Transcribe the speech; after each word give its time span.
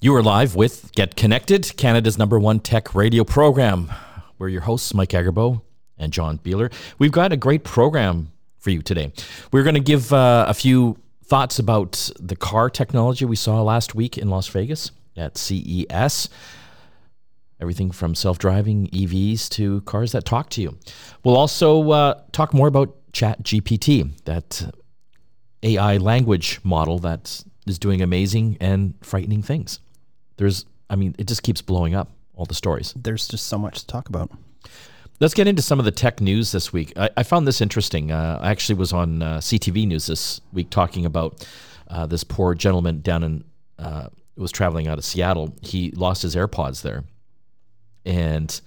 You 0.00 0.14
are 0.14 0.22
live 0.22 0.54
with 0.54 0.92
Get 0.92 1.16
Connected, 1.16 1.76
Canada's 1.76 2.16
number 2.16 2.38
one 2.38 2.60
tech 2.60 2.94
radio 2.94 3.24
program. 3.24 3.90
We're 4.38 4.46
your 4.46 4.60
hosts, 4.60 4.94
Mike 4.94 5.08
Agerbo 5.08 5.62
and 5.98 6.12
John 6.12 6.38
Beeler. 6.38 6.72
We've 7.00 7.10
got 7.10 7.32
a 7.32 7.36
great 7.36 7.64
program 7.64 8.30
for 8.60 8.70
you 8.70 8.80
today. 8.80 9.12
We're 9.50 9.64
going 9.64 9.74
to 9.74 9.80
give 9.80 10.12
uh, 10.12 10.44
a 10.46 10.54
few 10.54 10.98
thoughts 11.24 11.58
about 11.58 12.12
the 12.20 12.36
car 12.36 12.70
technology 12.70 13.24
we 13.24 13.34
saw 13.34 13.60
last 13.60 13.96
week 13.96 14.16
in 14.16 14.28
Las 14.30 14.46
Vegas 14.46 14.92
at 15.16 15.36
CES. 15.36 16.28
Everything 17.60 17.90
from 17.90 18.14
self 18.14 18.38
driving 18.38 18.86
EVs 18.90 19.48
to 19.48 19.80
cars 19.80 20.12
that 20.12 20.24
talk 20.24 20.48
to 20.50 20.62
you. 20.62 20.78
We'll 21.24 21.36
also 21.36 21.90
uh, 21.90 22.20
talk 22.30 22.54
more 22.54 22.68
about 22.68 22.94
Chat 23.12 23.42
GPT, 23.42 24.16
that 24.26 24.72
AI 25.64 25.96
language 25.96 26.60
model 26.62 27.00
that 27.00 27.42
is 27.66 27.80
doing 27.80 28.00
amazing 28.00 28.58
and 28.60 28.94
frightening 29.02 29.42
things. 29.42 29.80
There's, 30.38 30.64
I 30.88 30.96
mean, 30.96 31.14
it 31.18 31.28
just 31.28 31.42
keeps 31.42 31.60
blowing 31.60 31.94
up, 31.94 32.10
all 32.34 32.46
the 32.46 32.54
stories. 32.54 32.94
There's 32.96 33.28
just 33.28 33.46
so 33.46 33.58
much 33.58 33.80
to 33.80 33.86
talk 33.86 34.08
about. 34.08 34.30
Let's 35.20 35.34
get 35.34 35.48
into 35.48 35.62
some 35.62 35.80
of 35.80 35.84
the 35.84 35.90
tech 35.90 36.20
news 36.20 36.52
this 36.52 36.72
week. 36.72 36.92
I, 36.96 37.10
I 37.16 37.22
found 37.24 37.46
this 37.46 37.60
interesting. 37.60 38.12
Uh, 38.12 38.38
I 38.40 38.50
actually 38.50 38.76
was 38.76 38.92
on 38.92 39.20
uh, 39.20 39.38
CTV 39.38 39.86
News 39.86 40.06
this 40.06 40.40
week 40.52 40.70
talking 40.70 41.04
about 41.04 41.46
uh, 41.88 42.06
this 42.06 42.22
poor 42.22 42.54
gentleman 42.54 43.00
down 43.00 43.24
in, 43.24 43.44
uh, 43.80 44.08
was 44.36 44.52
traveling 44.52 44.86
out 44.86 44.96
of 44.96 45.04
Seattle. 45.04 45.56
He 45.60 45.90
lost 45.90 46.22
his 46.22 46.36
AirPods 46.36 46.82
there. 46.82 47.02
And 48.06 48.60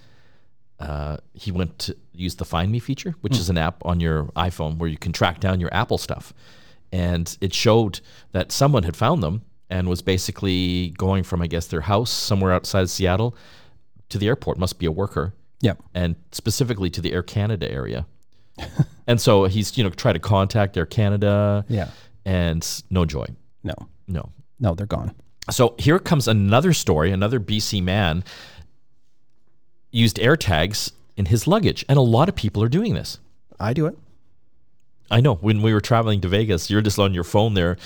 uh, 0.78 1.16
he 1.32 1.50
went 1.50 1.78
to 1.78 1.96
use 2.12 2.34
the 2.34 2.44
Find 2.44 2.70
Me 2.70 2.80
feature, 2.80 3.14
which 3.22 3.38
is 3.38 3.48
an 3.48 3.56
app 3.56 3.84
on 3.86 3.98
your 3.98 4.24
iPhone 4.36 4.76
where 4.76 4.90
you 4.90 4.98
can 4.98 5.12
track 5.12 5.40
down 5.40 5.58
your 5.58 5.72
Apple 5.72 5.96
stuff. 5.96 6.34
And 6.92 7.34
it 7.40 7.54
showed 7.54 8.00
that 8.32 8.52
someone 8.52 8.82
had 8.82 8.94
found 8.96 9.22
them 9.22 9.40
and 9.72 9.88
was 9.88 10.02
basically 10.02 10.90
going 10.98 11.24
from, 11.24 11.40
I 11.40 11.46
guess, 11.46 11.66
their 11.66 11.80
house 11.80 12.10
somewhere 12.10 12.52
outside 12.52 12.90
Seattle 12.90 13.34
to 14.10 14.18
the 14.18 14.28
airport. 14.28 14.58
Must 14.58 14.78
be 14.78 14.84
a 14.84 14.92
worker. 14.92 15.32
Yep. 15.62 15.82
And 15.94 16.14
specifically 16.30 16.90
to 16.90 17.00
the 17.00 17.14
Air 17.14 17.22
Canada 17.22 17.72
area. 17.72 18.06
and 19.06 19.18
so 19.18 19.44
he's, 19.44 19.78
you 19.78 19.82
know, 19.82 19.88
tried 19.88 20.12
to 20.12 20.18
contact 20.18 20.76
Air 20.76 20.84
Canada. 20.84 21.64
Yeah. 21.68 21.88
And 22.26 22.82
no 22.90 23.06
joy. 23.06 23.24
No. 23.64 23.74
No. 24.06 24.30
No, 24.60 24.74
they're 24.74 24.86
gone. 24.86 25.14
So 25.50 25.74
here 25.78 25.98
comes 25.98 26.28
another 26.28 26.74
story. 26.74 27.10
Another 27.10 27.40
BC 27.40 27.82
man 27.82 28.24
used 29.90 30.18
AirTags 30.18 30.92
in 31.16 31.26
his 31.26 31.46
luggage, 31.46 31.84
and 31.88 31.98
a 31.98 32.02
lot 32.02 32.28
of 32.28 32.36
people 32.36 32.62
are 32.62 32.68
doing 32.68 32.92
this. 32.94 33.18
I 33.58 33.72
do 33.72 33.86
it. 33.86 33.96
I 35.10 35.20
know. 35.20 35.36
When 35.36 35.62
we 35.62 35.72
were 35.72 35.80
traveling 35.80 36.20
to 36.20 36.28
Vegas, 36.28 36.70
you're 36.70 36.80
just 36.82 36.98
on 36.98 37.12
your 37.14 37.24
phone 37.24 37.54
there, 37.54 37.76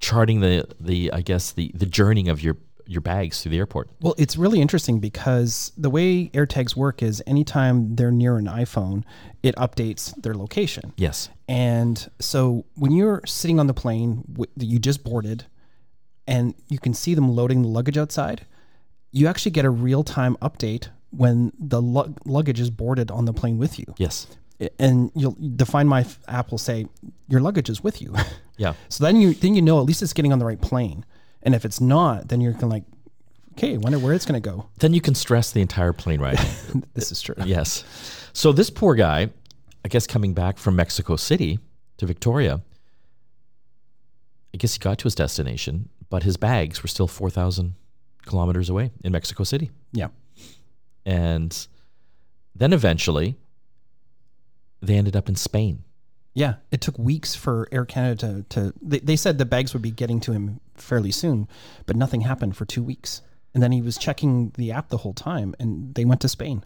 charting 0.00 0.40
the 0.40 0.66
the 0.80 1.12
I 1.12 1.22
guess 1.22 1.52
the 1.52 1.70
the 1.74 1.86
journey 1.86 2.28
of 2.28 2.42
your 2.42 2.56
your 2.86 3.00
bags 3.00 3.42
through 3.42 3.50
the 3.50 3.58
airport. 3.58 3.90
Well, 4.00 4.14
it's 4.16 4.36
really 4.36 4.60
interesting 4.60 5.00
because 5.00 5.72
the 5.76 5.90
way 5.90 6.28
AirTags 6.28 6.76
work 6.76 7.02
is 7.02 7.22
anytime 7.26 7.96
they're 7.96 8.12
near 8.12 8.38
an 8.38 8.46
iPhone, 8.46 9.02
it 9.42 9.56
updates 9.56 10.14
their 10.22 10.34
location. 10.34 10.92
Yes. 10.96 11.28
And 11.48 12.08
so 12.20 12.64
when 12.74 12.92
you're 12.92 13.22
sitting 13.26 13.58
on 13.58 13.66
the 13.66 13.74
plane 13.74 14.24
that 14.56 14.66
you 14.66 14.78
just 14.78 15.04
boarded 15.04 15.46
and 16.26 16.54
you 16.68 16.78
can 16.78 16.94
see 16.94 17.14
them 17.14 17.28
loading 17.34 17.62
the 17.62 17.68
luggage 17.68 17.98
outside, 17.98 18.46
you 19.12 19.26
actually 19.26 19.52
get 19.52 19.64
a 19.64 19.70
real 19.70 20.04
time 20.04 20.36
update 20.36 20.88
when 21.10 21.52
the 21.58 21.80
lu- 21.80 22.14
luggage 22.24 22.60
is 22.60 22.70
boarded 22.70 23.10
on 23.10 23.24
the 23.24 23.32
plane 23.32 23.58
with 23.58 23.78
you. 23.78 23.86
Yes. 23.98 24.26
And 24.78 25.10
you'll 25.14 25.36
the 25.38 25.66
Find 25.66 25.88
My 25.88 26.06
app 26.28 26.50
will 26.50 26.58
say 26.58 26.86
your 27.28 27.40
luggage 27.40 27.68
is 27.68 27.82
with 27.82 28.00
you. 28.00 28.14
Yeah. 28.58 28.74
so 28.88 29.04
then 29.04 29.16
you 29.20 29.34
then 29.34 29.54
you 29.54 29.62
know 29.62 29.78
at 29.80 29.84
least 29.86 30.02
it's 30.02 30.12
getting 30.12 30.32
on 30.32 30.38
the 30.38 30.46
right 30.46 30.60
plane. 30.60 31.04
And 31.42 31.54
if 31.54 31.64
it's 31.64 31.80
not, 31.80 32.28
then 32.28 32.40
you're 32.40 32.52
kind 32.52 32.64
of 32.64 32.70
like, 32.70 32.84
okay, 33.52 33.74
I 33.74 33.76
wonder 33.76 33.98
where 33.98 34.12
it's 34.14 34.26
going 34.26 34.40
to 34.40 34.50
go. 34.50 34.66
Then 34.78 34.92
you 34.94 35.00
can 35.00 35.14
stress 35.14 35.52
the 35.52 35.60
entire 35.60 35.92
plane 35.92 36.20
ride. 36.20 36.40
This 36.94 37.12
is 37.12 37.20
true. 37.22 37.34
yes. 37.44 37.84
So 38.32 38.52
this 38.52 38.68
poor 38.70 38.94
guy, 38.96 39.30
I 39.84 39.88
guess 39.88 40.06
coming 40.06 40.34
back 40.34 40.58
from 40.58 40.74
Mexico 40.76 41.14
City 41.16 41.58
to 41.98 42.06
Victoria, 42.06 42.62
I 44.52 44.56
guess 44.56 44.74
he 44.74 44.78
got 44.80 44.98
to 44.98 45.04
his 45.04 45.14
destination, 45.14 45.88
but 46.10 46.22
his 46.24 46.36
bags 46.36 46.82
were 46.82 46.88
still 46.88 47.06
4,000 47.06 47.74
kilometers 48.24 48.68
away 48.68 48.90
in 49.04 49.12
Mexico 49.12 49.44
City. 49.44 49.70
Yeah. 49.92 50.08
And 51.04 51.66
then 52.54 52.72
eventually 52.72 53.36
they 54.82 54.96
ended 54.96 55.14
up 55.14 55.28
in 55.28 55.36
Spain. 55.36 55.84
Yeah, 56.36 56.56
it 56.70 56.82
took 56.82 56.98
weeks 56.98 57.34
for 57.34 57.66
Air 57.72 57.86
Canada 57.86 58.44
to, 58.50 58.60
to 58.60 58.74
they, 58.82 58.98
they 58.98 59.16
said 59.16 59.38
the 59.38 59.46
bags 59.46 59.72
would 59.72 59.80
be 59.80 59.90
getting 59.90 60.20
to 60.20 60.32
him 60.32 60.60
fairly 60.74 61.10
soon, 61.10 61.48
but 61.86 61.96
nothing 61.96 62.20
happened 62.20 62.58
for 62.58 62.66
two 62.66 62.82
weeks. 62.82 63.22
And 63.54 63.62
then 63.62 63.72
he 63.72 63.80
was 63.80 63.96
checking 63.96 64.52
the 64.58 64.70
app 64.70 64.90
the 64.90 64.98
whole 64.98 65.14
time 65.14 65.54
and 65.58 65.94
they 65.94 66.04
went 66.04 66.20
to 66.20 66.28
Spain. 66.28 66.62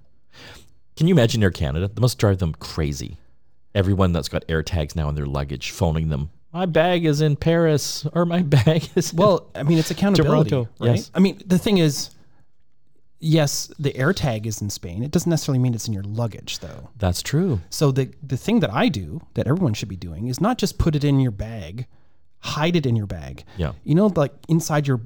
Can 0.96 1.06
you 1.06 1.14
imagine 1.14 1.40
Air 1.40 1.52
Canada? 1.52 1.86
That 1.86 2.00
must 2.00 2.18
drive 2.18 2.38
them 2.38 2.52
crazy. 2.54 3.18
Everyone 3.72 4.12
that's 4.12 4.28
got 4.28 4.44
air 4.48 4.64
tags 4.64 4.96
now 4.96 5.08
in 5.08 5.14
their 5.14 5.24
luggage 5.24 5.70
phoning 5.70 6.08
them. 6.08 6.30
My 6.52 6.66
bag 6.66 7.04
is 7.04 7.20
in 7.20 7.36
Paris 7.36 8.04
or 8.12 8.26
my 8.26 8.42
bag 8.56 8.88
is 8.96 9.12
in-" 9.12 9.18
Well, 9.18 9.50
I 9.54 9.62
mean, 9.62 9.78
it's 9.78 9.92
accountability, 9.92 10.50
Toronto, 10.50 10.70
right? 10.80 10.96
yes. 10.96 11.12
I 11.14 11.20
mean, 11.20 11.40
the 11.46 11.58
thing 11.58 11.78
is, 11.78 12.10
yes, 13.20 13.70
the 13.78 13.96
air 13.96 14.12
tag 14.12 14.46
is 14.46 14.60
in 14.60 14.70
Spain. 14.70 15.02
It 15.02 15.10
doesn't 15.10 15.30
necessarily 15.30 15.58
mean 15.58 15.74
it's 15.74 15.86
in 15.86 15.94
your 15.94 16.02
luggage, 16.02 16.58
though. 16.58 16.90
That's 16.98 17.22
true. 17.22 17.60
So 17.70 17.92
the 17.92 18.10
the 18.22 18.36
thing 18.36 18.60
that 18.60 18.72
I 18.72 18.88
do 18.88 19.20
that 19.34 19.46
everyone 19.46 19.74
should 19.74 19.88
be 19.88 19.96
doing 19.96 20.26
is 20.26 20.40
not 20.40 20.58
just 20.58 20.78
put 20.78 20.96
it 20.96 21.04
in 21.04 21.20
your 21.20 21.30
bag, 21.30 21.86
hide 22.40 22.76
it 22.76 22.86
in 22.86 22.96
your 22.96 23.06
bag. 23.06 23.44
Yeah. 23.56 23.72
You 23.84 23.94
know, 23.94 24.06
like 24.08 24.32
inside 24.48 24.86
your 24.88 25.00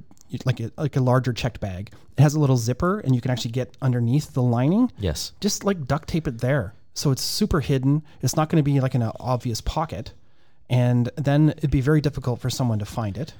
like 0.45 0.59
a, 0.59 0.71
like 0.77 0.95
a 0.95 1.01
larger 1.01 1.31
checked 1.33 1.59
bag, 1.59 1.91
it 2.17 2.21
has 2.21 2.33
a 2.33 2.39
little 2.39 2.57
zipper, 2.57 2.99
and 2.99 3.13
you 3.13 3.21
can 3.21 3.31
actually 3.31 3.51
get 3.51 3.75
underneath 3.81 4.33
the 4.33 4.41
lining. 4.41 4.91
Yes. 4.97 5.33
Just 5.39 5.63
like 5.63 5.85
duct 5.85 6.07
tape 6.09 6.27
it 6.27 6.39
there, 6.39 6.73
so 6.93 7.11
it's 7.11 7.21
super 7.21 7.59
hidden. 7.59 8.03
It's 8.21 8.35
not 8.35 8.49
going 8.49 8.63
to 8.63 8.63
be 8.63 8.79
like 8.79 8.95
in 8.95 9.01
an 9.01 9.11
obvious 9.19 9.61
pocket, 9.61 10.13
and 10.69 11.09
then 11.15 11.49
it'd 11.57 11.71
be 11.71 11.81
very 11.81 12.01
difficult 12.01 12.39
for 12.39 12.49
someone 12.49 12.79
to 12.79 12.85
find 12.85 13.17
it. 13.17 13.33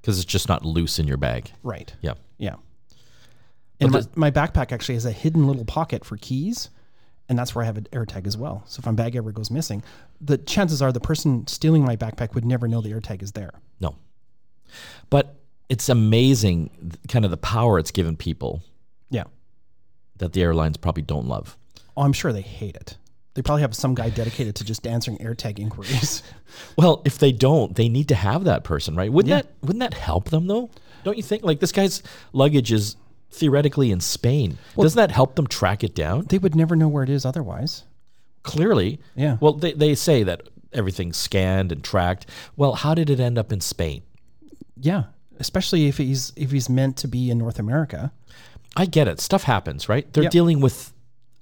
Because 0.00 0.18
it's 0.18 0.24
just 0.24 0.48
not 0.48 0.64
loose 0.64 0.98
in 0.98 1.06
your 1.06 1.16
bag. 1.16 1.52
Right. 1.62 1.92
Yeah. 2.00 2.14
Yeah. 2.38 2.56
And 3.82 3.92
my, 3.92 4.02
my 4.14 4.30
backpack 4.30 4.72
actually 4.72 4.94
has 4.94 5.04
a 5.06 5.12
hidden 5.12 5.46
little 5.46 5.64
pocket 5.64 6.04
for 6.04 6.16
keys, 6.16 6.70
and 7.28 7.38
that's 7.38 7.54
where 7.54 7.62
I 7.62 7.66
have 7.66 7.76
an 7.76 7.86
AirTag 7.92 8.26
as 8.26 8.36
well. 8.36 8.62
So 8.66 8.80
if 8.80 8.86
my 8.86 8.92
bag 8.92 9.16
ever 9.16 9.32
goes 9.32 9.50
missing, 9.50 9.82
the 10.20 10.38
chances 10.38 10.80
are 10.82 10.92
the 10.92 11.00
person 11.00 11.46
stealing 11.46 11.84
my 11.84 11.96
backpack 11.96 12.34
would 12.34 12.44
never 12.44 12.68
know 12.68 12.80
the 12.80 12.90
AirTag 12.92 13.22
is 13.22 13.32
there. 13.32 13.50
No. 13.80 13.96
But 15.10 15.36
it's 15.68 15.88
amazing 15.88 16.70
kind 17.08 17.24
of 17.24 17.30
the 17.30 17.36
power 17.36 17.78
it's 17.78 17.90
given 17.90 18.16
people 18.16 18.62
Yeah. 19.10 19.24
that 20.18 20.32
the 20.32 20.42
airlines 20.42 20.76
probably 20.76 21.02
don't 21.02 21.26
love. 21.26 21.56
Oh, 21.96 22.02
I'm 22.02 22.12
sure 22.12 22.32
they 22.32 22.40
hate 22.42 22.76
it. 22.76 22.96
They 23.34 23.40
probably 23.42 23.62
have 23.62 23.74
some 23.74 23.94
guy 23.94 24.10
dedicated 24.10 24.54
to 24.56 24.64
just 24.64 24.86
answering 24.86 25.18
AirTag 25.18 25.58
inquiries. 25.58 26.22
Well, 26.76 27.00
if 27.06 27.16
they 27.18 27.32
don't, 27.32 27.74
they 27.76 27.88
need 27.88 28.08
to 28.08 28.14
have 28.14 28.44
that 28.44 28.62
person, 28.62 28.94
right? 28.94 29.10
Wouldn't 29.10 29.30
Yeah. 29.30 29.36
that 29.36 29.46
wouldn't 29.62 29.80
that 29.80 29.94
help 29.94 30.28
them 30.28 30.46
though? 30.48 30.68
Don't 31.02 31.16
you 31.16 31.22
think? 31.22 31.42
Like 31.44 31.60
this 31.60 31.72
guy's 31.72 32.02
luggage 32.34 32.70
is 32.72 32.96
theoretically 33.32 33.90
in 33.90 34.00
Spain. 34.00 34.58
Well, 34.76 34.84
Doesn't 34.84 34.96
that 34.96 35.10
help 35.10 35.34
them 35.36 35.46
track 35.46 35.82
it 35.82 35.94
down? 35.94 36.26
they 36.28 36.38
would 36.38 36.54
never 36.54 36.76
know 36.76 36.88
where 36.88 37.02
it 37.02 37.10
is 37.10 37.24
otherwise. 37.24 37.84
Clearly. 38.42 39.00
Yeah. 39.16 39.38
Well, 39.40 39.54
they, 39.54 39.72
they 39.72 39.94
say 39.94 40.22
that 40.24 40.42
everything's 40.72 41.16
scanned 41.16 41.72
and 41.72 41.82
tracked. 41.82 42.26
Well, 42.56 42.74
how 42.74 42.94
did 42.94 43.08
it 43.10 43.20
end 43.20 43.38
up 43.38 43.52
in 43.52 43.60
Spain? 43.60 44.02
Yeah. 44.76 45.04
Especially 45.38 45.86
if 45.88 45.96
he's 45.98 46.32
if 46.36 46.50
he's 46.50 46.68
meant 46.68 46.96
to 46.98 47.08
be 47.08 47.30
in 47.30 47.38
North 47.38 47.58
America. 47.58 48.12
I 48.76 48.86
get 48.86 49.08
it. 49.08 49.20
Stuff 49.20 49.44
happens, 49.44 49.88
right? 49.88 50.10
They're 50.12 50.24
Yep. 50.24 50.32
dealing 50.32 50.60
with 50.60 50.92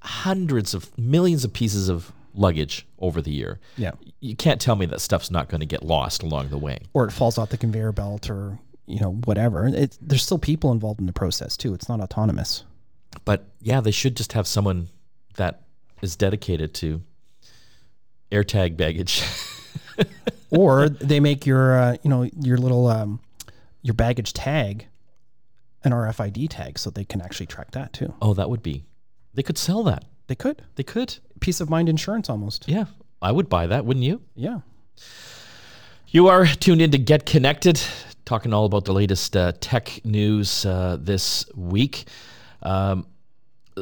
hundreds 0.03 0.75
of 0.75 0.97
millions 0.99 1.45
of 1.45 1.53
pieces 1.53 1.89
of 1.89 2.13
luggage 2.35 2.87
over 2.99 3.21
the 3.21 3.31
year. 3.31 3.59
Yeah. 3.77 3.93
You 4.21 4.37
can't 4.37 4.61
tell 4.61 4.77
me 4.77 4.87
that 4.87 5.01
stuff's 5.01 5.31
not 5.31 5.49
going 5.49 5.61
to 5.61 5.67
get 5.67 5.83
lost 5.83 6.23
along 6.23 6.49
the 6.51 6.59
way. 6.59 6.79
Or 6.93 7.05
it 7.05 7.13
falls 7.13 7.37
off 7.39 7.51
the 7.51 7.57
conveyor 7.59 7.93
belt 7.93 8.31
or 8.31 8.59
you 8.91 9.01
know 9.01 9.13
whatever. 9.25 9.67
It, 9.69 9.97
there's 10.01 10.23
still 10.23 10.39
people 10.39 10.73
involved 10.73 11.01
in 11.01 11.07
the 11.07 11.13
process 11.13 11.57
too. 11.57 11.75
It's 11.75 11.89
not 11.89 12.01
autonomous. 12.01 12.65
But 13.25 13.45
yeah, 13.61 13.81
they 13.81 13.91
should 13.91 14.17
just 14.17 14.33
have 14.35 14.47
someone 14.47 14.89
that 15.37 15.63
is 16.03 16.17
dedicated 16.17 16.75
to 16.75 17.03
AirTag 18.31 18.77
baggage. 18.77 19.23
or 20.51 20.89
they 20.89 21.21
make 21.21 21.47
your 21.47 21.79
uh, 21.79 21.97
you 22.03 22.11
know 22.11 22.29
your 22.41 22.59
little 22.59 22.87
um, 22.89 23.21
your 23.83 23.95
baggage 23.95 24.33
tag 24.33 24.87
an 25.83 25.93
RFID 25.93 26.49
tag 26.51 26.79
so 26.79 26.91
they 26.91 27.05
can 27.05 27.23
actually 27.23 27.47
track 27.47 27.71
that 27.71 27.93
too. 27.95 28.13
oh, 28.21 28.35
that 28.35 28.51
would 28.51 28.63
be. 28.63 28.85
They 29.33 29.43
could 29.43 29.57
sell 29.57 29.83
that. 29.85 30.05
They 30.27 30.35
could 30.35 30.63
They 30.77 30.83
could. 30.83 31.17
peace 31.41 31.61
of 31.61 31.71
mind 31.71 31.89
insurance 31.89 32.29
almost. 32.29 32.69
Yeah, 32.69 32.85
I 33.23 33.33
would 33.33 33.49
buy 33.49 33.67
that, 33.67 33.85
wouldn't 33.85 34.05
you? 34.05 34.21
Yeah. 34.35 34.61
You 36.09 36.29
are 36.29 36.45
tuned 36.47 36.83
in 36.83 36.91
to 36.91 36.99
Get 36.99 37.25
Connected, 37.25 37.81
talking 38.31 38.53
all 38.53 38.65
about 38.65 38.85
the 38.85 38.93
latest 38.93 39.37
uh, 39.37 39.51
tech 39.59 40.01
news 40.05 40.65
uh, 40.65 40.97
this 41.01 41.45
week. 41.57 42.05
Um, 42.63 43.05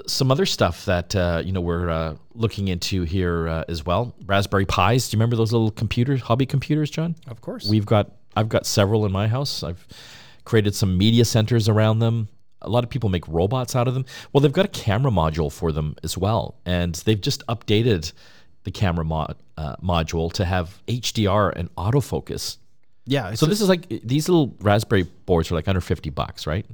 some 0.06 0.30
other 0.30 0.46
stuff 0.46 0.86
that 0.86 1.14
uh, 1.14 1.42
you 1.44 1.52
know 1.52 1.60
we're 1.60 1.90
uh, 1.90 2.16
looking 2.32 2.68
into 2.68 3.02
here 3.02 3.46
uh, 3.46 3.64
as 3.68 3.84
well. 3.84 4.14
Raspberry 4.24 4.64
Pis. 4.64 5.10
Do 5.10 5.14
you 5.14 5.18
remember 5.18 5.36
those 5.36 5.52
little 5.52 5.70
computers, 5.70 6.22
hobby 6.22 6.46
computers, 6.46 6.88
John? 6.88 7.14
Of 7.26 7.42
course. 7.42 7.68
We've 7.68 7.84
got. 7.84 8.12
I've 8.36 8.48
got 8.48 8.64
several 8.64 9.04
in 9.04 9.12
my 9.12 9.28
house. 9.28 9.62
I've 9.62 9.86
created 10.44 10.74
some 10.74 10.96
media 10.96 11.26
centers 11.26 11.68
around 11.68 11.98
them. 11.98 12.28
A 12.62 12.70
lot 12.70 12.84
of 12.84 12.88
people 12.88 13.10
make 13.10 13.28
robots 13.28 13.76
out 13.76 13.86
of 13.86 13.92
them. 13.92 14.06
Well, 14.32 14.40
they've 14.40 14.50
got 14.50 14.64
a 14.64 14.68
camera 14.68 15.10
module 15.10 15.52
for 15.52 15.72
them 15.72 15.94
as 16.02 16.16
well, 16.16 16.56
and 16.64 16.94
they've 16.94 17.20
just 17.20 17.46
updated 17.48 18.12
the 18.64 18.70
camera 18.70 19.04
mod, 19.04 19.36
uh, 19.58 19.76
module 19.76 20.32
to 20.32 20.46
have 20.46 20.80
HDR 20.86 21.52
and 21.54 21.74
autofocus. 21.74 22.56
Yeah. 23.08 23.34
So 23.34 23.46
this 23.46 23.60
is 23.60 23.68
like 23.68 23.88
these 23.88 24.28
little 24.28 24.54
Raspberry 24.60 25.04
boards 25.26 25.50
are 25.50 25.54
like 25.54 25.68
under 25.68 25.80
fifty 25.80 26.10
bucks, 26.10 26.46
right? 26.46 26.66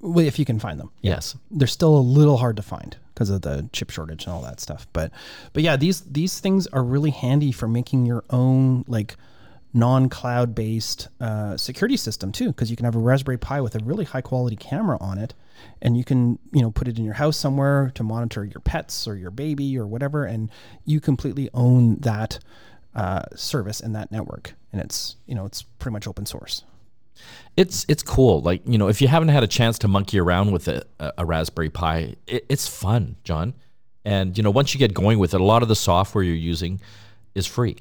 well, 0.00 0.24
if 0.24 0.38
you 0.38 0.44
can 0.44 0.58
find 0.60 0.78
them. 0.78 0.90
Yes. 1.02 1.36
they're 1.50 1.66
still 1.66 1.96
a 1.96 2.00
little 2.00 2.36
hard 2.36 2.56
to 2.56 2.62
find 2.62 2.96
because 3.14 3.30
of 3.30 3.42
the 3.42 3.68
chip 3.72 3.90
shortage 3.90 4.26
and 4.26 4.32
all 4.32 4.42
that 4.42 4.60
stuff. 4.60 4.86
But 4.92 5.10
but 5.52 5.62
yeah, 5.62 5.76
these 5.76 6.02
these 6.02 6.38
things 6.38 6.66
are 6.68 6.84
really 6.84 7.10
handy 7.10 7.52
for 7.52 7.66
making 7.66 8.06
your 8.06 8.24
own 8.30 8.84
like 8.86 9.16
non-cloud 9.74 10.54
based 10.54 11.08
uh, 11.20 11.56
security 11.56 11.96
system 11.96 12.32
too, 12.32 12.48
because 12.48 12.70
you 12.70 12.76
can 12.76 12.84
have 12.84 12.94
a 12.94 13.00
Raspberry 13.00 13.38
Pi 13.38 13.60
with 13.60 13.74
a 13.74 13.80
really 13.84 14.04
high 14.04 14.20
quality 14.20 14.56
camera 14.56 14.96
on 15.00 15.18
it, 15.18 15.34
and 15.82 15.96
you 15.96 16.04
can 16.04 16.38
you 16.52 16.62
know 16.62 16.70
put 16.70 16.86
it 16.88 16.98
in 16.98 17.04
your 17.04 17.14
house 17.14 17.36
somewhere 17.36 17.90
to 17.94 18.02
monitor 18.04 18.44
your 18.44 18.60
pets 18.60 19.06
or 19.08 19.16
your 19.16 19.30
baby 19.32 19.76
or 19.78 19.86
whatever, 19.86 20.24
and 20.24 20.48
you 20.84 21.00
completely 21.00 21.50
own 21.52 21.96
that 21.96 22.38
uh, 22.94 23.22
service 23.34 23.80
and 23.80 23.94
that 23.96 24.12
network, 24.12 24.54
and 24.72 24.80
it's 24.80 25.16
you 25.26 25.34
know 25.34 25.44
it's 25.44 25.62
pretty 25.62 25.92
much 25.92 26.06
open 26.06 26.26
source. 26.26 26.64
It's 27.56 27.84
it's 27.88 28.02
cool. 28.02 28.40
Like 28.42 28.62
you 28.66 28.78
know, 28.78 28.88
if 28.88 29.00
you 29.00 29.08
haven't 29.08 29.28
had 29.28 29.42
a 29.42 29.48
chance 29.48 29.78
to 29.78 29.88
monkey 29.88 30.18
around 30.18 30.52
with 30.52 30.68
a, 30.68 30.84
a 31.00 31.24
Raspberry 31.24 31.70
Pi, 31.70 32.14
it, 32.26 32.46
it's 32.48 32.68
fun, 32.68 33.16
John. 33.24 33.54
And 34.04 34.36
you 34.36 34.42
know, 34.42 34.50
once 34.50 34.74
you 34.74 34.78
get 34.78 34.94
going 34.94 35.18
with 35.18 35.34
it, 35.34 35.40
a 35.40 35.44
lot 35.44 35.62
of 35.62 35.68
the 35.68 35.76
software 35.76 36.22
you're 36.22 36.34
using 36.34 36.80
is 37.34 37.46
free. 37.46 37.76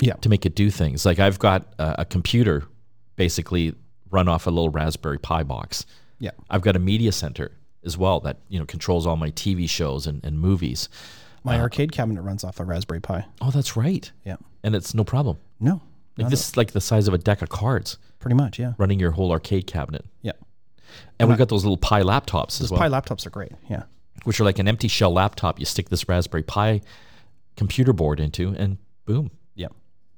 Yeah. 0.00 0.14
To 0.14 0.28
make 0.28 0.44
it 0.44 0.54
do 0.54 0.70
things. 0.70 1.06
Like 1.06 1.18
I've 1.18 1.38
got 1.38 1.74
a, 1.78 2.00
a 2.00 2.04
computer, 2.04 2.64
basically 3.16 3.74
run 4.10 4.28
off 4.28 4.46
a 4.46 4.50
little 4.50 4.70
Raspberry 4.70 5.18
Pi 5.18 5.42
box. 5.44 5.86
Yeah. 6.18 6.30
I've 6.50 6.62
got 6.62 6.76
a 6.76 6.78
media 6.78 7.12
center 7.12 7.52
as 7.84 7.96
well 7.96 8.20
that 8.20 8.38
you 8.48 8.58
know 8.58 8.66
controls 8.66 9.06
all 9.06 9.16
my 9.16 9.30
TV 9.30 9.68
shows 9.68 10.06
and, 10.06 10.24
and 10.24 10.38
movies. 10.38 10.88
My 11.44 11.58
uh, 11.58 11.62
arcade 11.62 11.92
cabinet 11.92 12.22
runs 12.22 12.44
off 12.44 12.60
a 12.60 12.64
Raspberry 12.64 13.00
Pi. 13.00 13.24
Oh, 13.40 13.50
that's 13.50 13.76
right. 13.76 14.10
Yeah. 14.24 14.36
And 14.62 14.74
it's 14.74 14.94
no 14.94 15.04
problem. 15.04 15.38
No. 15.58 15.80
Like 16.16 16.28
this 16.30 16.48
is 16.48 16.56
like 16.56 16.72
the 16.72 16.80
size 16.80 17.08
of 17.08 17.14
a 17.14 17.18
deck 17.18 17.40
of 17.42 17.48
cards 17.48 17.98
Pretty 18.18 18.34
much. 18.36 18.58
Yeah. 18.58 18.74
running 18.78 19.00
your 19.00 19.12
whole 19.12 19.32
arcade 19.32 19.66
cabinet. 19.66 20.04
Yeah. 20.20 20.32
And 21.18 21.28
we've 21.28 21.38
got 21.38 21.48
those 21.48 21.64
little 21.64 21.76
Pi 21.78 22.02
laptops 22.02 22.60
as 22.60 22.68
Those 22.68 22.72
well. 22.72 22.80
Pi 22.80 22.88
laptops 22.88 23.26
are 23.26 23.30
great. 23.30 23.52
Yeah. 23.70 23.84
which 24.24 24.38
are 24.40 24.44
like 24.44 24.58
an 24.58 24.68
empty 24.68 24.88
shell 24.88 25.12
laptop 25.12 25.58
you 25.58 25.64
stick 25.66 25.88
this 25.88 26.08
Raspberry 26.08 26.42
Pi 26.42 26.80
computer 27.56 27.92
board 27.92 28.20
into, 28.20 28.54
and 28.58 28.78
boom. 29.04 29.30
Yeah. 29.54 29.68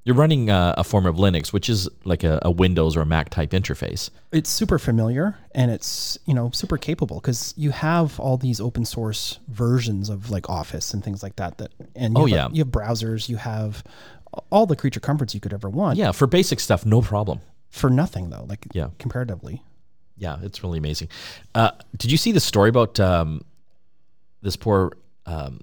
You're 0.05 0.17
running 0.17 0.51
uh, 0.51 0.75
a 0.77 0.85
form 0.85 1.07
of 1.07 1.17
Linux, 1.17 1.53
which 1.53 1.69
is 1.71 1.89
like 2.05 2.25
a, 2.25 2.39
a 2.43 2.51
Windows 2.51 2.97
or 2.97 3.01
a 3.01 3.07
Mac 3.07 3.31
type 3.31 3.51
interface. 3.51 4.11
It's 4.33 4.51
super 4.51 4.79
familiar 4.79 5.37
and 5.55 5.71
it's, 5.71 6.19
you 6.27 6.35
know, 6.35 6.51
super 6.53 6.77
capable 6.77 7.21
because 7.21 7.55
you 7.57 7.71
have 7.71 8.21
all 8.21 8.37
these 8.37 8.61
open 8.61 8.85
source 8.85 9.39
versions 9.49 10.11
of 10.11 10.31
like 10.31 10.51
Office 10.51 10.93
and 10.93 11.03
things 11.03 11.23
like 11.23 11.37
that. 11.37 11.59
That 11.59 11.73
and 11.97 12.15
you 12.19 12.23
Oh, 12.23 12.27
have, 12.27 12.31
yeah. 12.37 12.49
you 12.53 12.59
have 12.65 12.69
browsers, 12.69 13.29
you 13.29 13.37
have 13.37 13.83
all 14.51 14.67
the 14.67 14.77
creature 14.77 15.01
comforts 15.01 15.35
you 15.35 15.41
could 15.41 15.53
ever 15.53 15.69
want. 15.69 15.99
Yeah, 15.99 16.13
for 16.13 16.27
basic 16.27 16.61
stuff, 16.61 16.85
no 16.87 17.01
problem. 17.03 17.41
For 17.71 17.91
nothing 17.91 18.31
though, 18.31 18.45
like 18.49 18.67
Yeah. 18.73 18.89
comparatively. 18.99 19.63
Yeah, 20.17 20.37
it's 20.43 20.63
really 20.63 20.79
amazing. 20.79 21.09
Uh, 21.55 21.73
did 21.97 22.11
you 22.13 22.17
see 22.17 22.31
the 22.33 22.41
story 22.41 22.69
about 22.69 23.01
um, 23.01 23.45
this 24.43 24.55
poor 24.57 24.93
um, 25.27 25.61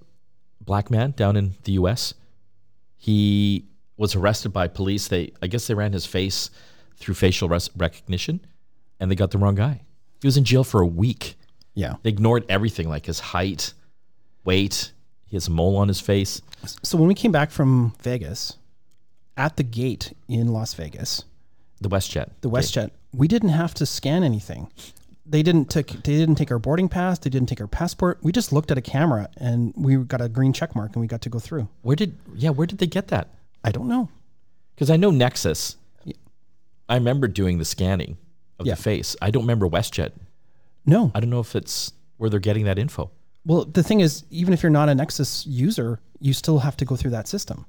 black 0.60 0.92
man 0.92 1.12
down 1.12 1.38
in 1.38 1.54
the 1.64 1.72
U.S.? 1.74 2.14
He 2.98 3.66
was 3.98 4.16
arrested 4.16 4.50
by 4.50 4.68
police. 4.68 5.08
They, 5.08 5.32
I 5.42 5.48
guess, 5.48 5.68
they 5.68 5.74
ran 5.74 5.94
his 5.94 6.06
face 6.06 6.50
through 6.98 7.16
facial 7.16 7.48
res- 7.50 7.70
recognition, 7.78 8.42
and 9.00 9.10
they 9.10 9.16
got 9.16 9.32
the 9.32 9.38
wrong 9.38 9.56
guy. 9.56 9.82
He 10.22 10.28
was 10.28 10.38
in 10.38 10.44
jail 10.44 10.64
for 10.64 10.82
a 10.82 10.86
week. 10.88 11.36
Yeah. 11.74 11.96
They 12.04 12.10
ignored 12.10 12.46
everything, 12.50 12.90
like 12.90 13.06
his 13.06 13.20
height, 13.20 13.74
weight. 14.44 14.92
He 15.26 15.36
has 15.36 15.48
a 15.48 15.52
mole 15.52 15.78
on 15.78 15.88
his 15.88 16.02
face. 16.02 16.42
So 16.84 16.98
when 16.98 17.08
we 17.08 17.16
came 17.16 17.32
back 17.32 17.50
from 17.52 17.94
Vegas, 18.02 18.58
at 19.38 19.58
the 19.58 19.64
gate 19.64 20.14
in 20.28 20.48
Las 20.50 20.74
Vegas, 20.74 21.24
The 21.80 21.90
WestJet. 21.90 22.30
the 22.42 22.50
WestJet, 22.50 22.92
we 23.14 23.28
didn't 23.28 23.50
have 23.50 23.74
to 23.76 23.86
scan 23.86 24.24
anything. 24.24 24.70
They 25.26 25.44
didn't 25.44 25.70
take 25.70 25.88
they 26.04 26.18
didn't 26.18 26.36
take 26.36 26.52
our 26.52 26.60
boarding 26.60 26.90
pass, 26.90 27.20
they 27.20 27.30
didn't 27.30 27.48
take 27.48 27.62
our 27.62 27.68
passport. 27.68 28.20
We 28.22 28.32
just 28.32 28.52
looked 28.52 28.70
at 28.72 28.78
a 28.78 28.82
camera 28.82 29.30
and 29.38 29.74
we 29.78 29.96
got 29.98 30.20
a 30.22 30.28
green 30.28 30.52
check 30.52 30.76
mark 30.76 30.92
and 30.94 31.02
we 31.02 31.08
got 31.08 31.22
to 31.22 31.30
go 31.30 31.40
through. 31.40 31.70
Where 31.84 31.96
did? 31.96 32.18
Yeah, 32.36 32.50
where 32.50 32.68
did 32.68 32.80
they 32.80 32.88
get 32.88 33.08
that? 33.10 33.30
I 33.64 33.72
don't 33.72 33.88
know. 33.88 34.10
Because 34.76 34.90
I 34.90 34.98
know 34.98 35.12
Nexus. 35.12 35.78
I 36.90 36.96
remember 36.96 37.28
doing 37.30 37.58
the 37.60 37.66
scanning 37.66 38.18
of 38.60 38.66
Yeah. 38.68 38.76
the 38.76 38.82
face. 38.82 39.16
I 39.22 39.32
don't 39.32 39.44
remember 39.44 39.70
WestJet. 39.70 40.12
No. 40.86 41.12
I 41.16 41.22
don't 41.22 41.30
know 41.30 41.40
if 41.40 41.56
it's 41.56 41.94
where 42.18 42.30
they're 42.30 42.40
getting 42.42 42.66
that 42.66 42.78
info. 42.78 43.12
Well, 43.46 43.64
the 43.66 43.84
thing 43.84 44.02
is, 44.02 44.24
even 44.30 44.54
if 44.54 44.62
you're 44.62 44.70
not 44.72 44.90
a 44.90 44.96
Nexus 44.96 45.46
user, 45.48 46.00
you 46.20 46.34
still 46.34 46.60
have 46.60 46.76
to 46.78 46.86
go 46.86 46.96
through 46.98 47.12
that 47.12 47.28
system. 47.30 47.66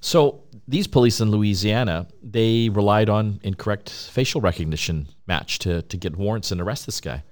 So 0.00 0.42
these 0.66 0.86
police 0.86 1.20
in 1.20 1.30
Louisiana, 1.30 2.06
they 2.22 2.68
relied 2.70 3.08
on 3.08 3.40
incorrect 3.42 3.90
facial 3.90 4.40
recognition 4.40 5.08
match 5.26 5.58
to 5.60 5.82
to 5.82 5.96
get 5.96 6.16
warrants 6.16 6.50
and 6.50 6.60
arrest 6.60 6.86
this 6.86 7.00
guy. 7.00 7.22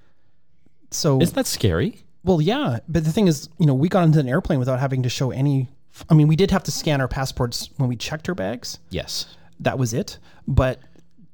So, 0.91 1.21
Isn't 1.21 1.35
that 1.35 1.47
scary? 1.47 2.01
well, 2.23 2.41
yeah, 2.41 2.79
but 2.87 3.03
the 3.05 3.11
thing 3.11 3.27
is, 3.27 3.47
you 3.59 3.65
know, 3.65 3.73
we 3.75 3.87
got 3.89 4.03
into 4.03 4.19
an 4.19 4.27
airplane 4.27 4.59
without 4.59 4.79
having 4.79 5.03
to 5.03 5.09
show 5.09 5.31
any. 5.31 5.67
I 6.09 6.13
mean, 6.13 6.27
we 6.27 6.35
did 6.35 6.51
have 6.51 6.63
to 6.63 6.71
scan 6.71 6.99
our 7.01 7.07
passports 7.07 7.69
when 7.77 7.89
we 7.89 7.95
checked 7.95 8.27
our 8.29 8.35
bags. 8.35 8.79
Yes. 8.89 9.35
That 9.59 9.77
was 9.77 9.93
it. 9.93 10.17
But 10.47 10.79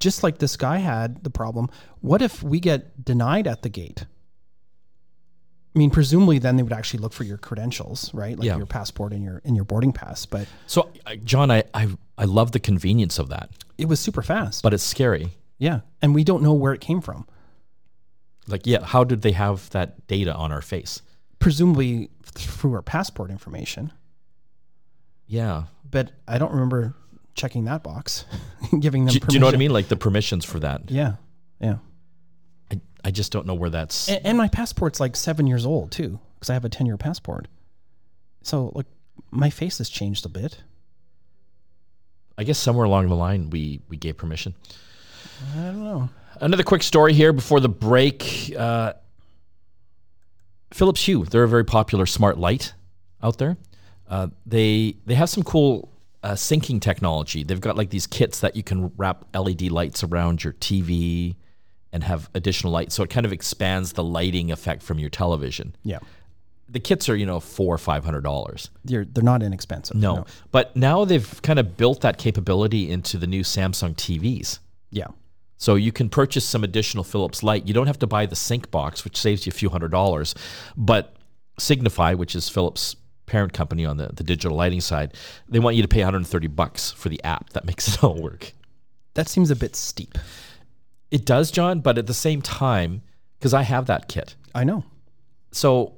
just 0.00 0.22
like 0.22 0.38
this 0.38 0.56
guy 0.56 0.78
had 0.78 1.22
the 1.24 1.30
problem, 1.30 1.70
what 2.00 2.20
if 2.22 2.42
we 2.42 2.60
get 2.60 3.04
denied 3.04 3.46
at 3.46 3.62
the 3.62 3.68
gate? 3.68 4.04
I 5.76 5.78
mean, 5.78 5.90
presumably 5.90 6.38
then 6.38 6.56
they 6.56 6.62
would 6.62 6.72
actually 6.72 7.00
look 7.00 7.12
for 7.12 7.24
your 7.24 7.36
credentials, 7.36 8.12
right? 8.14 8.36
Like 8.38 8.46
Yeah. 8.46 8.56
your 8.56 8.64
passport 8.66 9.12
and 9.12 9.22
your 9.22 9.42
and 9.44 9.54
your 9.54 9.66
boarding 9.66 9.92
pass. 9.92 10.24
But 10.24 10.48
So, 10.66 10.90
John, 11.22 11.50
I, 11.50 11.64
I 11.74 11.88
I 12.16 12.24
love 12.24 12.52
the 12.52 12.60
convenience 12.60 13.18
of 13.18 13.28
that, 13.28 13.50
it 13.76 13.86
was 13.86 14.00
super 14.00 14.22
fast. 14.22 14.62
but 14.62 14.72
it's 14.72 14.82
scary. 14.82 15.32
yeah, 15.58 15.80
and 16.00 16.14
we 16.14 16.24
don't 16.24 16.42
know 16.42 16.54
where 16.54 16.72
it 16.72 16.80
came 16.80 17.02
from. 17.02 17.26
Like, 18.48 18.66
yeah, 18.66 18.84
how 18.84 19.04
did 19.04 19.20
they 19.22 19.32
have 19.32 19.68
that 19.70 20.06
data 20.06 20.34
on 20.34 20.50
our 20.50 20.62
face? 20.62 21.02
Presumably 21.40 22.08
through 22.24 22.72
our 22.74 22.82
passport 22.82 23.30
information. 23.30 23.92
Yeah. 25.26 25.64
But 25.90 26.12
I 26.26 26.38
don't 26.38 26.52
remember 26.52 26.94
checking 27.34 27.64
that 27.64 27.82
box, 27.82 28.24
giving 28.80 29.04
them. 29.04 29.12
Do, 29.14 29.20
do 29.20 29.34
you 29.34 29.40
know 29.40 29.46
what 29.46 29.54
I 29.54 29.58
mean? 29.58 29.72
Like 29.72 29.88
the 29.88 29.96
permissions 29.96 30.44
for 30.44 30.58
that. 30.60 30.90
Yeah, 30.90 31.16
yeah. 31.60 31.78
I, 33.06 33.10
just 33.10 33.32
don't 33.32 33.46
know 33.46 33.54
where 33.54 33.70
that's. 33.70 34.08
And, 34.08 34.24
and 34.24 34.38
my 34.38 34.48
passport's 34.48 35.00
like 35.00 35.16
seven 35.16 35.46
years 35.46 35.64
old 35.64 35.92
too, 35.92 36.18
because 36.34 36.50
I 36.50 36.54
have 36.54 36.64
a 36.64 36.68
ten-year 36.68 36.96
passport. 36.96 37.48
So 38.42 38.72
like, 38.74 38.86
my 39.30 39.50
face 39.50 39.78
has 39.78 39.88
changed 39.88 40.26
a 40.26 40.28
bit. 40.28 40.62
I 42.38 42.44
guess 42.44 42.58
somewhere 42.58 42.84
along 42.84 43.08
the 43.08 43.14
line 43.14 43.50
we 43.50 43.80
we 43.88 43.96
gave 43.96 44.16
permission. 44.16 44.54
I 45.54 45.62
don't 45.62 45.84
know. 45.84 46.08
Another 46.40 46.62
quick 46.62 46.82
story 46.82 47.12
here 47.12 47.32
before 47.32 47.60
the 47.60 47.68
break. 47.68 48.52
Uh, 48.56 48.94
Philips 50.72 51.04
Hue, 51.04 51.24
they're 51.24 51.44
a 51.44 51.48
very 51.48 51.64
popular 51.64 52.06
smart 52.06 52.38
light 52.38 52.74
out 53.22 53.38
there. 53.38 53.56
Uh, 54.08 54.28
they 54.44 54.96
they 55.06 55.14
have 55.14 55.30
some 55.30 55.42
cool 55.42 55.90
uh, 56.22 56.32
syncing 56.32 56.80
technology. 56.80 57.44
They've 57.44 57.60
got 57.60 57.76
like 57.76 57.90
these 57.90 58.06
kits 58.06 58.40
that 58.40 58.56
you 58.56 58.62
can 58.62 58.92
wrap 58.96 59.24
LED 59.34 59.70
lights 59.70 60.02
around 60.02 60.44
your 60.44 60.52
TV 60.54 61.36
and 61.96 62.04
have 62.04 62.28
additional 62.34 62.72
light, 62.72 62.92
so 62.92 63.02
it 63.02 63.10
kind 63.10 63.26
of 63.26 63.32
expands 63.32 63.94
the 63.94 64.04
lighting 64.04 64.52
effect 64.52 64.82
from 64.82 64.98
your 64.98 65.10
television. 65.10 65.74
Yeah, 65.82 66.00
The 66.68 66.80
kits 66.80 67.08
are 67.08 67.16
you 67.16 67.26
know 67.26 67.40
four 67.40 67.74
or 67.74 67.78
five 67.78 68.04
hundred 68.04 68.22
dollars. 68.22 68.70
they're 68.84 69.04
they're 69.04 69.24
not 69.24 69.42
inexpensive. 69.42 69.96
No. 69.96 70.26
But 70.52 70.76
now 70.76 71.04
they've 71.04 71.42
kind 71.42 71.58
of 71.58 71.76
built 71.76 72.02
that 72.02 72.18
capability 72.18 72.90
into 72.90 73.18
the 73.18 73.26
new 73.26 73.42
Samsung 73.42 73.94
TVs. 73.96 74.58
Yeah. 74.90 75.08
So 75.58 75.74
you 75.74 75.90
can 75.90 76.08
purchase 76.10 76.44
some 76.44 76.64
additional 76.64 77.02
Philips 77.02 77.42
light. 77.42 77.66
You 77.66 77.72
don't 77.72 77.86
have 77.86 77.98
to 78.00 78.06
buy 78.06 78.26
the 78.26 78.36
sync 78.36 78.70
box, 78.70 79.04
which 79.04 79.16
saves 79.16 79.46
you 79.46 79.50
a 79.50 79.54
few 79.54 79.70
hundred 79.70 79.90
dollars. 79.90 80.34
But 80.76 81.16
Signify, 81.58 82.12
which 82.14 82.36
is 82.36 82.48
Philips' 82.50 82.94
parent 83.24 83.52
company 83.54 83.86
on 83.86 83.96
the, 83.96 84.08
the 84.12 84.22
digital 84.22 84.54
lighting 84.56 84.82
side, 84.82 85.14
they 85.48 85.58
want 85.58 85.74
you 85.76 85.82
to 85.82 85.88
pay 85.88 86.00
130 86.00 86.46
bucks 86.48 86.92
for 86.92 87.08
the 87.08 87.22
app 87.24 87.50
that 87.54 87.64
makes 87.64 87.88
it 87.88 88.04
all 88.04 88.20
work. 88.20 88.52
That 89.14 89.28
seems 89.28 89.50
a 89.50 89.56
bit 89.56 89.74
steep. 89.74 90.18
It 91.10 91.24
does, 91.24 91.50
John, 91.50 91.80
but 91.80 91.98
at 91.98 92.06
the 92.06 92.14
same 92.14 92.42
time, 92.42 93.02
because 93.38 93.54
I 93.54 93.62
have 93.62 93.86
that 93.86 94.08
kit. 94.08 94.34
I 94.54 94.64
know. 94.64 94.84
So 95.52 95.94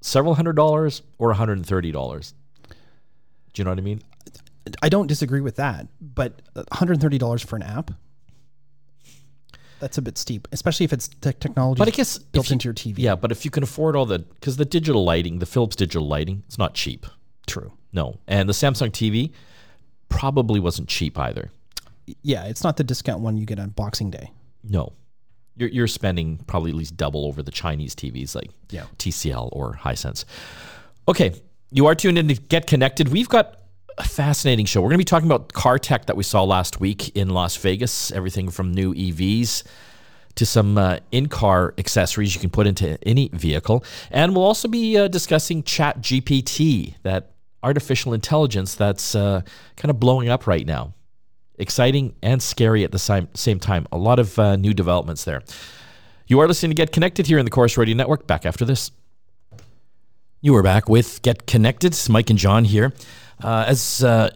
several 0.00 0.34
hundred 0.34 0.54
dollars 0.56 1.02
or 1.18 1.32
$130. 1.34 2.32
Do 3.52 3.60
you 3.60 3.64
know 3.64 3.70
what 3.70 3.78
I 3.78 3.82
mean? 3.82 4.02
I 4.82 4.88
don't 4.88 5.06
disagree 5.06 5.40
with 5.40 5.56
that, 5.56 5.86
but 6.00 6.40
$130 6.54 7.44
for 7.44 7.56
an 7.56 7.62
app, 7.62 7.90
that's 9.80 9.98
a 9.98 10.02
bit 10.02 10.16
steep, 10.16 10.48
especially 10.52 10.84
if 10.84 10.92
it's 10.92 11.08
te- 11.08 11.32
technology 11.34 11.78
But 11.78 11.88
I 11.88 11.90
guess 11.90 12.16
built 12.18 12.48
you- 12.48 12.54
into 12.54 12.64
your 12.68 12.74
TV. 12.74 12.98
Yeah, 13.02 13.14
but 13.16 13.30
if 13.32 13.44
you 13.44 13.50
can 13.50 13.62
afford 13.62 13.96
all 13.96 14.06
the, 14.06 14.20
because 14.20 14.56
the 14.56 14.64
digital 14.64 15.04
lighting, 15.04 15.40
the 15.40 15.46
Philips 15.46 15.76
digital 15.76 16.06
lighting, 16.06 16.42
it's 16.46 16.56
not 16.58 16.74
cheap. 16.74 17.06
True. 17.46 17.72
No. 17.92 18.18
And 18.26 18.48
the 18.48 18.52
Samsung 18.54 18.90
TV 18.90 19.32
probably 20.08 20.60
wasn't 20.60 20.88
cheap 20.88 21.18
either. 21.18 21.50
Yeah, 22.22 22.44
it's 22.44 22.62
not 22.64 22.76
the 22.76 22.84
discount 22.84 23.20
one 23.20 23.36
you 23.36 23.44
get 23.46 23.58
on 23.58 23.70
Boxing 23.70 24.10
Day. 24.10 24.30
No. 24.68 24.92
you're, 25.56 25.68
you're 25.68 25.86
spending 25.86 26.38
probably 26.46 26.70
at 26.70 26.76
least 26.76 26.96
double 26.96 27.26
over 27.26 27.42
the 27.42 27.50
Chinese 27.52 27.94
TVs 27.94 28.34
like 28.34 28.50
Yeah. 28.70 28.84
TCL 28.98 29.50
or 29.52 29.74
Hisense. 29.74 30.24
Okay, 31.06 31.34
you 31.70 31.86
are 31.86 31.94
tuned 31.94 32.18
in 32.18 32.28
to 32.28 32.34
Get 32.34 32.66
Connected. 32.66 33.08
We've 33.08 33.28
got 33.28 33.56
a 33.98 34.04
fascinating 34.04 34.66
show. 34.66 34.80
We're 34.80 34.88
going 34.88 34.94
to 34.98 34.98
be 34.98 35.04
talking 35.04 35.28
about 35.30 35.52
car 35.52 35.78
tech 35.78 36.06
that 36.06 36.16
we 36.16 36.24
saw 36.24 36.42
last 36.42 36.80
week 36.80 37.14
in 37.16 37.28
Las 37.30 37.56
Vegas, 37.56 38.10
everything 38.10 38.50
from 38.50 38.72
new 38.72 38.92
EVs 38.94 39.62
to 40.36 40.44
some 40.46 40.76
uh, 40.76 40.98
in 41.12 41.28
car 41.28 41.74
accessories 41.78 42.34
you 42.34 42.40
can 42.40 42.50
put 42.50 42.66
into 42.66 42.98
any 43.06 43.28
vehicle. 43.32 43.84
And 44.10 44.34
we'll 44.34 44.44
also 44.44 44.66
be 44.66 44.98
uh, 44.98 45.06
discussing 45.06 45.62
Chat 45.62 46.00
GPT, 46.00 46.94
that 47.04 47.30
artificial 47.62 48.12
intelligence 48.14 48.74
that's 48.74 49.14
uh, 49.14 49.42
kind 49.76 49.90
of 49.90 50.00
blowing 50.00 50.28
up 50.28 50.46
right 50.48 50.66
now. 50.66 50.92
Exciting 51.56 52.14
and 52.22 52.42
scary 52.42 52.84
at 52.84 52.92
the 52.92 52.98
same, 52.98 53.60
time. 53.60 53.86
A 53.92 53.96
lot 53.96 54.18
of 54.18 54.38
uh, 54.38 54.56
new 54.56 54.74
developments 54.74 55.24
there. 55.24 55.42
You 56.26 56.40
are 56.40 56.48
listening 56.48 56.70
to 56.70 56.74
Get 56.74 56.90
Connected 56.90 57.26
here 57.26 57.38
in 57.38 57.44
the 57.44 57.50
Corus 57.50 57.76
Radio 57.76 57.94
Network. 57.94 58.26
Back 58.26 58.44
after 58.44 58.64
this. 58.64 58.90
You 60.40 60.56
are 60.56 60.62
back 60.62 60.88
with 60.88 61.22
Get 61.22 61.46
Connected. 61.46 61.96
Mike 62.08 62.28
and 62.30 62.38
John 62.38 62.64
here. 62.64 62.92
Uh, 63.42 63.64
as 63.68 64.02
uh, 64.02 64.30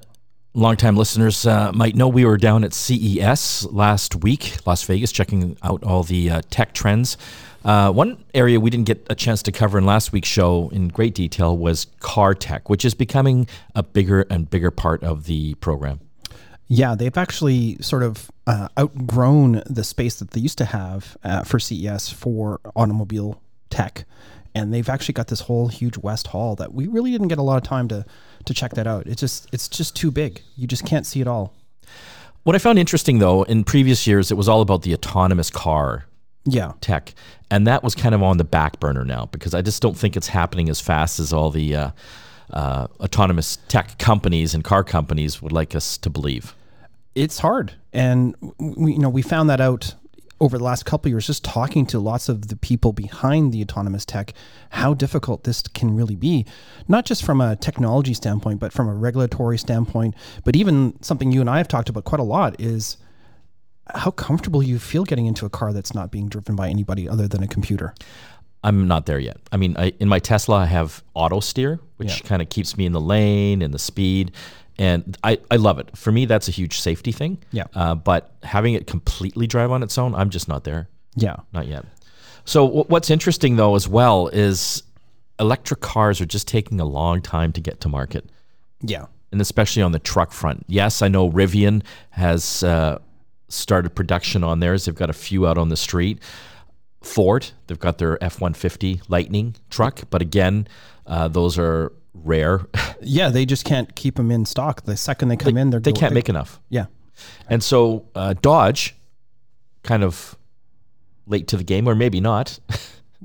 longtime 0.54 0.96
listeners 0.96 1.46
uh, 1.46 1.72
might 1.72 1.96
know, 1.96 2.08
we 2.08 2.24
were 2.24 2.36
down 2.36 2.64
at 2.64 2.72
CES 2.72 3.66
last 3.66 4.16
week, 4.16 4.56
Las 4.66 4.84
Vegas, 4.84 5.12
checking 5.12 5.56
out 5.62 5.82
all 5.82 6.02
the 6.02 6.30
uh, 6.30 6.42
tech 6.50 6.72
trends. 6.72 7.16
Uh, 7.64 7.90
one 7.92 8.24
area 8.34 8.60
we 8.60 8.70
didn't 8.70 8.86
get 8.86 9.06
a 9.10 9.14
chance 9.14 9.42
to 9.42 9.52
cover 9.52 9.78
in 9.78 9.84
last 9.84 10.12
week's 10.12 10.28
show 10.28 10.68
in 10.72 10.88
great 10.88 11.14
detail 11.14 11.56
was 11.56 11.86
car 12.00 12.34
tech, 12.34 12.70
which 12.70 12.84
is 12.84 12.94
becoming 12.94 13.48
a 13.74 13.82
bigger 13.82 14.22
and 14.30 14.48
bigger 14.48 14.70
part 14.70 15.02
of 15.02 15.24
the 15.26 15.54
program. 15.54 16.00
Yeah, 16.68 16.94
they've 16.94 17.16
actually 17.16 17.78
sort 17.80 18.02
of 18.02 18.30
uh, 18.46 18.68
outgrown 18.78 19.62
the 19.66 19.82
space 19.82 20.16
that 20.16 20.32
they 20.32 20.40
used 20.40 20.58
to 20.58 20.66
have 20.66 21.16
uh, 21.24 21.42
for 21.42 21.58
CES 21.58 22.10
for 22.10 22.60
automobile 22.76 23.40
tech, 23.70 24.04
and 24.54 24.72
they've 24.72 24.88
actually 24.88 25.14
got 25.14 25.28
this 25.28 25.40
whole 25.40 25.68
huge 25.68 25.96
West 25.96 26.28
Hall 26.28 26.54
that 26.56 26.74
we 26.74 26.86
really 26.86 27.10
didn't 27.10 27.28
get 27.28 27.38
a 27.38 27.42
lot 27.42 27.56
of 27.56 27.62
time 27.62 27.88
to 27.88 28.04
to 28.44 28.54
check 28.54 28.74
that 28.74 28.86
out. 28.86 29.06
It's 29.06 29.20
just 29.20 29.48
it's 29.50 29.66
just 29.66 29.96
too 29.96 30.10
big. 30.10 30.42
You 30.56 30.66
just 30.66 30.84
can't 30.84 31.06
see 31.06 31.22
it 31.22 31.26
all. 31.26 31.54
What 32.42 32.54
I 32.54 32.58
found 32.58 32.78
interesting, 32.78 33.18
though, 33.18 33.42
in 33.44 33.64
previous 33.64 34.06
years, 34.06 34.30
it 34.30 34.36
was 34.36 34.48
all 34.48 34.60
about 34.60 34.82
the 34.82 34.94
autonomous 34.94 35.50
car 35.50 36.04
Yeah, 36.44 36.72
tech, 36.82 37.14
and 37.50 37.66
that 37.66 37.82
was 37.82 37.94
kind 37.94 38.14
of 38.14 38.22
on 38.22 38.36
the 38.36 38.44
back 38.44 38.78
burner 38.78 39.06
now 39.06 39.26
because 39.32 39.54
I 39.54 39.62
just 39.62 39.80
don't 39.80 39.96
think 39.96 40.16
it's 40.18 40.28
happening 40.28 40.68
as 40.68 40.82
fast 40.82 41.18
as 41.18 41.32
all 41.32 41.50
the 41.50 41.74
uh, 41.74 41.90
uh, 42.52 42.88
autonomous 43.00 43.56
tech 43.68 43.98
companies 43.98 44.54
and 44.54 44.62
car 44.62 44.84
companies 44.84 45.40
would 45.40 45.52
like 45.52 45.74
us 45.74 45.96
to 45.98 46.10
believe. 46.10 46.54
It's 47.18 47.38
hard, 47.38 47.74
and 47.92 48.34
we 48.58 48.92
you 48.92 48.98
know 48.98 49.08
we 49.08 49.22
found 49.22 49.50
that 49.50 49.60
out 49.60 49.94
over 50.40 50.56
the 50.56 50.62
last 50.62 50.84
couple 50.84 51.08
of 51.08 51.12
years 51.12 51.26
just 51.26 51.44
talking 51.44 51.84
to 51.84 51.98
lots 51.98 52.28
of 52.28 52.46
the 52.46 52.54
people 52.54 52.92
behind 52.92 53.52
the 53.52 53.60
autonomous 53.60 54.04
tech 54.04 54.32
how 54.70 54.94
difficult 54.94 55.42
this 55.42 55.62
can 55.62 55.96
really 55.96 56.14
be 56.14 56.46
not 56.86 57.04
just 57.04 57.24
from 57.24 57.40
a 57.40 57.56
technology 57.56 58.14
standpoint 58.14 58.60
but 58.60 58.72
from 58.72 58.88
a 58.88 58.94
regulatory 58.94 59.58
standpoint 59.58 60.14
but 60.44 60.54
even 60.54 60.96
something 61.02 61.32
you 61.32 61.40
and 61.40 61.50
I 61.50 61.58
have 61.58 61.66
talked 61.66 61.88
about 61.88 62.04
quite 62.04 62.20
a 62.20 62.24
lot 62.24 62.60
is 62.60 62.98
how 63.94 64.12
comfortable 64.12 64.62
you 64.62 64.78
feel 64.78 65.02
getting 65.02 65.26
into 65.26 65.44
a 65.44 65.50
car 65.50 65.72
that's 65.72 65.92
not 65.92 66.12
being 66.12 66.28
driven 66.28 66.54
by 66.54 66.68
anybody 66.68 67.08
other 67.08 67.26
than 67.26 67.42
a 67.42 67.48
computer 67.48 67.92
I'm 68.64 68.88
not 68.88 69.06
there 69.06 69.20
yet. 69.20 69.36
I 69.52 69.56
mean, 69.56 69.76
I, 69.76 69.92
in 70.00 70.08
my 70.08 70.18
Tesla, 70.18 70.56
I 70.56 70.66
have 70.66 71.04
auto 71.14 71.38
steer, 71.38 71.78
which 71.96 72.24
kind 72.24 72.42
of 72.42 72.48
keeps 72.48 72.76
me 72.76 72.86
in 72.86 72.92
the 72.92 73.00
lane 73.00 73.62
and 73.62 73.72
the 73.72 73.78
speed. 73.78 74.32
And 74.78 75.16
I, 75.24 75.38
I 75.50 75.56
love 75.56 75.78
it. 75.78 75.96
For 75.96 76.12
me, 76.12 76.24
that's 76.24 76.46
a 76.48 76.52
huge 76.52 76.80
safety 76.80 77.10
thing. 77.12 77.38
Yeah. 77.50 77.64
Uh, 77.74 77.94
but 77.96 78.32
having 78.42 78.74
it 78.74 78.86
completely 78.86 79.46
drive 79.46 79.72
on 79.72 79.82
its 79.82 79.98
own, 79.98 80.14
I'm 80.14 80.30
just 80.30 80.48
not 80.48 80.62
there. 80.64 80.88
yeah 81.16 81.36
Not 81.52 81.66
yet. 81.66 81.84
So 82.44 82.66
w- 82.66 82.84
what's 82.88 83.10
interesting 83.10 83.56
though 83.56 83.74
as 83.74 83.88
well 83.88 84.28
is 84.28 84.82
electric 85.40 85.80
cars 85.80 86.20
are 86.20 86.26
just 86.26 86.46
taking 86.48 86.80
a 86.80 86.84
long 86.84 87.20
time 87.20 87.52
to 87.52 87.60
get 87.60 87.80
to 87.80 87.88
market, 87.88 88.24
yeah 88.82 89.06
and 89.30 89.40
especially 89.40 89.82
on 89.82 89.92
the 89.92 89.98
truck 89.98 90.32
front. 90.32 90.64
Yes, 90.68 91.02
I 91.02 91.08
know 91.08 91.30
Rivian 91.30 91.82
has 92.10 92.62
uh, 92.62 92.98
started 93.48 93.90
production 93.94 94.42
on 94.42 94.60
theirs. 94.60 94.86
They've 94.86 94.94
got 94.94 95.10
a 95.10 95.14
few 95.14 95.46
out 95.46 95.58
on 95.58 95.68
the 95.68 95.76
street. 95.76 96.20
Ford, 97.02 97.50
they've 97.66 97.78
got 97.78 97.98
their 97.98 98.22
F 98.24 98.40
one 98.40 98.54
fifty 98.54 99.00
Lightning 99.08 99.54
truck, 99.70 100.02
but 100.10 100.22
again, 100.22 100.66
uh, 101.06 101.28
those 101.28 101.58
are 101.58 101.92
rare. 102.24 102.66
yeah 103.02 103.28
they 103.28 103.44
just 103.46 103.64
can't 103.64 103.94
keep 103.94 104.16
them 104.16 104.30
in 104.30 104.44
stock 104.46 104.82
the 104.84 104.96
second 104.96 105.28
they 105.28 105.36
come 105.36 105.56
in 105.56 105.70
they're 105.70 105.80
they 105.80 105.92
go- 105.92 106.00
can't 106.00 106.14
make 106.14 106.28
enough. 106.28 106.60
yeah 106.68 106.86
And 107.48 107.62
so 107.62 108.06
uh, 108.14 108.34
Dodge, 108.40 108.94
kind 109.82 110.02
of 110.04 110.36
late 111.26 111.48
to 111.48 111.56
the 111.56 111.64
game, 111.64 111.88
or 111.88 111.94
maybe 111.94 112.20
not. 112.20 112.58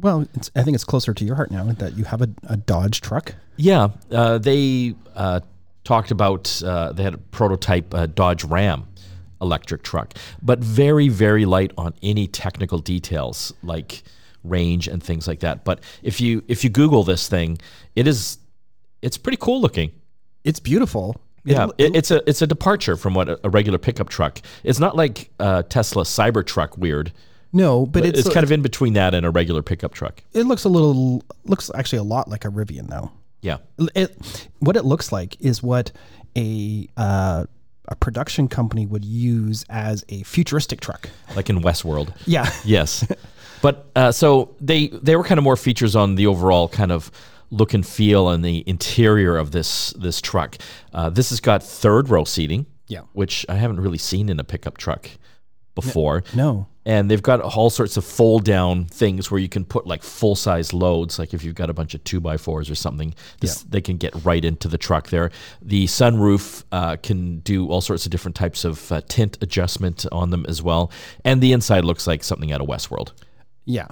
well 0.02 0.26
it's, 0.34 0.50
i 0.56 0.64
think 0.64 0.74
it's 0.74 0.84
closer 0.84 1.14
to 1.14 1.24
your 1.24 1.36
heart 1.36 1.52
now 1.52 1.64
that 1.66 1.96
you 1.96 2.04
have 2.04 2.20
a, 2.22 2.28
a 2.48 2.58
dodge 2.58 3.00
truck 3.02 3.36
Yeah, 3.58 3.90
uh, 4.12 4.40
they 4.40 4.96
uh, 5.16 5.42
talked 5.84 6.10
about 6.10 6.62
uh, 6.64 6.92
they 6.94 7.04
had 7.04 7.14
a 7.14 7.20
prototype 7.20 7.94
uh, 7.94 8.08
Dodge 8.08 8.44
Ram 8.44 8.88
electric 9.40 9.84
truck, 9.84 10.14
but 10.42 10.60
very 10.60 11.10
very 11.10 11.46
light 11.46 11.72
on 11.78 11.94
any 12.02 12.26
technical 12.28 12.80
details 12.80 13.54
like 13.62 14.02
range 14.44 14.88
and 14.88 15.04
things 15.04 15.28
like 15.28 15.42
that. 15.42 15.64
But 15.64 15.82
if 16.02 16.20
you 16.20 16.44
if 16.48 16.64
you 16.64 16.70
Google 16.72 17.04
this 17.04 17.28
thing, 17.28 17.60
it 17.96 18.08
is 18.08 18.38
it's 19.04 19.18
pretty 19.18 19.38
cool 19.38 19.62
looking. 19.62 19.92
it's 20.44 20.60
beautiful 20.60 21.22
Yeah, 21.44 21.68
it, 21.78 21.96
it's 21.96 22.10
a 22.10 22.28
it's 22.28 22.42
a 22.42 22.48
departure 22.48 22.96
from 22.96 23.14
what 23.14 23.30
a, 23.30 23.40
a 23.44 23.50
regular 23.50 23.78
pickup 23.78 24.10
truck. 24.10 24.42
It's 24.64 24.80
not 24.80 24.96
like 24.96 25.30
uh, 25.40 25.64
Tesla 25.64 26.04
Cybertruck 26.04 26.78
weird. 26.78 27.12
no 27.52 27.86
but 27.86 28.06
It's, 28.06 28.20
it's, 28.20 28.34
kind 28.34 28.44
of 28.44 28.52
in 28.52 28.62
between 28.62 28.94
that 28.94 29.14
and 29.14 29.26
a 29.26 29.30
regular 29.30 29.62
pickup 29.62 29.94
truck. 29.94 30.24
it 30.34 30.46
looks 30.46 30.64
a 30.64 30.70
little 30.70 31.24
looks 31.44 31.70
actually 31.76 32.00
a 32.00 32.04
lot 32.04 32.30
like 32.30 32.46
a 32.46 32.50
rivian 32.50 32.88
though 32.88 33.12
Yeah, 33.42 33.58
it, 33.94 34.16
what 34.60 34.76
it 34.78 34.86
looks 34.86 35.12
like 35.12 35.40
is 35.42 35.62
what 35.62 35.92
a 36.38 36.88
uh, 36.98 37.46
a 37.90 37.96
production 37.96 38.48
company 38.48 38.86
would 38.86 39.04
use 39.06 39.66
as 39.70 40.06
a 40.10 40.24
futuristic 40.24 40.80
truck. 40.80 41.10
like 41.36 41.50
in 41.50 41.62
Westworld. 41.62 42.14
Yeah, 42.26 42.50
Yes, 42.64 43.06
but 43.62 43.90
uh, 43.96 44.12
so 44.12 44.56
they 44.62 44.88
they 44.88 45.16
were 45.16 45.24
kind 45.24 45.38
of 45.38 45.44
more 45.44 45.58
features 45.58 45.96
on 45.96 46.16
the 46.16 46.28
overall 46.28 46.70
kind 46.70 46.92
of 46.92 47.12
look 47.54 47.74
and 47.74 47.86
feel 47.86 48.30
and 48.30 48.44
the 48.44 48.64
interior 48.68 49.38
of 49.38 49.52
this 49.52 49.92
this 50.06 50.20
truck. 50.22 50.58
Uh, 50.94 51.10
this 51.10 51.30
has 51.30 51.40
got 51.40 51.62
third 51.64 52.10
row 52.10 52.24
seating, 52.24 52.66
Yeah. 52.88 53.02
which 53.14 53.46
I 53.48 53.56
haven't 53.56 53.80
really 53.80 53.98
seen 54.00 54.30
in 54.30 54.40
a 54.40 54.44
pickup 54.44 54.78
truck 54.78 55.10
before. 55.76 56.24
no, 56.36 56.68
And 56.86 57.10
they've 57.10 57.24
got 57.32 57.42
all 57.42 57.70
sorts 57.72 57.98
of 57.98 58.06
fold 58.06 58.44
down 58.46 58.86
things 58.86 59.32
where 59.32 59.40
you 59.42 59.50
can 59.50 59.66
put 59.66 59.88
like 59.88 60.04
full 60.04 60.36
size 60.36 60.72
loads. 60.72 61.18
Like 61.18 61.34
if 61.34 61.44
you've 61.44 61.56
got 61.56 61.70
a 61.72 61.74
bunch 61.74 61.96
of 61.96 62.04
two 62.04 62.20
by 62.20 62.38
fours 62.38 62.70
or 62.70 62.76
something, 62.76 63.16
this, 63.40 63.64
they 63.64 63.82
can 63.82 63.98
get 63.98 64.14
right 64.24 64.46
into 64.46 64.68
the 64.68 64.78
truck 64.78 65.10
there. 65.10 65.32
The 65.64 65.86
sunroof 65.88 66.64
uh, 66.72 66.98
can 67.02 67.40
do 67.40 67.68
all 67.70 67.82
sorts 67.82 68.06
of 68.06 68.12
different 68.12 68.36
types 68.36 68.66
of 68.66 68.92
uh, 68.92 69.02
tint 69.08 69.38
adjustment 69.42 70.06
on 70.12 70.30
them 70.30 70.46
as 70.48 70.62
well. 70.62 70.92
And 71.26 71.42
the 71.42 71.54
inside 71.54 71.86
looks 71.86 72.06
like 72.06 72.24
something 72.24 72.52
out 72.52 72.62
of 72.62 72.68
Westworld. 72.68 73.12
yeah. 73.66 73.88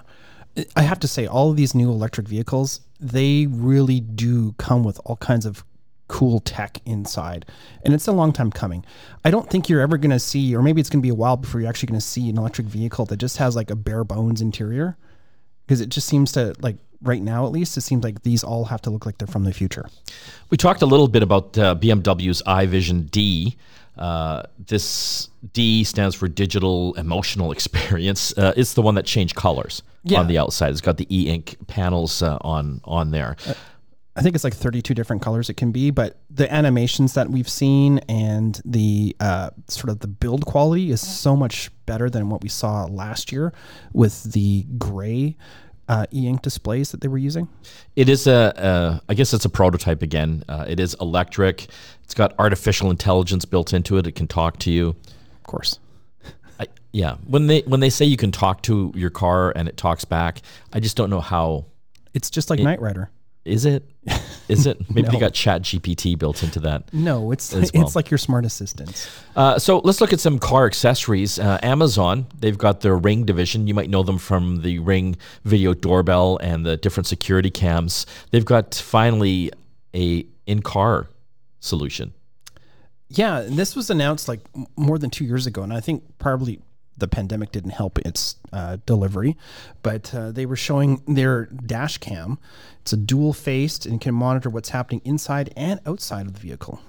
I 0.75 0.81
have 0.81 0.99
to 0.99 1.07
say, 1.07 1.25
all 1.27 1.49
of 1.51 1.55
these 1.55 1.73
new 1.73 1.89
electric 1.89 2.27
vehicles, 2.27 2.81
they 3.01 3.47
really 3.47 3.99
do 3.99 4.53
come 4.53 4.83
with 4.83 4.99
all 5.05 5.17
kinds 5.17 5.45
of 5.45 5.65
cool 6.07 6.39
tech 6.41 6.79
inside, 6.85 7.45
and 7.83 7.93
it's 7.93 8.07
a 8.07 8.11
long 8.11 8.33
time 8.33 8.51
coming. 8.51 8.85
I 9.23 9.31
don't 9.31 9.49
think 9.49 9.69
you're 9.69 9.81
ever 9.81 9.97
going 9.97 10.11
to 10.11 10.19
see, 10.19 10.55
or 10.55 10.61
maybe 10.61 10.81
it's 10.81 10.89
going 10.89 11.01
to 11.01 11.05
be 11.05 11.09
a 11.09 11.15
while 11.15 11.37
before 11.37 11.61
you're 11.61 11.69
actually 11.69 11.87
going 11.87 11.99
to 11.99 12.05
see 12.05 12.29
an 12.29 12.37
electric 12.37 12.67
vehicle 12.67 13.05
that 13.05 13.17
just 13.17 13.37
has 13.37 13.55
like 13.55 13.71
a 13.71 13.75
bare 13.75 14.03
bones 14.03 14.41
interior, 14.41 14.97
because 15.65 15.81
it 15.81 15.89
just 15.89 16.07
seems 16.07 16.31
to 16.33 16.53
like 16.59 16.75
right 17.01 17.21
now 17.21 17.45
at 17.45 17.51
least 17.51 17.75
it 17.77 17.81
seems 17.81 18.03
like 18.03 18.21
these 18.23 18.43
all 18.43 18.65
have 18.65 18.81
to 18.81 18.89
look 18.89 19.05
like 19.05 19.17
they're 19.17 19.27
from 19.27 19.45
the 19.45 19.53
future. 19.53 19.89
We 20.49 20.57
talked 20.57 20.81
a 20.81 20.85
little 20.85 21.07
bit 21.07 21.23
about 21.23 21.57
uh, 21.57 21.75
BMW's 21.75 22.43
iVision 22.43 23.09
D. 23.09 23.55
Uh, 23.97 24.43
this 24.67 25.29
D 25.53 25.83
stands 25.83 26.15
for 26.15 26.27
Digital 26.27 26.93
Emotional 26.95 27.51
Experience. 27.57 28.35
Uh, 28.37 28.53
it's 28.55 28.73
the 28.73 28.81
one 28.81 28.95
that 28.95 29.05
changed 29.05 29.35
colors 29.35 29.83
Yeah. 30.03 30.19
on 30.19 30.27
the 30.27 30.37
outside. 30.37 30.71
It's 30.71 30.81
got 30.81 30.97
the 30.97 31.07
e-ink 31.15 31.57
panels 31.67 32.21
uh, 32.21 32.37
on 32.41 32.81
on 32.85 33.11
there. 33.11 33.35
I 34.15 34.21
think 34.21 34.35
it's 34.35 34.43
like 34.43 34.53
32 34.53 34.93
different 34.93 35.21
colors 35.21 35.49
it 35.49 35.53
can 35.55 35.71
be, 35.71 35.89
but 35.89 36.17
the 36.29 36.51
animations 36.53 37.13
that 37.13 37.29
we've 37.29 37.47
seen 37.47 37.99
and 38.09 38.59
the 38.65 39.15
uh, 39.21 39.51
sort 39.69 39.89
of 39.89 39.99
the 39.99 40.07
build 40.07 40.45
quality 40.45 40.91
is 40.91 40.99
so 40.99 41.33
much 41.35 41.71
better 41.85 42.09
than 42.09 42.29
what 42.29 42.41
we 42.43 42.49
saw 42.49 42.83
last 42.85 43.31
year 43.31 43.53
with 43.93 44.23
the 44.33 44.65
gray 44.77 45.37
uh, 45.87 46.05
e-ink 46.11 46.41
displays 46.41 46.91
that 46.91 46.99
they 46.99 47.07
were 47.07 47.17
using. 47.17 47.47
It 47.95 48.09
is 48.09 48.27
a, 48.27 48.53
a 48.57 49.01
I 49.09 49.13
guess 49.13 49.33
it's 49.33 49.45
a 49.45 49.49
prototype 49.49 50.01
again. 50.01 50.43
Uh, 50.49 50.65
it 50.67 50.79
is 50.81 50.93
electric. 50.99 51.67
It's 52.11 52.17
got 52.17 52.33
artificial 52.37 52.91
intelligence 52.91 53.45
built 53.45 53.71
into 53.71 53.97
it. 53.97 54.05
It 54.05 54.15
can 54.15 54.27
talk 54.27 54.59
to 54.59 54.69
you. 54.69 54.89
Of 54.89 55.43
course. 55.43 55.79
I, 56.59 56.67
yeah, 56.91 57.15
when 57.25 57.47
they 57.47 57.61
when 57.61 57.79
they 57.79 57.89
say 57.89 58.03
you 58.03 58.17
can 58.17 58.33
talk 58.33 58.63
to 58.63 58.91
your 58.97 59.09
car 59.09 59.53
and 59.55 59.69
it 59.69 59.77
talks 59.77 60.03
back, 60.03 60.41
I 60.73 60.81
just 60.81 60.97
don't 60.97 61.09
know 61.09 61.21
how 61.21 61.67
It's 62.13 62.29
just 62.29 62.49
like 62.49 62.59
Knight 62.59 62.81
Rider. 62.81 63.09
is 63.45 63.63
it. 63.63 63.89
Is 64.49 64.65
it? 64.65 64.93
Maybe 64.93 65.07
they 65.07 65.19
got 65.19 65.33
Chat 65.33 65.61
GPT 65.61 66.19
built 66.19 66.43
into 66.43 66.59
that. 66.59 66.93
No, 66.93 67.31
it's 67.31 67.53
well. 67.53 67.63
it's 67.75 67.95
like 67.95 68.11
your 68.11 68.17
smart 68.17 68.43
assistant. 68.43 69.09
Uh, 69.33 69.57
so 69.57 69.79
let's 69.85 70.01
look 70.01 70.11
at 70.11 70.19
some 70.19 70.37
car 70.37 70.65
accessories. 70.65 71.39
Uh, 71.39 71.59
Amazon, 71.63 72.25
they've 72.37 72.57
got 72.57 72.81
their 72.81 72.97
Ring 72.97 73.23
division. 73.23 73.67
You 73.67 73.73
might 73.73 73.89
know 73.89 74.03
them 74.03 74.17
from 74.17 74.63
the 74.63 74.79
Ring 74.79 75.15
video 75.45 75.73
doorbell 75.73 76.37
and 76.41 76.65
the 76.65 76.75
different 76.75 77.07
security 77.07 77.49
cams. 77.49 78.05
They've 78.31 78.43
got 78.43 78.75
finally 78.75 79.51
a 79.95 80.25
in-car 80.45 81.07
solution. 81.61 82.13
Yeah, 83.07 83.39
and 83.39 83.57
this 83.57 83.75
was 83.75 83.89
announced 83.89 84.27
like 84.27 84.41
more 84.75 84.97
than 84.97 85.09
two 85.09 85.23
years 85.25 85.47
ago, 85.47 85.63
and 85.63 85.73
I 85.73 85.79
think 85.79 86.03
probably 86.17 86.61
the 86.97 87.07
pandemic 87.07 87.51
didn't 87.51 87.71
help 87.71 87.97
its 87.99 88.35
uh, 88.53 88.77
delivery. 88.85 89.35
But 89.81 90.13
uh, 90.13 90.31
they 90.31 90.45
were 90.45 90.55
showing 90.55 91.01
their 91.07 91.45
dash 91.45 91.97
cam. 91.97 92.37
It's 92.81 92.93
a 92.93 92.97
dual 92.97 93.33
faced 93.33 93.85
and 93.85 93.99
can 93.99 94.13
monitor 94.13 94.49
what's 94.49 94.69
happening 94.69 95.01
inside 95.03 95.51
and 95.55 95.79
outside 95.85 96.27
of 96.27 96.33
the 96.33 96.39
vehicle. 96.39 96.79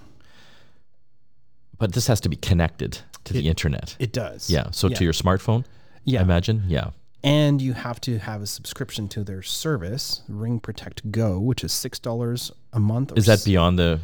But 1.78 1.92
this 1.94 2.06
has 2.06 2.20
to 2.20 2.28
be 2.28 2.36
connected 2.36 2.98
to 3.24 3.32
the 3.32 3.48
internet. 3.48 3.96
It 3.98 4.12
does. 4.12 4.50
yeah. 4.50 4.70
So 4.70 4.88
yeah. 4.88 4.96
to 4.96 5.04
your 5.04 5.12
smartphone, 5.12 5.64
Yeah. 6.04 6.20
I 6.20 6.22
imagine. 6.22 6.64
Yeah. 6.68 6.90
and 7.24 7.60
you 7.62 7.72
have 7.72 8.00
to 8.02 8.18
have 8.18 8.42
a 8.42 8.46
subscription 8.46 9.08
to 9.08 9.24
their 9.24 9.42
service, 9.42 10.22
Ring 10.28 10.60
Protect 10.60 11.10
Go, 11.10 11.38
which 11.40 11.64
is 11.64 11.72
six 11.72 11.98
dollars 11.98 12.52
a 12.72 12.80
month. 12.80 13.12
Or 13.12 13.18
Is 13.18 13.26
that 13.26 13.44
beyond 13.44 13.78
the 13.78 14.00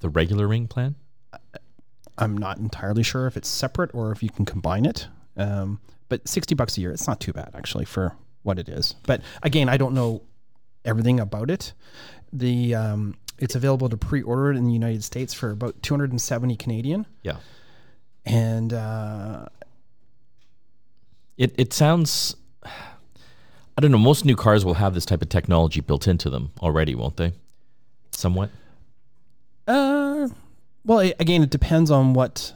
the 0.00 0.08
regular 0.08 0.46
Ring 0.48 0.66
plan? 0.66 0.94
I'm 2.18 2.36
not 2.36 2.58
entirely 2.58 3.02
sure 3.02 3.26
if 3.26 3.36
it's 3.36 3.48
separate 3.48 3.90
or 3.94 4.12
if 4.12 4.22
you 4.22 4.28
can 4.30 4.44
combine 4.44 4.84
it. 4.84 5.08
Um, 5.36 5.80
but 6.08 6.26
sixty 6.28 6.54
bucks 6.54 6.76
a 6.76 6.80
year, 6.80 6.90
it's 6.92 7.06
not 7.06 7.20
too 7.20 7.32
bad 7.32 7.50
actually 7.54 7.84
for 7.86 8.14
what 8.42 8.58
it 8.58 8.68
is. 8.68 8.94
But 9.06 9.22
again, 9.42 9.68
I 9.68 9.76
don't 9.76 9.94
know 9.94 10.22
everything 10.84 11.20
about 11.20 11.50
it. 11.50 11.72
The 12.32 12.74
um, 12.74 13.14
it's 13.38 13.54
available 13.54 13.88
to 13.88 13.96
pre-order 13.96 14.50
it 14.52 14.56
in 14.56 14.64
the 14.66 14.72
United 14.72 15.02
States 15.04 15.32
for 15.32 15.50
about 15.50 15.82
270 15.82 16.56
Canadian, 16.56 17.06
Yeah. 17.22 17.36
and 18.26 18.72
uh, 18.72 19.46
It 21.38 21.54
it 21.58 21.72
sounds. 21.72 22.36
I 22.64 23.80
don't 23.80 23.92
know. 23.92 23.98
Most 23.98 24.24
new 24.26 24.36
cars 24.36 24.62
will 24.64 24.74
have 24.74 24.92
this 24.94 25.06
type 25.06 25.22
of 25.22 25.30
technology 25.30 25.80
built 25.80 26.06
into 26.06 26.28
them 26.28 26.50
already, 26.60 26.94
won't 26.94 27.16
they? 27.16 27.32
Somewhat. 28.12 28.50
Uh, 29.70 30.28
well, 30.84 31.00
a- 31.00 31.14
again, 31.18 31.42
it 31.42 31.50
depends 31.50 31.90
on 31.90 32.12
what. 32.14 32.52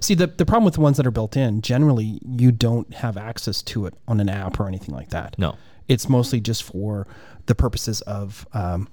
See, 0.00 0.14
the, 0.14 0.28
the 0.28 0.46
problem 0.46 0.64
with 0.64 0.74
the 0.74 0.80
ones 0.80 0.96
that 0.98 1.06
are 1.06 1.10
built 1.10 1.36
in, 1.36 1.60
generally, 1.60 2.20
you 2.24 2.52
don't 2.52 2.92
have 2.94 3.16
access 3.16 3.62
to 3.62 3.86
it 3.86 3.94
on 4.06 4.20
an 4.20 4.28
app 4.28 4.60
or 4.60 4.68
anything 4.68 4.94
like 4.94 5.10
that. 5.10 5.36
No. 5.38 5.56
It's 5.88 6.08
mostly 6.08 6.40
just 6.40 6.62
for 6.62 7.08
the 7.46 7.54
purposes 7.56 8.00
of 8.02 8.46
um, 8.52 8.88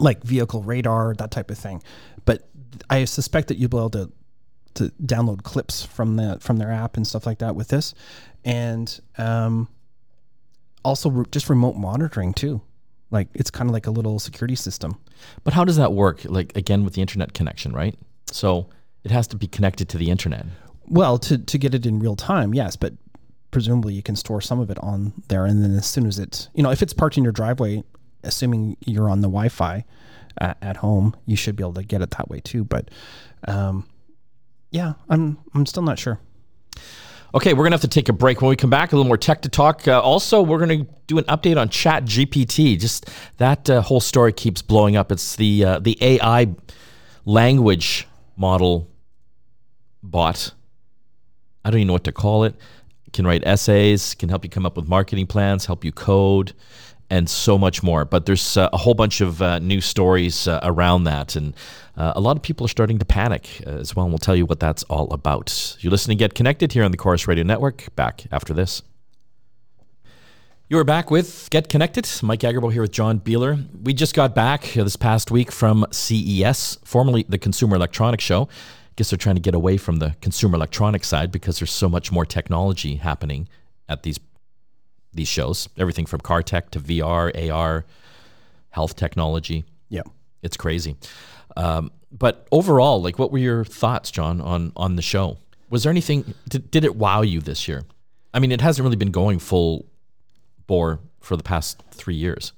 like 0.00 0.22
vehicle 0.22 0.62
radar, 0.62 1.14
that 1.14 1.30
type 1.30 1.50
of 1.50 1.58
thing. 1.58 1.82
But 2.24 2.48
I 2.88 3.04
suspect 3.04 3.48
that 3.48 3.58
you'll 3.58 3.68
be 3.68 3.76
able 3.76 3.90
to 3.90 4.12
to 4.74 4.90
download 5.02 5.44
clips 5.44 5.84
from 5.84 6.16
the 6.16 6.38
from 6.40 6.56
their 6.56 6.72
app 6.72 6.96
and 6.96 7.06
stuff 7.06 7.26
like 7.26 7.38
that 7.38 7.54
with 7.54 7.68
this, 7.68 7.94
and 8.44 9.00
um, 9.18 9.68
also 10.84 11.10
re- 11.10 11.26
just 11.30 11.48
remote 11.50 11.76
monitoring 11.76 12.32
too. 12.32 12.62
Like 13.10 13.28
it's 13.34 13.50
kind 13.50 13.68
of 13.68 13.74
like 13.74 13.86
a 13.86 13.90
little 13.92 14.18
security 14.18 14.56
system. 14.56 14.98
But 15.42 15.54
how 15.54 15.64
does 15.64 15.76
that 15.76 15.92
work? 15.92 16.20
Like 16.24 16.56
again 16.56 16.84
with 16.84 16.94
the 16.94 17.00
internet 17.00 17.34
connection, 17.34 17.72
right? 17.72 17.96
So 18.30 18.68
it 19.04 19.10
has 19.10 19.26
to 19.28 19.36
be 19.36 19.46
connected 19.46 19.88
to 19.90 19.98
the 19.98 20.10
internet. 20.10 20.46
Well, 20.86 21.18
to 21.18 21.38
to 21.38 21.58
get 21.58 21.74
it 21.74 21.86
in 21.86 21.98
real 21.98 22.16
time, 22.16 22.54
yes, 22.54 22.76
but 22.76 22.94
presumably 23.50 23.94
you 23.94 24.02
can 24.02 24.16
store 24.16 24.40
some 24.40 24.60
of 24.60 24.70
it 24.70 24.78
on 24.78 25.12
there, 25.28 25.46
and 25.46 25.62
then 25.62 25.74
as 25.76 25.86
soon 25.86 26.06
as 26.06 26.18
it's 26.18 26.48
you 26.54 26.62
know 26.62 26.70
if 26.70 26.82
it's 26.82 26.92
parked 26.92 27.16
in 27.16 27.24
your 27.24 27.32
driveway, 27.32 27.82
assuming 28.22 28.76
you're 28.84 29.08
on 29.08 29.20
the 29.20 29.28
Wi-Fi 29.28 29.84
at, 30.38 30.56
at 30.60 30.76
home, 30.78 31.16
you 31.26 31.36
should 31.36 31.56
be 31.56 31.62
able 31.62 31.74
to 31.74 31.82
get 31.82 32.02
it 32.02 32.10
that 32.12 32.28
way 32.28 32.40
too. 32.40 32.64
But 32.64 32.90
um, 33.46 33.88
yeah, 34.70 34.94
I'm 35.08 35.38
I'm 35.54 35.66
still 35.66 35.82
not 35.82 35.98
sure. 35.98 36.18
Okay, 37.34 37.52
we're 37.52 37.64
gonna 37.64 37.74
have 37.74 37.80
to 37.80 37.88
take 37.88 38.08
a 38.08 38.12
break. 38.12 38.40
When 38.40 38.48
we 38.48 38.54
come 38.54 38.70
back, 38.70 38.92
a 38.92 38.96
little 38.96 39.08
more 39.08 39.16
tech 39.16 39.42
to 39.42 39.48
talk. 39.48 39.88
Uh, 39.88 40.00
also, 40.00 40.40
we're 40.40 40.60
gonna 40.60 40.86
do 41.08 41.18
an 41.18 41.24
update 41.24 41.60
on 41.60 41.68
Chat 41.68 42.04
GPT. 42.04 42.78
Just 42.78 43.10
that 43.38 43.68
uh, 43.68 43.82
whole 43.82 43.98
story 43.98 44.32
keeps 44.32 44.62
blowing 44.62 44.94
up. 44.94 45.10
It's 45.10 45.34
the 45.34 45.64
uh, 45.64 45.78
the 45.80 45.98
AI 46.00 46.54
language 47.24 48.06
model 48.36 48.88
bot. 50.00 50.52
I 51.64 51.70
don't 51.70 51.80
even 51.80 51.88
know 51.88 51.94
what 51.94 52.04
to 52.04 52.12
call 52.12 52.44
it. 52.44 52.54
Can 53.12 53.26
write 53.26 53.44
essays, 53.44 54.14
can 54.14 54.28
help 54.28 54.44
you 54.44 54.50
come 54.50 54.64
up 54.64 54.76
with 54.76 54.86
marketing 54.86 55.26
plans, 55.26 55.66
help 55.66 55.84
you 55.84 55.90
code, 55.90 56.52
and 57.10 57.28
so 57.28 57.58
much 57.58 57.82
more. 57.82 58.04
But 58.04 58.26
there's 58.26 58.56
uh, 58.56 58.68
a 58.72 58.76
whole 58.76 58.94
bunch 58.94 59.20
of 59.20 59.42
uh, 59.42 59.58
new 59.58 59.80
stories 59.80 60.46
uh, 60.46 60.60
around 60.62 61.04
that, 61.04 61.34
and 61.34 61.52
uh, 61.96 62.12
a 62.16 62.20
lot 62.20 62.36
of 62.36 62.42
people 62.42 62.64
are 62.64 62.68
starting 62.68 62.98
to 62.98 63.04
panic 63.04 63.62
uh, 63.66 63.70
as 63.70 63.94
well. 63.94 64.04
And 64.06 64.12
we'll 64.12 64.18
tell 64.18 64.36
you 64.36 64.46
what 64.46 64.60
that's 64.60 64.82
all 64.84 65.12
about. 65.12 65.76
You're 65.80 65.90
listening 65.90 66.18
to 66.18 66.24
Get 66.24 66.34
Connected 66.34 66.72
here 66.72 66.84
on 66.84 66.90
the 66.90 66.96
Corus 66.96 67.28
Radio 67.28 67.44
Network. 67.44 67.94
Back 67.94 68.24
after 68.32 68.52
this. 68.52 68.82
You 70.68 70.78
are 70.78 70.84
back 70.84 71.10
with 71.10 71.48
Get 71.50 71.68
Connected. 71.68 72.08
Mike 72.22 72.40
Agerbo 72.40 72.72
here 72.72 72.82
with 72.82 72.92
John 72.92 73.20
Beeler. 73.20 73.64
We 73.82 73.92
just 73.92 74.14
got 74.14 74.34
back 74.34 74.76
uh, 74.76 74.82
this 74.82 74.96
past 74.96 75.30
week 75.30 75.52
from 75.52 75.86
CES, 75.90 76.78
formerly 76.84 77.24
the 77.28 77.38
Consumer 77.38 77.76
Electronics 77.76 78.24
Show. 78.24 78.44
I 78.44 78.92
Guess 78.96 79.10
they're 79.10 79.18
trying 79.18 79.36
to 79.36 79.40
get 79.40 79.54
away 79.54 79.76
from 79.76 79.96
the 79.96 80.14
consumer 80.20 80.54
electronics 80.54 81.08
side 81.08 81.32
because 81.32 81.58
there's 81.58 81.72
so 81.72 81.88
much 81.88 82.12
more 82.12 82.24
technology 82.24 82.96
happening 82.96 83.48
at 83.88 84.04
these 84.04 84.18
these 85.12 85.28
shows. 85.28 85.68
Everything 85.76 86.06
from 86.06 86.20
car 86.20 86.42
tech 86.42 86.70
to 86.70 86.80
VR, 86.80 87.50
AR, 87.50 87.84
health 88.70 88.96
technology. 88.96 89.64
Yeah. 89.88 90.02
It's 90.44 90.56
crazy. 90.56 90.96
Um, 91.56 91.90
but 92.10 92.46
overall, 92.52 93.02
like, 93.02 93.18
what 93.18 93.32
were 93.32 93.38
your 93.38 93.64
thoughts, 93.64 94.10
John, 94.10 94.40
on 94.40 94.72
on 94.76 94.96
the 94.96 95.02
show? 95.02 95.38
Was 95.70 95.82
there 95.82 95.90
anything? 95.90 96.34
Did, 96.48 96.70
did 96.70 96.84
it 96.84 96.96
wow 96.96 97.22
you 97.22 97.40
this 97.40 97.66
year? 97.68 97.84
I 98.32 98.38
mean, 98.40 98.52
it 98.52 98.60
hasn't 98.60 98.84
really 98.84 98.96
been 98.96 99.10
going 99.10 99.38
full 99.38 99.86
bore 100.66 101.00
for 101.20 101.36
the 101.36 101.42
past 101.42 101.82
three 101.90 102.14
years. 102.14 102.52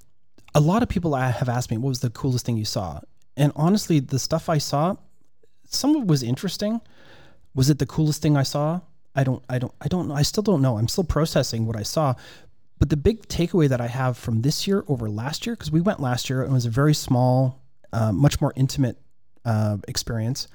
a 0.55 0.61
lot 0.61 0.83
of 0.83 0.89
people 0.89 1.15
have 1.15 1.49
asked 1.49 1.71
me 1.71 1.77
what 1.77 1.89
was 1.91 2.01
the 2.01 2.11
coolest 2.11 2.47
thing 2.47 2.57
you 2.57 2.65
saw 2.65 2.99
and 3.37 3.53
honestly 3.55 4.01
the 4.01 4.19
stuff 4.19 4.49
i 4.49 4.59
saw 4.59 4.97
some 5.69 5.95
of 5.95 6.03
it 6.03 6.09
was 6.09 6.23
interesting 6.23 6.81
was 7.55 7.69
it 7.71 7.79
the 7.79 7.87
coolest 7.87 8.23
thing 8.23 8.37
i 8.37 8.43
saw 8.43 8.81
i 9.15 9.23
don't 9.23 9.43
i 9.51 9.59
don't 9.59 9.75
i 9.83 9.89
don't 9.89 10.09
know 10.09 10.15
i 10.15 10.23
still 10.23 10.43
don't 10.43 10.63
know 10.63 10.79
i'm 10.79 10.89
still 10.89 11.05
processing 11.05 11.67
what 11.67 11.77
i 11.77 11.83
saw 11.83 12.15
but 12.79 12.89
the 12.91 12.97
big 12.97 13.27
takeaway 13.29 13.69
that 13.69 13.81
i 13.81 13.87
have 13.87 14.17
from 14.17 14.43
this 14.43 14.67
year 14.67 14.83
over 14.89 15.11
last 15.11 15.47
year 15.47 15.55
because 15.55 15.71
we 15.71 15.81
went 15.81 16.01
last 16.01 16.31
year 16.31 16.43
and 16.43 16.51
it 16.51 16.55
was 16.55 16.67
a 16.67 16.71
very 16.71 16.95
small 16.95 17.61
uh, 17.93 18.13
much 18.13 18.41
more 18.41 18.53
intimate 18.57 18.99
uh, 19.45 19.77
experience 19.89 20.49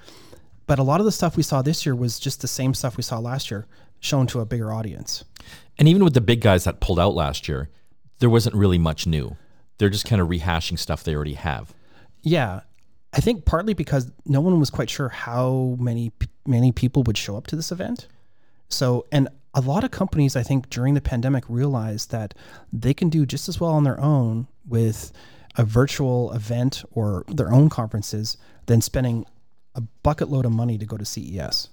but 0.67 0.79
a 0.79 0.83
lot 0.83 0.99
of 0.99 1.05
the 1.05 1.11
stuff 1.11 1.35
we 1.35 1.43
saw 1.43 1.61
this 1.61 1.85
year 1.85 1.95
was 1.95 2.19
just 2.19 2.41
the 2.41 2.47
same 2.47 2.73
stuff 2.73 2.97
we 2.97 3.03
saw 3.03 3.19
last 3.19 3.51
year 3.51 3.65
shown 3.99 4.27
to 4.27 4.39
a 4.39 4.45
bigger 4.45 4.71
audience 4.73 5.23
And 5.77 5.87
even 5.87 6.03
with 6.03 6.13
the 6.13 6.21
big 6.21 6.41
guys 6.41 6.63
that 6.65 6.79
pulled 6.79 6.99
out 6.99 7.15
last 7.15 7.47
year, 7.47 7.69
there 8.19 8.29
wasn't 8.29 8.55
really 8.55 8.77
much 8.77 9.07
new. 9.07 9.35
They're 9.77 9.89
just 9.89 10.05
kind 10.05 10.21
of 10.21 10.27
rehashing 10.27 10.77
stuff 10.77 11.03
they 11.03 11.15
already 11.15 11.33
have. 11.33 11.73
Yeah, 12.21 12.61
I 13.13 13.19
think 13.19 13.45
partly 13.45 13.73
because 13.73 14.11
no 14.25 14.41
one 14.41 14.59
was 14.59 14.69
quite 14.69 14.89
sure 14.89 15.09
how 15.09 15.75
many 15.79 16.11
many 16.45 16.71
people 16.71 17.03
would 17.03 17.17
show 17.17 17.35
up 17.35 17.47
to 17.47 17.55
this 17.55 17.71
event. 17.71 18.07
So, 18.69 19.05
and 19.11 19.27
a 19.53 19.61
lot 19.61 19.83
of 19.83 19.91
companies, 19.91 20.35
I 20.35 20.43
think, 20.43 20.69
during 20.69 20.93
the 20.93 21.01
pandemic 21.01 21.43
realized 21.49 22.11
that 22.11 22.33
they 22.71 22.93
can 22.93 23.09
do 23.09 23.25
just 23.25 23.49
as 23.49 23.59
well 23.59 23.71
on 23.71 23.83
their 23.83 23.99
own 23.99 24.47
with 24.67 25.11
a 25.55 25.63
virtual 25.63 26.31
event 26.33 26.83
or 26.91 27.23
their 27.27 27.51
own 27.51 27.69
conferences 27.69 28.37
than 28.65 28.81
spending 28.81 29.25
a 29.75 29.81
bucket 30.03 30.29
load 30.29 30.45
of 30.45 30.51
money 30.51 30.77
to 30.77 30.85
go 30.85 30.97
to 30.97 31.05
CES. 31.05 31.69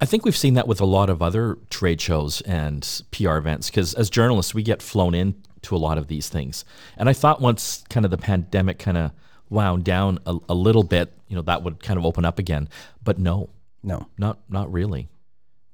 I 0.00 0.04
think 0.04 0.24
we've 0.24 0.36
seen 0.36 0.54
that 0.54 0.68
with 0.68 0.80
a 0.80 0.84
lot 0.84 1.08
of 1.08 1.22
other 1.22 1.58
trade 1.70 2.00
shows 2.00 2.40
and 2.42 3.02
PR 3.12 3.36
events 3.36 3.70
because 3.70 3.94
as 3.94 4.10
journalists, 4.10 4.52
we 4.52 4.62
get 4.62 4.82
flown 4.82 5.14
in 5.14 5.34
to 5.62 5.74
a 5.74 5.78
lot 5.78 5.96
of 5.96 6.08
these 6.08 6.28
things. 6.28 6.64
And 6.96 7.08
I 7.08 7.12
thought 7.12 7.40
once 7.40 7.82
kind 7.88 8.04
of 8.04 8.10
the 8.10 8.18
pandemic 8.18 8.78
kind 8.78 8.98
of 8.98 9.12
wound 9.48 9.84
down 9.84 10.18
a, 10.26 10.36
a 10.48 10.54
little 10.54 10.82
bit, 10.82 11.12
you 11.28 11.36
know, 11.36 11.42
that 11.42 11.62
would 11.62 11.82
kind 11.82 11.98
of 11.98 12.04
open 12.04 12.24
up 12.24 12.38
again. 12.38 12.68
But 13.02 13.18
no, 13.18 13.48
No, 13.82 14.06
not 14.18 14.38
not 14.48 14.72
really. 14.72 15.08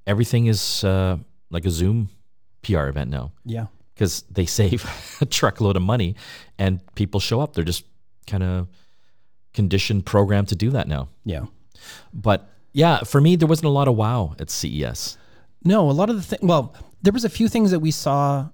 Everything 0.07 0.47
is 0.47 0.85
uh, 0.85 1.17
like 1.51 1.65
a 1.65 1.71
Zoom 1.71 2.11
PR 2.63 2.87
event 2.87 3.11
now 3.11 3.33
yeah, 3.45 3.67
because 3.95 4.23
they 4.31 4.47
save 4.47 5.19
a 5.21 5.27
truckload 5.27 5.77
of 5.77 5.83
money 5.83 6.17
and 6.59 6.81
people 6.95 7.21
show 7.21 7.41
up. 7.41 7.55
They're 7.55 7.65
just 7.65 7.85
kind 8.27 8.43
of 8.43 8.69
conditioned, 9.53 10.07
programmed 10.07 10.49
to 10.49 10.57
do 10.57 10.71
that 10.71 10.89
now. 10.89 11.09
yeah. 11.25 11.47
But 12.13 12.49
yeah, 12.73 13.01
for 13.01 13.21
me, 13.21 13.37
there 13.37 13.49
wasn't 13.49 13.67
a 13.67 13.71
lot 13.71 13.89
of 13.89 13.97
wow 13.97 14.35
at 14.39 14.51
CES. 14.51 15.19
No, 15.65 15.91
a 15.91 15.93
lot 15.93 16.11
of 16.11 16.17
the 16.17 16.23
thing. 16.23 16.39
Well, 16.43 16.75
there 17.03 17.13
was 17.13 17.25
a 17.25 17.29
few 17.29 17.49
things 17.49 17.71
that 17.71 17.81
we 17.81 17.91
saw 17.91 18.49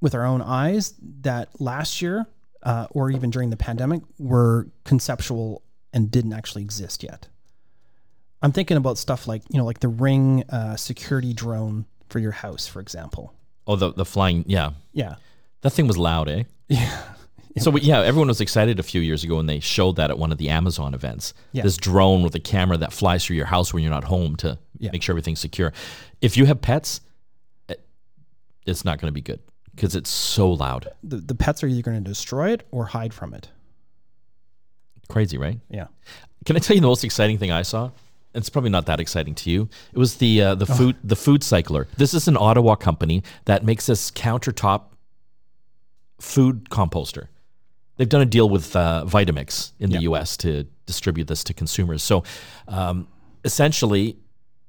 with 0.00 0.14
our 0.14 0.24
own 0.24 0.42
eyes 0.42 0.94
that 1.20 1.48
last 1.60 2.02
year, 2.02 2.26
uh, 2.62 2.86
or 2.90 3.10
even 3.10 3.30
during 3.30 3.50
the 3.50 3.56
pandemic, 3.56 4.02
were 4.18 4.68
conceptual 4.84 5.62
and 5.92 6.10
didn't 6.10 6.32
actually 6.32 6.62
exist 6.62 7.02
yet. 7.02 7.28
I'm 8.42 8.52
thinking 8.52 8.76
about 8.76 8.98
stuff 8.98 9.28
like 9.28 9.42
you 9.50 9.58
know, 9.58 9.64
like 9.64 9.80
the 9.80 9.88
Ring 9.88 10.44
uh, 10.48 10.76
security 10.76 11.32
drone 11.32 11.86
for 12.08 12.18
your 12.18 12.32
house, 12.32 12.66
for 12.66 12.80
example. 12.80 13.34
Oh, 13.66 13.76
the 13.76 13.92
the 13.92 14.04
flying, 14.04 14.44
yeah, 14.46 14.70
Yeah, 14.92 15.16
that 15.62 15.70
thing 15.70 15.86
was 15.86 15.96
loud, 15.96 16.28
eh? 16.28 16.44
yeah, 16.68 17.02
So 17.58 17.70
we- 17.70 17.82
yeah, 17.82 18.00
everyone 18.00 18.28
was 18.28 18.40
excited 18.40 18.78
a 18.78 18.82
few 18.82 19.00
years 19.00 19.22
ago 19.24 19.36
when 19.36 19.46
they 19.46 19.60
showed 19.60 19.96
that 19.96 20.10
at 20.10 20.18
one 20.18 20.32
of 20.32 20.38
the 20.38 20.48
Amazon 20.48 20.94
events. 20.94 21.34
Yeah. 21.52 21.62
This 21.62 21.76
drone 21.76 22.22
with 22.22 22.34
a 22.34 22.40
camera 22.40 22.76
that 22.78 22.92
flies 22.92 23.24
through 23.24 23.36
your 23.36 23.46
house 23.46 23.72
when 23.74 23.82
you're 23.82 23.92
not 23.92 24.04
home 24.04 24.36
to 24.36 24.58
Yeah. 24.78 24.90
make 24.92 25.02
sure 25.02 25.12
everything's 25.12 25.40
secure. 25.40 25.72
If 26.20 26.36
you 26.36 26.46
have 26.46 26.60
pets, 26.60 27.00
it's 28.66 28.84
not 28.84 29.00
going 29.00 29.08
to 29.08 29.12
be 29.14 29.20
good 29.22 29.40
because 29.74 29.94
it's 29.96 30.10
so 30.10 30.50
loud. 30.52 30.88
The, 31.02 31.16
the 31.16 31.34
pets 31.34 31.62
are 31.62 31.66
either 31.66 31.82
going 31.82 32.02
to 32.02 32.08
destroy 32.08 32.50
it 32.52 32.66
or 32.70 32.86
hide 32.86 33.12
from 33.14 33.34
it. 33.34 33.48
Crazy, 35.08 35.38
right? 35.38 35.58
Yeah. 35.68 35.86
Can 36.44 36.56
I 36.56 36.60
tell 36.60 36.74
you 36.76 36.80
the 36.80 36.86
most 36.86 37.02
exciting 37.04 37.38
thing 37.38 37.50
I 37.50 37.62
saw? 37.62 37.90
It's 38.34 38.48
probably 38.48 38.70
not 38.70 38.86
that 38.86 39.00
exciting 39.00 39.34
to 39.36 39.50
you. 39.50 39.68
It 39.92 39.98
was 39.98 40.16
the 40.16 40.40
uh, 40.42 40.54
the 40.54 40.66
food 40.66 40.96
the 41.02 41.16
food 41.16 41.42
cycler. 41.42 41.88
This 41.96 42.14
is 42.14 42.28
an 42.28 42.36
Ottawa 42.36 42.76
company 42.76 43.22
that 43.46 43.64
makes 43.64 43.86
this 43.86 44.10
countertop 44.10 44.82
food 46.20 46.68
composter. 46.70 47.26
They've 47.96 48.08
done 48.08 48.20
a 48.22 48.26
deal 48.26 48.48
with 48.48 48.74
uh, 48.76 49.04
Vitamix 49.06 49.72
in 49.78 49.90
the. 49.90 49.96
U.S. 50.02 50.36
to 50.38 50.64
distribute 50.86 51.28
this 51.28 51.44
to 51.44 51.54
consumers. 51.54 52.02
So, 52.02 52.24
um, 52.68 53.08
essentially, 53.44 54.16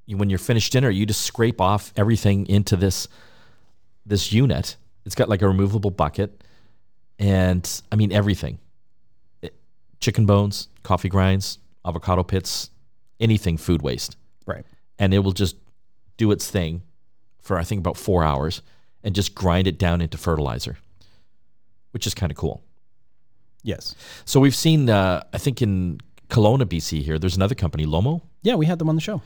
you- 0.05 0.17
when 0.17 0.29
you're 0.29 0.39
finished 0.39 0.71
dinner, 0.73 0.89
you 0.89 1.05
just 1.05 1.21
scrape 1.21 1.61
off 1.61 1.93
everything 1.95 2.47
into 2.47 2.75
this 2.75 3.07
this 4.05 4.33
unit. 4.33 4.75
It's 5.05 5.15
got 5.15 5.29
like 5.29 5.41
a 5.41 5.47
removable 5.47 5.91
bucket, 5.91 6.43
and 7.19 7.67
I 7.91 7.95
mean 7.95 8.11
everything: 8.11 8.59
It- 9.41 9.55
chicken 9.99 10.25
bones, 10.25 10.67
coffee 10.83 11.09
grinds, 11.09 11.59
avocado 11.85 12.23
pits, 12.23 12.69
anything 13.21 13.57
food 13.57 13.81
waste 13.81 14.17
Right. 14.45 14.65
and 14.99 15.13
it 15.13 15.19
will 15.19 15.31
just 15.31 15.55
do 16.17 16.31
its 16.31 16.49
thing 16.49 16.81
for 17.41 17.57
I 17.57 17.63
think 17.63 17.79
about 17.79 17.97
four 17.97 18.23
hours 18.23 18.61
and 19.03 19.15
just 19.15 19.33
grind 19.35 19.67
it 19.67 19.79
down 19.79 20.01
into 20.01 20.17
fertilizer, 20.17 20.77
which 21.91 22.05
is 22.05 22.13
kind 22.13 22.31
of 22.31 22.37
cool. 22.37 22.61
Yes. 23.63 23.95
So 24.25 24.39
we've 24.39 24.55
seen, 24.55 24.89
uh, 24.89 25.23
I 25.33 25.37
think 25.37 25.61
in 25.61 25.99
Kelowna, 26.29 26.65
BC, 26.65 27.01
here, 27.03 27.17
there's 27.19 27.35
another 27.35 27.55
company, 27.55 27.85
Lomi. 27.85 28.21
Yeah, 28.43 28.55
we 28.55 28.65
had 28.65 28.79
them 28.79 28.89
on 28.89 28.95
the 28.95 29.01
show. 29.01 29.21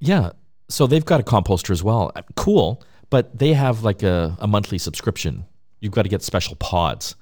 Yeah. 0.00 0.30
So 0.68 0.86
they've 0.86 1.04
got 1.04 1.20
a 1.20 1.22
composter 1.22 1.70
as 1.70 1.82
well. 1.82 2.12
Uh, 2.14 2.22
Cool. 2.36 2.82
But 3.10 3.38
they 3.38 3.52
have 3.52 3.84
like 3.84 4.02
a, 4.02 4.36
a 4.40 4.46
monthly 4.46 4.78
subscription. 4.78 5.44
You've 5.80 5.92
got 5.92 6.02
to 6.02 6.08
get 6.08 6.22
special 6.22 6.56
pods 6.56 7.14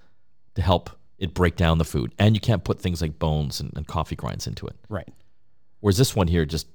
to 0.54 0.62
help 0.62 0.90
it 1.18 1.34
break 1.34 1.56
down 1.56 1.78
the 1.78 1.84
food. 1.84 2.14
And 2.18 2.34
you 2.34 2.40
can't 2.40 2.64
put 2.64 2.80
things 2.80 3.02
like 3.02 3.18
bones 3.18 3.60
and, 3.60 3.72
and 3.76 3.86
coffee 3.86 4.16
grinds 4.16 4.46
into 4.46 4.66
it. 4.66 4.76
Right. 4.88 5.08
Whereas 5.82 5.98
this 5.98 6.16
one 6.16 6.28
here 6.28 6.46
just 6.46 6.66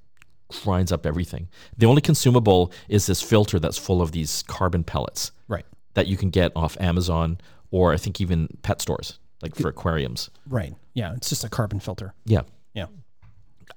grinds 0.49 0.91
up 0.91 1.05
everything. 1.05 1.47
The 1.77 1.87
only 1.87 2.01
consumable 2.01 2.71
is 2.87 3.07
this 3.07 3.21
filter 3.21 3.57
that's 3.59 3.77
full 3.77 4.01
of 4.01 4.11
these 4.11 4.43
carbon 4.47 4.83
pellets 4.83 5.31
Right. 5.47 5.65
that 5.95 6.05
you 6.07 6.15
can 6.17 6.29
get 6.29 6.51
off 6.55 6.77
Amazon 6.79 7.39
or 7.71 7.91
I 7.93 7.97
think 7.97 8.21
even 8.21 8.47
pet 8.61 8.81
stores, 8.81 9.19
like 9.41 9.55
for 9.55 9.67
aquariums. 9.69 10.29
Right. 10.47 10.73
Yeah. 10.93 11.13
It's 11.15 11.27
just 11.29 11.43
a 11.43 11.49
carbon 11.49 11.79
filter. 11.79 12.13
Yeah. 12.25 12.41
Yeah. 12.73 12.85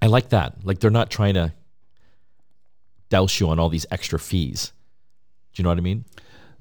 I 0.03 0.07
like 0.07 0.29
that. 0.29 0.65
Like 0.65 0.79
they're 0.81 0.91
not 0.91 1.11
trying 1.11 1.35
to 1.35 1.53
douse 3.09 3.41
you 3.41 3.49
on 3.49 3.59
all 3.59 3.69
these 3.69 3.87
extra 3.91 4.19
fees. 4.19 4.73
Do 5.53 5.61
you 5.61 5.65
know 5.65 5.71
what 5.71 5.79
I 5.79 5.83
mean? 5.83 6.05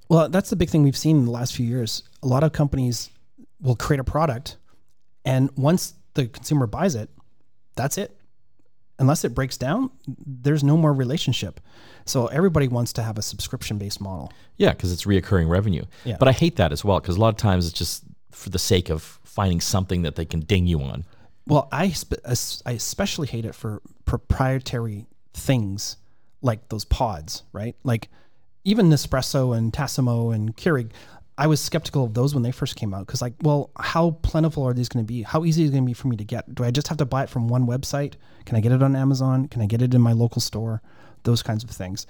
Well, 0.09 0.29
that's 0.29 0.49
the 0.49 0.55
big 0.55 0.69
thing 0.69 0.81
we've 0.83 0.97
seen 0.97 1.17
in 1.17 1.25
the 1.25 1.31
last 1.31 1.55
few 1.55 1.65
years. 1.65 2.03
A 2.23 2.27
lot 2.27 2.43
of 2.43 2.51
companies 2.51 3.11
will 3.61 3.75
create 3.75 3.99
a 3.99 4.03
product, 4.03 4.57
and 5.23 5.51
once 5.55 5.93
the 6.15 6.27
consumer 6.27 6.65
buys 6.65 6.95
it, 6.95 7.09
that's 7.75 7.97
it. 7.99 8.15
Unless 8.99 9.23
it 9.23 9.33
breaks 9.33 9.57
down, 9.57 9.89
there's 10.25 10.63
no 10.63 10.77
more 10.77 10.93
relationship. 10.93 11.59
So 12.05 12.27
everybody 12.27 12.67
wants 12.67 12.93
to 12.93 13.01
have 13.01 13.17
a 13.17 13.21
subscription 13.21 13.77
based 13.77 14.01
model. 14.01 14.31
Yeah, 14.57 14.71
because 14.71 14.91
it's 14.91 15.05
reoccurring 15.05 15.49
revenue. 15.49 15.85
Yeah. 16.03 16.17
But 16.19 16.27
I 16.27 16.31
hate 16.33 16.57
that 16.57 16.71
as 16.71 16.83
well 16.83 16.99
because 16.99 17.15
a 17.15 17.19
lot 17.19 17.29
of 17.29 17.37
times 17.37 17.65
it's 17.65 17.77
just 17.77 18.03
for 18.31 18.49
the 18.49 18.59
sake 18.59 18.89
of 18.89 19.19
finding 19.23 19.61
something 19.61 20.01
that 20.03 20.15
they 20.15 20.25
can 20.25 20.41
ding 20.41 20.67
you 20.67 20.81
on. 20.81 21.05
Well, 21.47 21.67
I 21.71 21.89
spe- 21.89 22.25
I 22.25 22.71
especially 22.71 23.27
hate 23.27 23.45
it 23.45 23.55
for 23.55 23.81
proprietary 24.05 25.07
things 25.33 25.97
like 26.41 26.69
those 26.69 26.85
pods, 26.85 27.43
right? 27.53 27.75
Like 27.83 28.09
even 28.63 28.89
Nespresso 28.89 29.57
and 29.57 29.71
Tassimo 29.71 30.33
and 30.33 30.55
Keurig. 30.55 30.91
I 31.39 31.47
was 31.47 31.61
skeptical 31.61 32.03
of 32.03 32.13
those 32.13 32.33
when 32.33 32.43
they 32.43 32.51
first 32.51 32.75
came 32.75 32.93
out 32.93 33.07
because, 33.07 33.21
like, 33.21 33.33
well, 33.43 33.71
how 33.79 34.11
plentiful 34.23 34.67
are 34.67 34.73
these 34.73 34.89
going 34.89 35.05
to 35.05 35.07
be? 35.07 35.21
How 35.21 35.45
easy 35.45 35.63
is 35.63 35.69
it 35.69 35.71
going 35.71 35.85
to 35.85 35.87
be 35.87 35.93
for 35.93 36.09
me 36.09 36.17
to 36.17 36.25
get? 36.25 36.53
Do 36.53 36.65
I 36.65 36.69
just 36.69 36.89
have 36.89 36.97
to 36.97 37.05
buy 37.05 37.23
it 37.23 37.29
from 37.29 37.47
one 37.47 37.65
website? 37.65 38.15
Can 38.43 38.57
I 38.57 38.59
get 38.59 38.73
it 38.73 38.83
on 38.83 38.93
Amazon? 38.93 39.47
Can 39.47 39.61
I 39.61 39.65
get 39.65 39.81
it 39.81 39.93
in 39.93 40.01
my 40.01 40.11
local 40.11 40.41
store? 40.41 40.81
Those 41.23 41.41
kinds 41.41 41.63
of 41.63 41.69
things. 41.69 42.05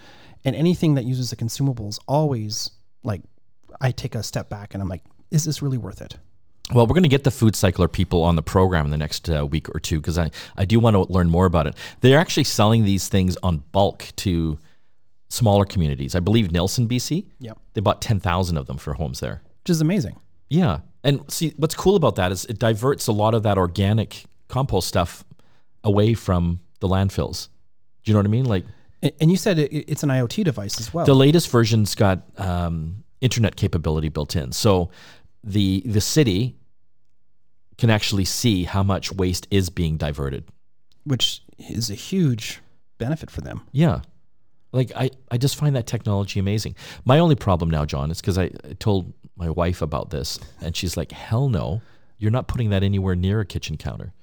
And 0.45 0.55
anything 0.55 0.95
that 0.95 1.05
uses 1.05 1.29
the 1.29 1.35
consumables, 1.35 1.99
always 2.07 2.71
like, 3.03 3.21
I 3.79 3.91
take 3.91 4.15
a 4.15 4.23
step 4.23 4.49
back 4.49 4.73
and 4.73 4.81
I'm 4.81 4.89
like, 4.89 5.03
is 5.29 5.45
this 5.45 5.61
really 5.61 5.77
worth 5.77 6.01
it? 6.01 6.17
Well, 6.73 6.87
we're 6.87 6.95
going 6.95 7.03
to 7.03 7.09
get 7.09 7.23
the 7.23 7.31
food 7.31 7.55
cycler 7.55 7.87
people 7.87 8.23
on 8.23 8.35
the 8.35 8.41
program 8.41 8.85
in 8.85 8.91
the 8.91 8.97
next 8.97 9.29
uh, 9.29 9.45
week 9.45 9.69
or 9.75 9.79
two 9.79 9.99
because 9.99 10.17
I, 10.17 10.31
I 10.57 10.65
do 10.65 10.79
want 10.79 10.95
to 10.95 11.01
learn 11.13 11.29
more 11.29 11.45
about 11.45 11.67
it. 11.67 11.75
They're 12.01 12.19
actually 12.19 12.45
selling 12.45 12.83
these 12.83 13.07
things 13.07 13.37
on 13.43 13.63
bulk 13.71 14.07
to 14.17 14.57
smaller 15.29 15.65
communities. 15.65 16.15
I 16.15 16.19
believe 16.19 16.51
Nelson, 16.51 16.87
BC. 16.87 17.25
Yep. 17.39 17.57
They 17.73 17.81
bought 17.81 18.01
10,000 18.01 18.57
of 18.57 18.67
them 18.67 18.77
for 18.77 18.93
homes 18.95 19.19
there. 19.19 19.41
Which 19.63 19.69
is 19.69 19.81
amazing. 19.81 20.19
Yeah. 20.49 20.79
And 21.03 21.21
see, 21.31 21.53
what's 21.57 21.75
cool 21.75 21.95
about 21.95 22.15
that 22.15 22.31
is 22.31 22.45
it 22.45 22.59
diverts 22.59 23.07
a 23.07 23.11
lot 23.11 23.33
of 23.33 23.43
that 23.43 23.57
organic 23.57 24.25
compost 24.47 24.87
stuff 24.87 25.23
away 25.83 26.13
from 26.13 26.59
the 26.79 26.87
landfills. 26.87 27.47
Do 28.03 28.11
you 28.11 28.13
know 28.13 28.19
what 28.19 28.25
I 28.25 28.29
mean? 28.29 28.45
Like 28.45 28.65
And 29.01 29.11
and 29.21 29.31
you 29.31 29.37
said 29.37 29.59
it, 29.59 29.71
it's 29.71 30.03
an 30.03 30.09
IoT 30.09 30.43
device 30.43 30.79
as 30.79 30.93
well. 30.93 31.05
the 31.05 31.13
latest 31.15 31.49
version's 31.49 31.93
got 31.95 32.23
um, 32.39 33.03
internet 33.21 33.55
capability 33.55 34.09
built 34.09 34.35
in. 34.35 34.51
So 34.51 34.89
the 35.43 35.83
the 35.85 36.01
city 36.01 36.55
can 37.77 37.89
actually 37.89 38.25
see 38.25 38.63
how 38.65 38.83
much 38.83 39.11
waste 39.13 39.47
is 39.51 39.69
being 39.69 39.95
diverted. 39.97 40.43
which 41.05 41.43
is 41.57 41.89
a 41.89 41.95
huge 41.95 42.59
benefit 42.97 43.29
for 43.29 43.41
them. 43.41 43.61
Yeah. 43.71 44.01
Like 44.71 44.91
I, 44.95 45.09
I 45.31 45.37
just 45.37 45.55
find 45.55 45.75
that 45.75 45.87
technology 45.87 46.39
amazing. 46.39 46.75
My 47.05 47.19
only 47.19 47.35
problem 47.35 47.69
now, 47.71 47.85
John, 47.85 48.11
is 48.11 48.21
because 48.21 48.37
I, 48.37 48.51
I 48.63 48.73
told 48.79 49.13
my 49.35 49.49
wife 49.49 49.81
about 49.81 50.09
this 50.11 50.39
and 50.61 50.75
she's 50.75 50.95
like, 50.97 51.11
hell 51.11 51.49
no, 51.49 51.81
you're 52.17 52.31
not 52.31 52.47
putting 52.47 52.69
that 52.69 52.83
anywhere 52.83 53.15
near 53.15 53.39
a 53.39 53.45
kitchen 53.45 53.77
counter. 53.77 54.13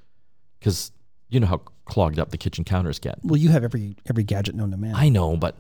Because 0.59 0.93
you 1.31 1.41
know 1.41 1.47
how 1.49 1.59
clogged 1.85 2.19
up 2.19 2.31
the 2.31 2.39
kitchen 2.39 2.63
counters 2.65 2.99
get. 3.01 3.19
Well, 3.25 3.37
you 3.37 3.49
have 3.51 3.65
every 3.65 3.97
every 4.09 4.23
gadget 4.25 4.55
known 4.55 4.71
to 4.71 4.77
man. 4.77 4.95
I 4.95 5.09
know, 5.09 5.37
but 5.37 5.57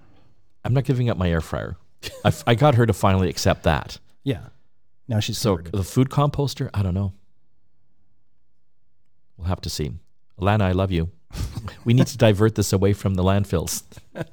I'm 0.65 0.73
not 0.75 0.85
giving 0.85 1.11
up 1.11 1.17
my 1.17 1.31
air 1.31 1.41
fryer. 1.41 1.77
I, 2.25 2.33
I 2.47 2.55
got 2.55 2.75
her 2.77 2.87
to 2.87 2.93
finally 2.93 3.29
accept 3.29 3.65
that. 3.65 3.99
yeah. 4.23 4.47
Now 5.09 5.21
she's 5.21 5.39
So 5.39 5.55
converted. 5.57 5.73
the 5.81 5.85
food 5.85 6.11
composter, 6.11 6.69
I 6.75 6.83
don't 6.83 6.95
know. 6.95 7.13
We'll 9.37 9.47
have 9.49 9.61
to 9.63 9.71
see. 9.71 9.93
Alana, 10.41 10.63
I 10.63 10.73
love 10.73 10.91
you. 10.93 11.11
we 11.85 11.95
need 11.95 12.07
to 12.09 12.19
divert 12.19 12.55
this 12.55 12.73
away 12.73 12.93
from 12.93 13.15
the 13.15 13.23
landfills. 13.23 13.83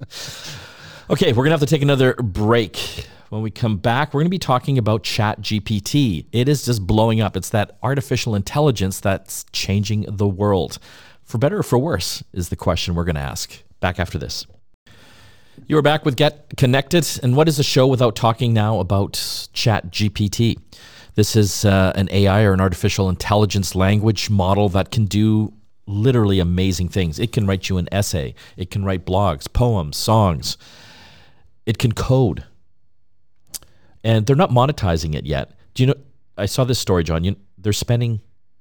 okay, 1.10 1.32
we're 1.32 1.44
gonna 1.44 1.50
have 1.50 1.60
to 1.60 1.66
take 1.66 1.82
another 1.82 2.14
break. 2.14 3.06
When 3.30 3.42
we 3.42 3.52
come 3.52 3.76
back, 3.76 4.12
we're 4.12 4.22
going 4.22 4.26
to 4.26 4.30
be 4.30 4.40
talking 4.40 4.76
about 4.76 5.04
Chat 5.04 5.40
GPT. 5.40 6.26
It 6.32 6.48
is 6.48 6.64
just 6.64 6.84
blowing 6.84 7.20
up. 7.20 7.36
It's 7.36 7.50
that 7.50 7.78
artificial 7.80 8.34
intelligence 8.34 8.98
that's 8.98 9.46
changing 9.52 10.04
the 10.08 10.26
world. 10.26 10.80
For 11.22 11.38
better 11.38 11.58
or 11.58 11.62
for 11.62 11.78
worse, 11.78 12.24
is 12.32 12.48
the 12.48 12.56
question 12.56 12.96
we're 12.96 13.04
going 13.04 13.14
to 13.14 13.20
ask. 13.20 13.62
Back 13.78 14.00
after 14.00 14.18
this. 14.18 14.48
You 15.68 15.78
are 15.78 15.82
back 15.82 16.04
with 16.04 16.16
Get 16.16 16.54
Connected. 16.56 17.06
And 17.22 17.36
what 17.36 17.46
is 17.46 17.60
a 17.60 17.62
show 17.62 17.86
without 17.86 18.16
talking 18.16 18.52
now 18.52 18.80
about 18.80 19.12
Chat 19.52 19.92
GPT? 19.92 20.58
This 21.14 21.36
is 21.36 21.64
uh, 21.64 21.92
an 21.94 22.08
AI 22.10 22.42
or 22.42 22.52
an 22.52 22.60
artificial 22.60 23.08
intelligence 23.08 23.76
language 23.76 24.28
model 24.28 24.68
that 24.70 24.90
can 24.90 25.04
do 25.04 25.52
literally 25.86 26.38
amazing 26.40 26.88
things. 26.88 27.18
It 27.18 27.32
can 27.32 27.46
write 27.46 27.68
you 27.68 27.78
an 27.78 27.88
essay, 27.92 28.34
it 28.56 28.70
can 28.70 28.84
write 28.84 29.04
blogs, 29.04 29.52
poems, 29.52 29.96
songs, 29.96 30.56
it 31.66 31.78
can 31.78 31.92
code. 31.92 32.44
And 34.02 34.26
they're 34.26 34.36
not 34.36 34.50
monetizing 34.50 35.14
it 35.14 35.26
yet. 35.26 35.52
Do 35.74 35.82
you 35.82 35.86
know? 35.88 35.94
I 36.38 36.46
saw 36.46 36.64
this 36.64 36.78
story, 36.78 37.04
John. 37.04 37.22
You, 37.22 37.36
they're 37.58 37.72
spending 37.72 38.20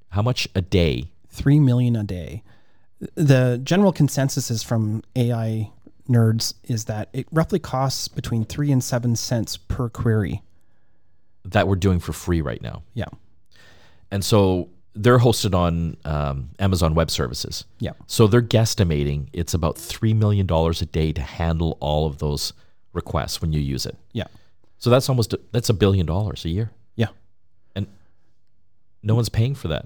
how 0.10 0.21
much 0.21 0.47
a 0.53 0.62
day? 0.62 1.12
Three 1.29 1.60
million 1.60 1.95
a 1.95 2.03
day. 2.03 2.43
The 3.15 3.62
general 3.63 3.93
consensus 3.93 4.51
is 4.51 4.63
from 4.63 5.01
AI 5.15 5.71
nerds 6.10 6.55
is 6.63 6.86
that 6.86 7.08
it 7.13 7.27
roughly 7.32 7.60
costs 7.60 8.08
between 8.08 8.43
three 8.43 8.71
and 8.71 8.84
seven 8.84 9.15
cents 9.15 9.55
per 9.55 9.88
query. 9.89 10.41
that 11.45 11.67
we're 11.67 11.75
doing 11.75 11.99
for 11.99 12.12
free 12.12 12.41
right 12.41 12.62
now. 12.62 12.84
Yeah. 12.93 13.05
And 14.12 14.25
so 14.25 14.69
they're 14.99 15.19
hosted 15.19 15.55
on 15.55 15.95
um, 16.03 16.49
Amazon 16.59 16.93
Web 16.93 17.09
Services. 17.09 17.63
Yeah. 17.79 17.93
So 18.05 18.27
they're 18.27 18.41
guesstimating 18.41 19.27
it's 19.31 19.53
about 19.53 19.75
$3 19.77 20.13
million 20.13 20.45
a 20.51 20.85
day 20.85 21.13
to 21.13 21.21
handle 21.21 21.77
all 21.79 22.05
of 22.05 22.17
those 22.17 22.51
requests 22.91 23.41
when 23.41 23.53
you 23.53 23.62
use 23.62 23.85
it. 23.85 23.95
Yeah. 24.12 24.27
So 24.77 24.89
that's 24.89 25.07
almost, 25.07 25.31
a, 25.33 25.39
that's 25.53 25.69
a 25.69 25.73
billion 25.73 26.05
dollars 26.05 26.43
a 26.43 26.49
year. 26.49 26.71
Yeah. 26.97 27.07
And 27.75 27.88
no 29.01 29.15
one's 29.15 29.29
paying 29.29 29.55
for 29.55 29.69
that 29.69 29.85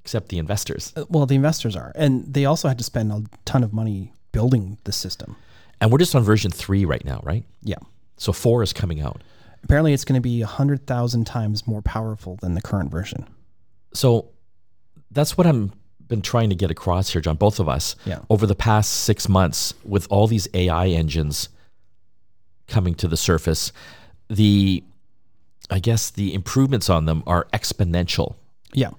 except 0.00 0.30
the 0.30 0.38
investors. 0.38 0.92
Uh, 0.96 1.04
Well, 1.10 1.26
the 1.26 1.34
investors 1.34 1.76
are. 1.76 1.92
And 1.94 2.24
they 2.32 2.46
also 2.46 2.68
had 2.68 2.78
to 2.78 2.84
spend 2.84 3.12
a 3.12 3.24
ton 3.44 3.62
of 3.62 3.74
money 3.74 4.12
building 4.32 4.78
the 4.84 4.92
system. 4.92 5.36
And 5.82 5.92
we're 5.92 5.98
just 5.98 6.14
on 6.14 6.22
version 6.22 6.50
three 6.50 6.86
right 6.86 7.04
now, 7.04 7.20
right? 7.24 7.44
Yeah. 7.62 7.76
So 8.16 8.32
four 8.32 8.62
is 8.62 8.72
coming 8.72 9.02
out. 9.02 9.22
Apparently, 9.62 9.92
it's 9.94 10.04
going 10.04 10.16
to 10.16 10.20
be 10.20 10.40
100,000 10.40 11.24
times 11.26 11.66
more 11.66 11.80
powerful 11.82 12.36
than 12.42 12.54
the 12.54 12.60
current 12.60 12.90
version. 12.90 13.26
So 13.94 14.30
that's 15.10 15.36
what 15.38 15.46
I'm 15.46 15.72
been 16.06 16.20
trying 16.22 16.50
to 16.50 16.54
get 16.54 16.70
across 16.70 17.10
here, 17.10 17.22
John, 17.22 17.36
both 17.36 17.58
of 17.58 17.68
us, 17.68 17.96
Yeah. 18.04 18.18
over 18.28 18.46
the 18.46 18.54
past 18.54 18.92
six 18.92 19.26
months 19.28 19.72
with 19.84 20.06
all 20.10 20.26
these 20.26 20.46
AI 20.52 20.88
engines 20.88 21.48
coming 22.68 22.94
to 22.96 23.08
the 23.08 23.16
surface, 23.16 23.72
the 24.28 24.82
I 25.70 25.78
guess 25.78 26.10
the 26.10 26.34
improvements 26.34 26.90
on 26.90 27.06
them 27.06 27.22
are 27.26 27.46
exponential. 27.54 28.34
Yeah. 28.74 28.90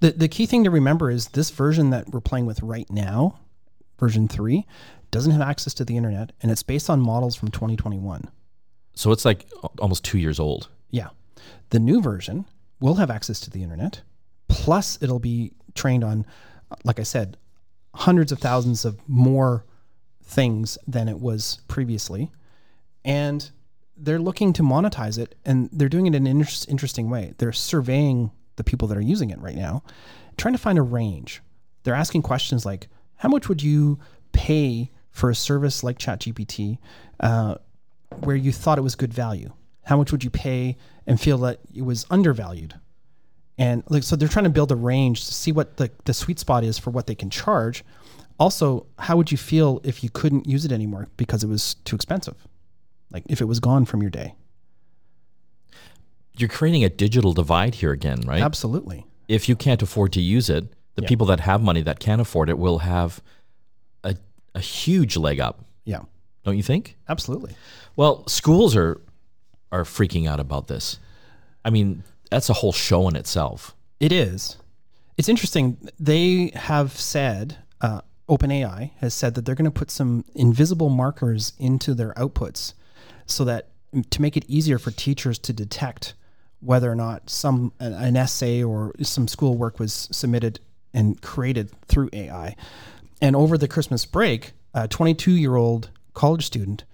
The, 0.00 0.10
the 0.10 0.26
key 0.26 0.46
thing 0.46 0.64
to 0.64 0.70
remember 0.70 1.10
is 1.12 1.28
this 1.28 1.50
version 1.50 1.90
that 1.90 2.08
we're 2.10 2.20
playing 2.20 2.46
with 2.46 2.60
right 2.60 2.90
now, 2.90 3.38
version 4.00 4.26
3, 4.26 4.66
doesn't 5.12 5.30
have 5.30 5.40
access 5.42 5.74
to 5.74 5.84
the 5.84 5.96
internet 5.96 6.32
and 6.42 6.50
it's 6.50 6.64
based 6.64 6.90
on 6.90 7.00
models 7.00 7.36
from 7.36 7.50
2021. 7.52 8.28
So 8.94 9.12
it's 9.12 9.24
like 9.24 9.46
almost 9.78 10.02
two 10.04 10.18
years 10.18 10.40
old. 10.40 10.68
Yeah. 10.90 11.10
The 11.70 11.78
new 11.78 12.02
version 12.02 12.46
will 12.80 12.94
have 12.94 13.10
access 13.10 13.38
to 13.40 13.50
the 13.50 13.62
internet, 13.62 14.02
plus 14.62 14.96
it'll 15.02 15.18
be 15.18 15.50
trained 15.74 16.04
on, 16.04 16.24
like 16.84 17.00
I 17.00 17.02
said, 17.02 17.36
hundreds 17.96 18.30
of 18.30 18.38
thousands 18.38 18.84
of 18.84 18.96
more 19.08 19.64
things 20.22 20.78
than 20.86 21.08
it 21.08 21.18
was 21.18 21.58
previously. 21.66 22.30
And 23.04 23.50
they're 23.96 24.20
looking 24.20 24.52
to 24.52 24.62
monetize 24.62 25.18
it, 25.18 25.34
and 25.44 25.68
they're 25.72 25.88
doing 25.88 26.06
it 26.06 26.14
in 26.14 26.28
an 26.28 26.36
inter- 26.38 26.66
interesting 26.68 27.10
way. 27.10 27.34
They're 27.38 27.52
surveying 27.52 28.30
the 28.54 28.62
people 28.62 28.86
that 28.86 28.96
are 28.96 29.02
using 29.02 29.30
it 29.30 29.40
right 29.40 29.56
now, 29.56 29.82
trying 30.36 30.54
to 30.54 30.58
find 30.58 30.78
a 30.78 30.82
range. 30.82 31.42
They're 31.82 31.96
asking 31.96 32.22
questions 32.22 32.64
like, 32.64 32.86
how 33.16 33.28
much 33.28 33.48
would 33.48 33.64
you 33.64 33.98
pay 34.30 34.92
for 35.10 35.28
a 35.28 35.34
service 35.34 35.82
like 35.82 35.98
ChatGPT 35.98 36.78
uh, 37.18 37.56
where 38.20 38.36
you 38.36 38.52
thought 38.52 38.78
it 38.78 38.82
was 38.82 38.94
good 38.94 39.12
value? 39.12 39.52
How 39.82 39.96
much 39.96 40.12
would 40.12 40.22
you 40.22 40.30
pay 40.30 40.76
and 41.04 41.20
feel 41.20 41.38
that 41.38 41.58
it 41.74 41.82
was 41.82 42.06
undervalued? 42.10 42.74
And 43.58 43.82
like 43.88 44.02
so 44.02 44.16
they're 44.16 44.28
trying 44.28 44.44
to 44.44 44.50
build 44.50 44.72
a 44.72 44.76
range 44.76 45.26
to 45.26 45.34
see 45.34 45.52
what 45.52 45.76
the, 45.76 45.90
the 46.04 46.14
sweet 46.14 46.38
spot 46.38 46.64
is 46.64 46.78
for 46.78 46.90
what 46.90 47.06
they 47.06 47.14
can 47.14 47.30
charge. 47.30 47.84
Also, 48.38 48.86
how 48.98 49.16
would 49.16 49.30
you 49.30 49.38
feel 49.38 49.80
if 49.84 50.02
you 50.02 50.10
couldn't 50.10 50.46
use 50.48 50.64
it 50.64 50.72
anymore 50.72 51.08
because 51.16 51.44
it 51.44 51.48
was 51.48 51.74
too 51.84 51.94
expensive? 51.94 52.34
Like 53.10 53.24
if 53.28 53.40
it 53.40 53.44
was 53.44 53.60
gone 53.60 53.84
from 53.84 54.00
your 54.00 54.10
day. 54.10 54.34
You're 56.36 56.48
creating 56.48 56.82
a 56.82 56.88
digital 56.88 57.32
divide 57.34 57.76
here 57.76 57.92
again, 57.92 58.22
right? 58.22 58.42
Absolutely. 58.42 59.06
If 59.28 59.48
you 59.48 59.56
can't 59.56 59.82
afford 59.82 60.12
to 60.14 60.20
use 60.20 60.48
it, 60.48 60.72
the 60.94 61.02
Yeah. 61.02 61.08
people 61.08 61.26
that 61.26 61.40
have 61.40 61.62
money 61.62 61.82
that 61.82 62.00
can 62.00 62.20
afford 62.20 62.48
it 62.48 62.58
will 62.58 62.78
have 62.78 63.22
a, 64.02 64.16
a 64.54 64.60
huge 64.60 65.16
leg 65.16 65.40
up, 65.40 65.64
Yeah. 65.84 66.00
don't 66.44 66.56
you 66.56 66.62
think? 66.62 66.96
Absolutely. 67.08 67.54
Well, 67.96 68.26
schools 68.28 68.74
are 68.76 69.00
are 69.70 69.84
freaking 69.84 70.28
out 70.28 70.38
about 70.38 70.68
this. 70.68 70.98
I 71.64 71.70
mean, 71.70 72.02
that's 72.32 72.48
a 72.48 72.54
whole 72.54 72.72
show 72.72 73.08
in 73.08 73.14
itself. 73.14 73.76
It 74.00 74.10
is. 74.10 74.56
It's 75.18 75.28
interesting. 75.28 75.76
They 76.00 76.50
have 76.54 76.92
said, 76.92 77.58
uh, 77.80 78.00
OpenAI 78.28 78.92
has 78.96 79.12
said 79.12 79.34
that 79.34 79.44
they're 79.44 79.54
going 79.54 79.70
to 79.70 79.70
put 79.70 79.90
some 79.90 80.24
invisible 80.34 80.88
markers 80.88 81.52
into 81.58 81.92
their 81.92 82.14
outputs 82.14 82.72
so 83.26 83.44
that 83.44 83.68
to 84.08 84.22
make 84.22 84.36
it 84.36 84.46
easier 84.48 84.78
for 84.78 84.90
teachers 84.90 85.38
to 85.40 85.52
detect 85.52 86.14
whether 86.60 86.90
or 86.90 86.94
not 86.94 87.28
some 87.28 87.72
an- 87.78 87.92
an 87.92 88.16
essay 88.16 88.62
or 88.62 88.92
some 89.02 89.28
schoolwork 89.28 89.78
was 89.78 90.08
submitted 90.10 90.58
and 90.94 91.20
created 91.20 91.70
through 91.86 92.08
AI. 92.14 92.56
And 93.20 93.36
over 93.36 93.58
the 93.58 93.68
Christmas 93.68 94.06
break, 94.06 94.52
a 94.72 94.88
22 94.88 95.32
year 95.32 95.56
old 95.56 95.90
college 96.14 96.46
student 96.46 96.84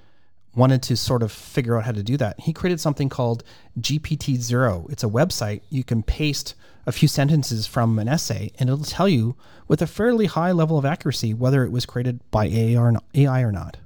wanted 0.59 0.83
to 0.83 0.97
sort 0.97 1.23
of 1.23 1.31
figure 1.33 1.79
out 1.79 1.85
how 1.85 1.93
to 1.93 2.03
do 2.03 2.17
that. 2.19 2.41
He 2.41 2.53
created 2.53 2.81
something 2.81 3.09
called 3.09 3.45
GPT 3.81 4.37
Zero. 4.37 4.87
It's 4.91 5.05
a 5.05 5.09
website. 5.09 5.63
You 5.71 5.85
can 5.85 6.03
paste 6.03 6.55
a 6.87 6.93
few 6.93 7.09
sentences 7.09 7.67
from 7.67 7.99
an 7.99 8.09
essay, 8.09 8.51
and 8.59 8.69
it'll 8.69 8.85
tell 8.85 9.09
you 9.09 9.37
with 9.69 9.81
a 9.83 9.87
fairly 9.87 10.27
high 10.27 10.53
level 10.53 10.77
of 10.79 10.85
accuracy 10.85 11.33
whether 11.33 11.65
it 11.65 11.71
was 11.71 11.87
created 11.87 12.21
by 12.31 12.47
AI 12.47 12.81
or 12.81 12.93
not. 12.93 13.05
AI 13.15 13.43
or 13.43 13.53
not. 13.53 13.77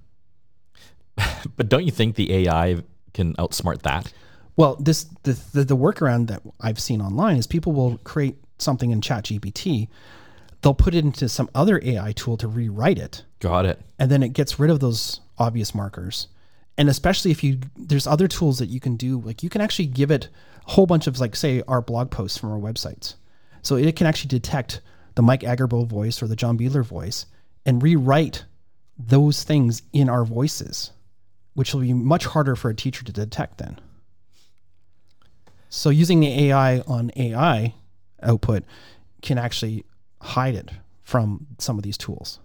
But 1.57 1.69
don't 1.69 1.85
you 1.85 1.91
think 1.91 2.15
the 2.15 2.33
AI 2.33 2.83
can 3.13 3.35
outsmart 3.35 3.83
that? 3.83 4.13
Well, 4.57 4.77
this 4.77 5.05
the, 5.25 5.33
the 5.53 5.65
the 5.65 5.77
workaround 5.77 6.29
that 6.29 6.43
I've 6.61 6.79
seen 6.79 7.01
online 7.01 7.37
is 7.37 7.47
people 7.47 7.73
will 7.73 7.99
create 7.99 8.37
something 8.59 8.91
in 8.91 9.01
ChatGPT, 9.01 9.89
they'll 10.61 10.75
put 10.75 10.95
it 10.95 11.05
into 11.05 11.29
some 11.29 11.51
other 11.55 11.81
AI 11.83 12.13
tool 12.13 12.37
to 12.37 12.47
rewrite 12.49 12.99
it, 12.99 13.25
Got 13.41 13.67
it. 13.67 13.81
and 13.99 14.11
then 14.11 14.23
it 14.23 14.33
gets 14.35 14.59
rid 14.61 14.71
of 14.71 14.79
those 14.81 15.21
obvious 15.39 15.75
markers. 15.75 16.29
And 16.79 16.89
especially 16.89 17.31
if 17.31 17.45
you 17.45 17.61
there's 17.77 18.07
other 18.07 18.29
tools 18.29 18.59
that 18.59 18.69
you 18.69 18.81
can 18.81 18.97
do, 18.97 19.21
like 19.21 19.43
you 19.43 19.51
can 19.51 19.61
actually 19.61 19.87
give 19.87 20.11
it 20.11 20.29
a 20.67 20.71
whole 20.73 20.87
bunch 20.87 21.07
of 21.07 21.21
like 21.21 21.37
say 21.37 21.63
our 21.69 21.83
blog 21.83 22.11
posts 22.11 22.39
from 22.39 22.51
our 22.51 22.59
websites. 22.59 23.15
So 23.63 23.77
it 23.77 23.95
can 23.97 24.07
actually 24.07 24.29
detect 24.29 24.81
the 25.15 25.23
Mike 25.23 25.43
Agerbo 25.43 25.87
voice 25.87 26.23
or 26.23 26.27
the 26.27 26.37
John 26.37 26.59
Beeler 26.59 26.85
voice 26.85 27.27
and 27.65 27.83
rewrite 27.83 28.45
those 28.99 29.45
things 29.45 29.83
in 29.93 30.09
our 30.09 30.25
voices, 30.25 30.91
which 31.55 31.73
will 31.73 31.83
be 31.83 31.93
much 31.93 32.27
harder 32.27 32.57
for 32.57 32.71
a 32.71 32.75
teacher 32.75 33.05
to 33.05 33.13
detect 33.13 33.59
then. 33.59 33.79
So 35.69 35.91
using 35.91 36.21
the 36.21 36.51
AI 36.51 36.81
on 36.81 37.11
AI 37.17 37.75
output 38.23 38.65
can 39.23 39.39
actually 39.39 39.85
hide 40.21 40.55
it 40.55 40.71
from 41.03 41.47
some 41.59 41.79
of 41.79 41.83
these 41.83 41.97
tools. 41.99 42.39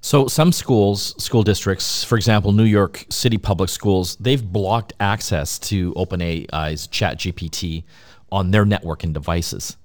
So 0.00 0.28
some 0.28 0.52
schools, 0.52 1.20
school 1.22 1.42
districts, 1.42 2.04
for 2.04 2.16
example, 2.16 2.52
New 2.52 2.64
York 2.64 3.04
City 3.10 3.36
Public 3.36 3.68
Schools, 3.68 4.16
they've 4.20 4.42
blocked 4.44 4.92
access 5.00 5.58
to 5.60 5.92
OpenAI's 5.94 6.86
ChatGPT 6.88 7.82
on 8.30 8.50
their 8.52 8.64
network 8.64 9.02
and 9.04 9.12
devices. 9.12 9.76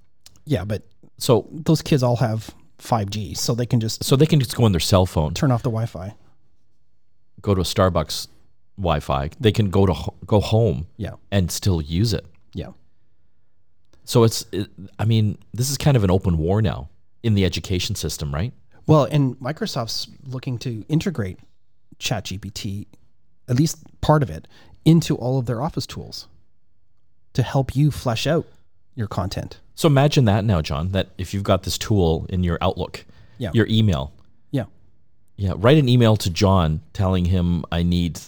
Yeah, 0.45 0.65
but 0.65 0.83
So 1.17 1.47
those 1.51 1.81
kids 1.81 2.03
all 2.03 2.17
have 2.17 2.53
5G, 2.79 3.35
so 3.37 3.55
they 3.55 3.65
can 3.65 3.79
just 3.79 4.03
so 4.03 4.15
they 4.15 4.25
can 4.25 4.39
just 4.39 4.55
go 4.55 4.65
on 4.65 4.71
their 4.71 4.79
cell 4.79 5.05
phone, 5.05 5.33
turn 5.33 5.51
off 5.51 5.63
the 5.63 5.69
Wi-Fi. 5.69 6.13
go 7.41 7.55
to 7.55 7.61
a 7.61 7.63
Starbucks 7.63 8.27
Wi-Fi. 8.77 9.29
They 9.39 9.51
can 9.51 9.69
go 9.69 9.85
to 9.85 9.93
go 10.25 10.39
home 10.41 10.87
Yeah, 10.97 11.11
and 11.31 11.49
still 11.51 11.81
use 11.81 12.13
it. 12.13 12.25
yeah, 12.53 12.69
So 14.05 14.23
it's 14.23 14.45
it, 14.51 14.69
I 14.99 15.05
mean, 15.05 15.37
this 15.53 15.69
is 15.69 15.77
kind 15.77 15.95
of 15.97 16.03
an 16.03 16.11
open 16.11 16.37
war 16.37 16.61
now 16.61 16.89
in 17.23 17.33
the 17.35 17.45
education 17.45 17.95
system, 17.95 18.33
right? 18.33 18.53
Well, 18.85 19.05
and 19.05 19.37
Microsoft's 19.39 20.07
looking 20.25 20.57
to 20.59 20.83
integrate 20.89 21.39
ChatGPT, 21.99 22.87
at 23.47 23.55
least 23.57 23.77
part 24.01 24.23
of 24.23 24.29
it, 24.29 24.47
into 24.85 25.15
all 25.15 25.39
of 25.39 25.45
their 25.45 25.61
Office 25.61 25.85
tools 25.87 26.27
to 27.33 27.43
help 27.43 27.75
you 27.75 27.91
flesh 27.91 28.27
out 28.27 28.45
your 28.95 29.07
content. 29.07 29.59
So 29.75 29.87
imagine 29.87 30.25
that 30.25 30.43
now, 30.45 30.61
John, 30.61 30.91
that 30.91 31.09
if 31.17 31.33
you've 31.33 31.43
got 31.43 31.63
this 31.63 31.77
tool 31.77 32.25
in 32.29 32.43
your 32.43 32.57
Outlook, 32.61 33.05
Yeah. 33.37 33.51
your 33.53 33.65
email, 33.67 34.11
Yeah, 34.51 34.65
yeah, 35.35 35.53
write 35.57 35.77
an 35.77 35.89
email 35.89 36.15
to 36.17 36.29
John 36.29 36.81
telling 36.93 37.25
him 37.25 37.65
I 37.71 37.81
need 37.81 38.19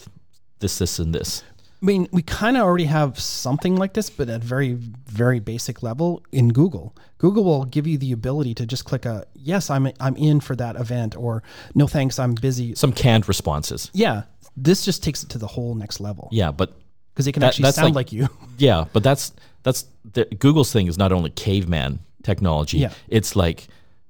this, 0.59 0.79
this, 0.79 0.97
and 0.97 1.13
this. 1.13 1.43
I 1.81 1.85
mean, 1.85 2.07
we 2.11 2.21
kind 2.21 2.57
of 2.57 2.63
already 2.63 2.85
have 2.85 3.19
something 3.19 3.75
like 3.75 3.93
this, 3.93 4.09
but 4.09 4.29
at 4.29 4.41
a 4.41 4.45
very, 4.45 4.73
very 4.73 5.39
basic 5.39 5.83
level 5.83 6.23
in 6.31 6.49
Google. 6.49 6.95
Google 7.17 7.43
will 7.43 7.65
give 7.65 7.85
you 7.85 7.97
the 7.97 8.11
ability 8.11 8.53
to 8.55 8.65
just 8.65 8.85
click 8.85 9.05
a 9.05 9.25
yes, 9.35 9.69
I'm 9.69 9.87
I'm 9.99 10.15
in 10.15 10.39
for 10.39 10.55
that 10.55 10.75
event, 10.77 11.15
or 11.15 11.43
no 11.75 11.87
thanks, 11.87 12.17
I'm 12.19 12.33
busy. 12.33 12.75
Some 12.75 12.91
canned 12.93 13.27
responses. 13.27 13.91
Yeah, 13.93 14.23
this 14.57 14.83
just 14.85 15.03
takes 15.03 15.23
it 15.23 15.29
to 15.29 15.37
the 15.37 15.47
whole 15.47 15.75
next 15.75 15.99
level 15.99 16.29
Yeah, 16.31 16.51
but 16.51 16.73
because 17.13 17.27
it 17.27 17.33
can 17.33 17.41
That- 17.41 17.47
actually 17.47 17.63
that's 17.63 17.75
sound 17.77 17.95
like- 17.95 18.07
like 18.07 18.11
you. 18.13 18.29
yeah, 18.57 18.85
but 18.93 19.03
that's 19.03 19.33
that's 19.63 19.85
the, 20.13 20.25
Google's 20.25 20.71
thing 20.71 20.87
is 20.87 20.97
not 20.97 21.11
only 21.11 21.29
caveman 21.31 21.99
technology. 22.23 22.77
Yeah. 22.79 22.91
It's 23.07 23.35
like 23.35 23.67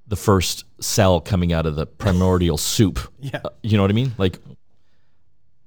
the 0.07 0.15
first 0.15 0.65
cell 0.79 1.19
coming 1.21 1.51
out 1.53 1.65
of 1.65 1.75
the 1.75 1.85
primordial 1.85 2.57
soup. 2.57 2.99
Yeah. 3.19 3.39
Uh, 3.43 3.49
You 3.63 3.75
know 3.77 3.83
what 3.83 3.91
I 3.91 3.95
mean? 3.95 4.13
Like 4.17 4.39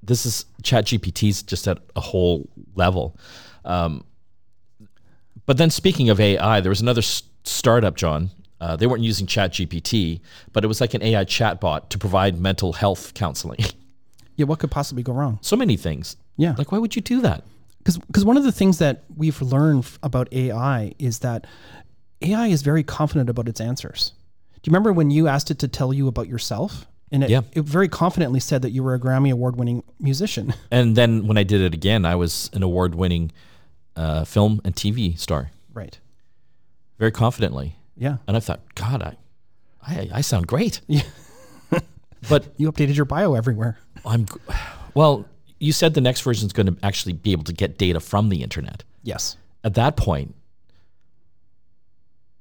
this 0.09 0.27
is 0.27 0.45
ChatGPT's 0.63 1.43
just 1.45 1.69
at 1.69 1.79
a 1.95 2.01
whole 2.01 2.49
level. 2.75 3.17
Um, 3.65 4.05
but 5.47 5.57
then 5.57 5.71
speaking 5.71 6.11
of 6.11 6.21
AI, 6.21 6.61
there 6.61 6.71
was 6.71 6.81
another 6.81 7.01
s- 7.01 7.23
startup, 7.45 7.97
John. 7.97 8.31
Uh, 8.61 8.75
they 8.75 8.87
weren't 8.89 9.03
using 9.05 9.27
ChatGPT, 9.27 10.21
but 10.53 10.65
it 10.65 10.67
was 10.67 10.81
like 10.81 10.95
an 10.95 11.03
AI 11.03 11.25
chatbot 11.25 11.89
to 11.91 11.99
provide 11.99 12.39
mental 12.41 12.73
health 12.73 13.15
counseling. 13.15 13.61
Yeah, 14.37 14.45
what 14.47 14.61
could 14.61 14.71
possibly 14.71 15.03
go 15.03 15.13
wrong? 15.13 15.41
so 15.43 15.57
many 15.57 15.77
things. 15.77 16.15
Yeah. 16.37 16.55
Like, 16.57 16.71
why 16.71 16.79
would 16.79 16.95
you 16.95 17.03
do 17.03 17.21
that? 17.23 17.43
because 17.83 18.25
one 18.25 18.37
of 18.37 18.45
the 18.45 18.53
things 18.53 18.79
that 18.79 19.03
we've 19.17 19.43
learned 19.43 19.85
about 20.05 20.33
AI 20.33 20.93
is 21.01 21.19
that 21.21 21.45
AI 22.23 22.47
is 22.47 22.63
very 22.63 22.85
confident 22.85 23.29
about 23.29 23.49
its 23.49 23.61
answers. 23.61 24.13
Do 24.63 24.69
you 24.69 24.71
remember 24.71 24.93
when 24.93 25.11
you 25.11 25.27
asked 25.27 25.51
it 25.51 25.59
to 25.59 25.67
tell 25.67 25.93
you 25.93 26.07
about 26.07 26.29
yourself? 26.29 26.87
And 27.11 27.25
it, 27.25 27.31
Yeah. 27.31 27.43
it 27.53 27.63
very 27.65 27.89
confidently 27.89 28.41
said 28.41 28.63
that 28.63 28.71
you 28.71 28.83
were 28.83 28.95
a 28.95 29.01
Grammy 29.01 29.31
award 29.33 29.57
winning 29.57 29.83
musician. 29.99 30.55
And 30.71 30.97
then 30.97 31.27
when 31.27 31.39
I 31.39 31.43
did 31.43 31.61
it 31.61 31.73
again, 31.75 32.05
I 32.05 32.15
was 32.17 32.51
an 32.53 32.63
award 32.63 32.95
winning 32.95 33.33
uh, 33.97 34.25
film 34.25 34.61
and 34.65 34.75
TV 34.75 35.19
star 35.19 35.51
right. 35.73 35.99
very 36.99 37.11
confidently. 37.11 37.77
Yeah. 37.97 38.19
And 38.27 38.37
I 38.37 38.41
thought, 38.41 38.61
God, 38.75 39.03
I, 39.03 39.17
I, 39.87 40.09
I 40.15 40.21
sound 40.21 40.47
great. 40.47 40.81
Yeah. 40.89 41.03
But 42.29 42.49
You 42.57 42.71
updated 42.73 42.97
your 42.97 43.05
bio 43.05 43.35
everywhere. 43.35 43.79
I'm, 44.05 44.27
well, 44.93 45.25
you 45.61 45.73
said 45.73 45.95
the 45.95 46.01
next 46.01 46.23
version 46.23 46.47
is 46.47 46.53
going 46.53 46.67
to 46.67 46.77
actually 46.85 47.13
be 47.13 47.31
able 47.31 47.45
to 47.45 47.53
get 47.53 47.79
data 47.79 48.01
from 48.01 48.29
the 48.29 48.43
internet. 48.43 48.83
Yes. 49.05 49.37
At 49.63 49.75
that 49.75 49.97
point, 49.97 50.35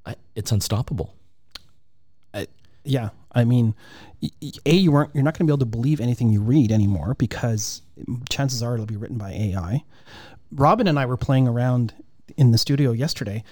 I- 0.06 0.16
it's 0.36 0.52
unstoppable. 0.52 1.14
Yeah, 2.84 3.10
I 3.38 3.46
mean, 3.46 3.76
a 4.66 4.72
you 4.74 4.92
weren't 4.92 5.14
you're 5.14 5.24
not 5.24 5.34
going 5.38 5.46
to 5.46 5.52
be 5.52 5.52
able 5.52 5.60
to 5.60 5.66
believe 5.66 6.02
anything 6.02 6.30
you 6.30 6.42
read 6.42 6.72
anymore 6.72 7.14
because 7.18 7.82
chances 8.30 8.64
are 8.64 8.74
it'll 8.74 8.86
be 8.86 8.98
written 8.98 9.18
by 9.18 9.32
AI. 9.32 9.84
Robin 10.52 10.88
and 10.88 10.98
I 10.98 11.06
were 11.06 11.18
playing 11.18 11.48
around 11.48 11.94
in 12.36 12.52
the 12.52 12.58
studio 12.58 12.92
yesterday. 12.92 13.44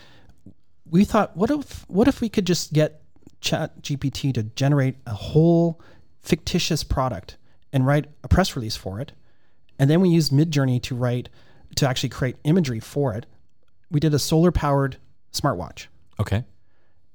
We 0.90 1.04
thought, 1.04 1.36
what 1.38 1.52
if 1.52 1.88
what 1.88 2.08
if 2.08 2.20
we 2.22 2.30
could 2.30 2.46
just 2.46 2.74
get 2.74 3.02
Chat 3.42 3.82
GPT 3.84 4.34
to 4.34 4.44
generate 4.44 4.96
a 5.06 5.14
whole 5.14 5.80
fictitious 6.22 6.84
product 6.84 7.38
and 7.72 7.86
write 7.86 8.06
a 8.24 8.28
press 8.28 8.56
release 8.56 8.76
for 8.76 9.00
it, 9.00 9.12
and 9.78 9.90
then 9.90 10.02
we 10.02 10.10
used 10.10 10.32
Midjourney 10.32 10.82
to 10.84 10.96
write 10.96 11.30
to 11.76 11.88
actually 11.88 12.10
create 12.10 12.38
imagery 12.44 12.80
for 12.80 13.14
it. 13.14 13.26
We 13.92 14.00
did 14.00 14.14
a 14.16 14.20
solar 14.20 14.52
powered 14.52 14.98
smartwatch 15.32 15.88
Okay. 16.20 16.44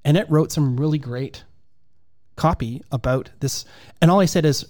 and 0.04 0.16
it 0.16 0.30
wrote 0.30 0.52
some 0.52 0.76
really 0.76 0.98
great 0.98 1.42
copy 2.40 2.82
about 2.90 3.30
this. 3.40 3.64
And 4.00 4.10
all 4.10 4.20
I 4.20 4.24
said 4.26 4.44
is 4.44 4.66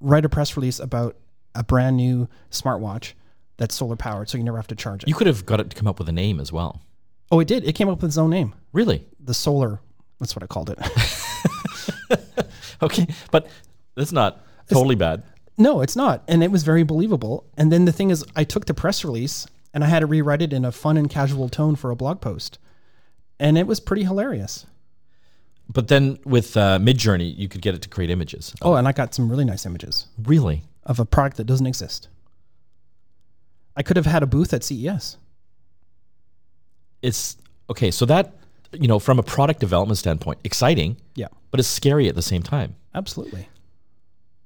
write 0.00 0.24
a 0.24 0.28
press 0.28 0.56
release 0.56 0.78
about 0.78 1.16
a 1.54 1.64
brand 1.64 1.96
new 1.96 2.28
smartwatch 2.50 3.14
that's 3.56 3.74
solar 3.74 3.96
powered, 3.96 4.28
so 4.28 4.36
you 4.36 4.44
never 4.44 4.58
have 4.58 4.66
to 4.66 4.74
charge 4.76 5.02
it. 5.02 5.08
You 5.08 5.14
could 5.14 5.26
have 5.26 5.46
got 5.46 5.58
it 5.60 5.70
to 5.70 5.76
come 5.76 5.88
up 5.88 5.98
with 5.98 6.08
a 6.08 6.12
name 6.12 6.38
as 6.40 6.52
well. 6.52 6.82
oh, 7.32 7.40
it 7.40 7.48
did. 7.48 7.64
It 7.64 7.72
came 7.72 7.88
up 7.88 8.02
with 8.02 8.10
its 8.10 8.18
own 8.18 8.30
name, 8.30 8.54
Really? 8.72 9.04
the 9.18 9.32
solar. 9.34 9.80
That's 10.20 10.36
what 10.36 10.42
I 10.42 10.46
called 10.46 10.70
it. 10.70 10.78
Okay. 12.82 13.06
But 13.30 13.48
that's 13.94 14.12
not 14.12 14.44
totally 14.68 14.96
bad. 14.96 15.22
no, 15.56 15.80
it's 15.80 15.96
not, 15.96 16.22
and 16.28 16.42
it 16.44 16.50
was 16.50 16.62
very 16.62 16.82
believable. 16.82 17.46
And 17.56 17.72
then 17.72 17.86
the 17.86 17.92
thing 17.92 18.10
is, 18.10 18.22
I 18.36 18.44
took 18.44 18.66
the 18.66 18.74
press 18.74 19.02
release 19.04 19.46
and 19.72 19.82
I 19.82 19.86
had 19.86 20.00
to 20.00 20.06
rewrite 20.06 20.42
it 20.42 20.52
in 20.52 20.64
a 20.64 20.72
fun 20.72 20.98
and 20.98 21.08
casual 21.08 21.48
tone 21.48 21.74
for 21.76 21.90
a 21.90 21.96
blog 21.96 22.20
post, 22.20 22.58
and 23.40 23.56
it 23.56 23.66
was 23.66 23.80
pretty 23.80 24.04
hilarious. 24.04 24.66
But 25.68 25.88
then 25.88 26.18
with 26.24 26.56
uh, 26.56 26.78
Midjourney, 26.78 27.36
you 27.36 27.48
could 27.48 27.60
get 27.60 27.74
it 27.74 27.82
to 27.82 27.88
create 27.88 28.10
images. 28.10 28.54
Oh, 28.62 28.74
and 28.74 28.86
I 28.86 28.92
got 28.92 29.14
some 29.14 29.28
really 29.28 29.44
nice 29.44 29.66
images 29.66 30.06
Really? 30.22 30.62
of 30.84 31.00
a 31.00 31.04
product 31.04 31.36
that 31.38 31.44
doesn't 31.44 31.66
exist. 31.66 32.08
I 33.76 33.82
could 33.82 33.96
have 33.96 34.06
had 34.06 34.22
a 34.22 34.26
booth 34.26 34.54
at 34.54 34.62
CES. 34.64 35.16
It's 37.02 37.36
okay. 37.70 37.90
So 37.90 38.06
that, 38.06 38.34
you 38.72 38.88
know, 38.88 38.98
from 38.98 39.18
a 39.18 39.22
product 39.22 39.60
development 39.60 39.98
standpoint, 39.98 40.38
exciting, 40.44 40.96
Yeah, 41.14 41.28
but 41.50 41.60
it's 41.60 41.68
scary 41.68 42.08
at 42.08 42.14
the 42.14 42.22
same 42.22 42.42
time. 42.42 42.76
absolutely. 42.94 43.48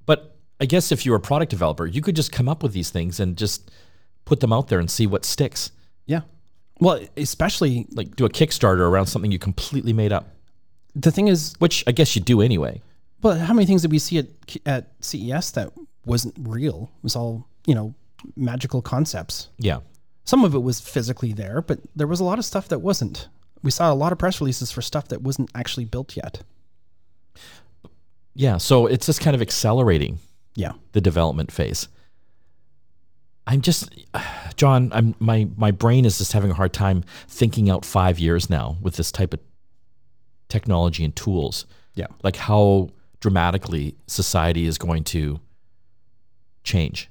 But 0.06 0.36
I 0.60 0.66
guess 0.66 0.90
if 0.90 1.06
you're 1.06 1.16
a 1.16 1.20
product 1.20 1.50
developer, 1.50 1.86
you 1.86 2.00
could 2.02 2.16
just 2.16 2.32
come 2.32 2.48
up 2.48 2.62
with 2.62 2.72
these 2.72 2.90
things 2.90 3.20
and 3.20 3.36
just 3.36 3.70
put 4.24 4.40
them 4.40 4.52
out 4.52 4.68
there 4.68 4.78
and 4.80 4.90
see 4.90 5.06
what 5.06 5.24
sticks. 5.24 5.70
Yeah. 6.06 6.22
Well, 6.80 7.00
especially 7.16 7.86
Like 7.92 8.16
do 8.16 8.24
a 8.24 8.30
Kickstarter 8.30 8.80
around 8.80 9.06
something 9.06 9.30
you 9.30 9.38
completely 9.38 9.92
made 9.92 10.12
up, 10.12 10.34
the 10.94 11.10
thing 11.10 11.28
is, 11.28 11.54
which 11.58 11.84
I 11.86 11.92
guess 11.92 12.14
you 12.16 12.22
do 12.22 12.40
anyway. 12.40 12.80
but 13.20 13.38
how 13.38 13.52
many 13.54 13.66
things 13.66 13.82
did 13.82 13.90
we 13.90 13.98
see 13.98 14.18
at 14.18 14.26
at 14.66 14.88
CES 15.00 15.52
that 15.52 15.72
wasn't 16.04 16.34
real? 16.40 16.90
It 16.98 17.02
was 17.04 17.16
all 17.16 17.46
you 17.66 17.74
know 17.74 17.94
magical 18.36 18.82
concepts. 18.82 19.48
Yeah. 19.58 19.80
Some 20.24 20.44
of 20.44 20.54
it 20.54 20.62
was 20.62 20.80
physically 20.80 21.32
there, 21.32 21.62
but 21.62 21.80
there 21.96 22.06
was 22.06 22.20
a 22.20 22.24
lot 22.24 22.38
of 22.38 22.44
stuff 22.44 22.68
that 22.68 22.80
wasn't. 22.80 23.28
We 23.62 23.70
saw 23.70 23.92
a 23.92 23.94
lot 23.94 24.12
of 24.12 24.18
press 24.18 24.40
releases 24.40 24.70
for 24.72 24.82
stuff 24.82 25.08
that 25.08 25.22
wasn't 25.22 25.50
actually 25.54 25.84
built 25.86 26.16
yet. 26.16 26.42
Yeah. 28.34 28.58
So 28.58 28.86
it's 28.86 29.06
just 29.06 29.20
kind 29.20 29.34
of 29.34 29.42
accelerating 29.42 30.18
Yeah. 30.54 30.72
the 30.92 31.00
development 31.00 31.50
phase. 31.52 31.88
I'm 33.46 33.60
just, 33.60 33.88
John. 34.56 34.90
I'm 34.92 35.14
my 35.18 35.48
my 35.56 35.70
brain 35.72 36.04
is 36.04 36.18
just 36.18 36.32
having 36.32 36.50
a 36.50 36.54
hard 36.54 36.72
time 36.72 37.04
thinking 37.28 37.68
out 37.70 37.84
five 37.84 38.18
years 38.18 38.48
now 38.48 38.76
with 38.80 38.96
this 38.96 39.10
type 39.10 39.34
of 39.34 39.40
technology 40.50 41.04
and 41.04 41.14
tools. 41.16 41.66
Yeah. 41.94 42.06
Like 42.22 42.36
how 42.36 42.90
dramatically 43.20 43.94
society 44.06 44.66
is 44.66 44.78
going 44.78 45.04
to 45.04 45.40
change. 46.64 47.10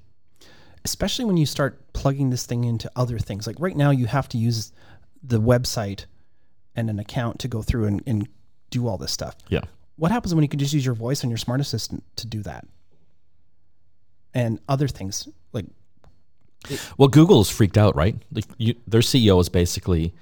Especially 0.85 1.25
when 1.25 1.37
you 1.37 1.45
start 1.45 1.93
plugging 1.93 2.29
this 2.29 2.45
thing 2.45 2.63
into 2.63 2.89
other 2.95 3.19
things. 3.19 3.47
Like 3.47 3.57
right 3.59 3.75
now, 3.75 3.91
you 3.91 4.05
have 4.05 4.29
to 4.29 4.37
use 4.37 4.71
the 5.21 5.39
website 5.39 6.05
and 6.75 6.89
an 6.89 6.99
account 6.99 7.39
to 7.39 7.47
go 7.47 7.61
through 7.61 7.85
and, 7.85 8.01
and 8.05 8.27
do 8.69 8.87
all 8.87 8.97
this 8.97 9.11
stuff. 9.11 9.35
Yeah. 9.49 9.61
What 9.97 10.11
happens 10.11 10.33
when 10.33 10.43
you 10.43 10.47
can 10.47 10.59
just 10.59 10.73
use 10.73 10.85
your 10.85 10.95
voice 10.95 11.23
on 11.23 11.29
your 11.29 11.37
smart 11.37 11.59
assistant 11.59 12.03
to 12.15 12.27
do 12.27 12.41
that? 12.43 12.65
And 14.33 14.59
other 14.69 14.87
things 14.87 15.27
like 15.51 15.65
Well, 16.97 17.09
Google's 17.09 17.49
freaked 17.49 17.77
out, 17.77 17.95
right? 17.95 18.15
Like 18.31 18.45
you, 18.57 18.75
their 18.87 19.01
CEO 19.01 19.41
is 19.41 19.49
basically 19.49 20.13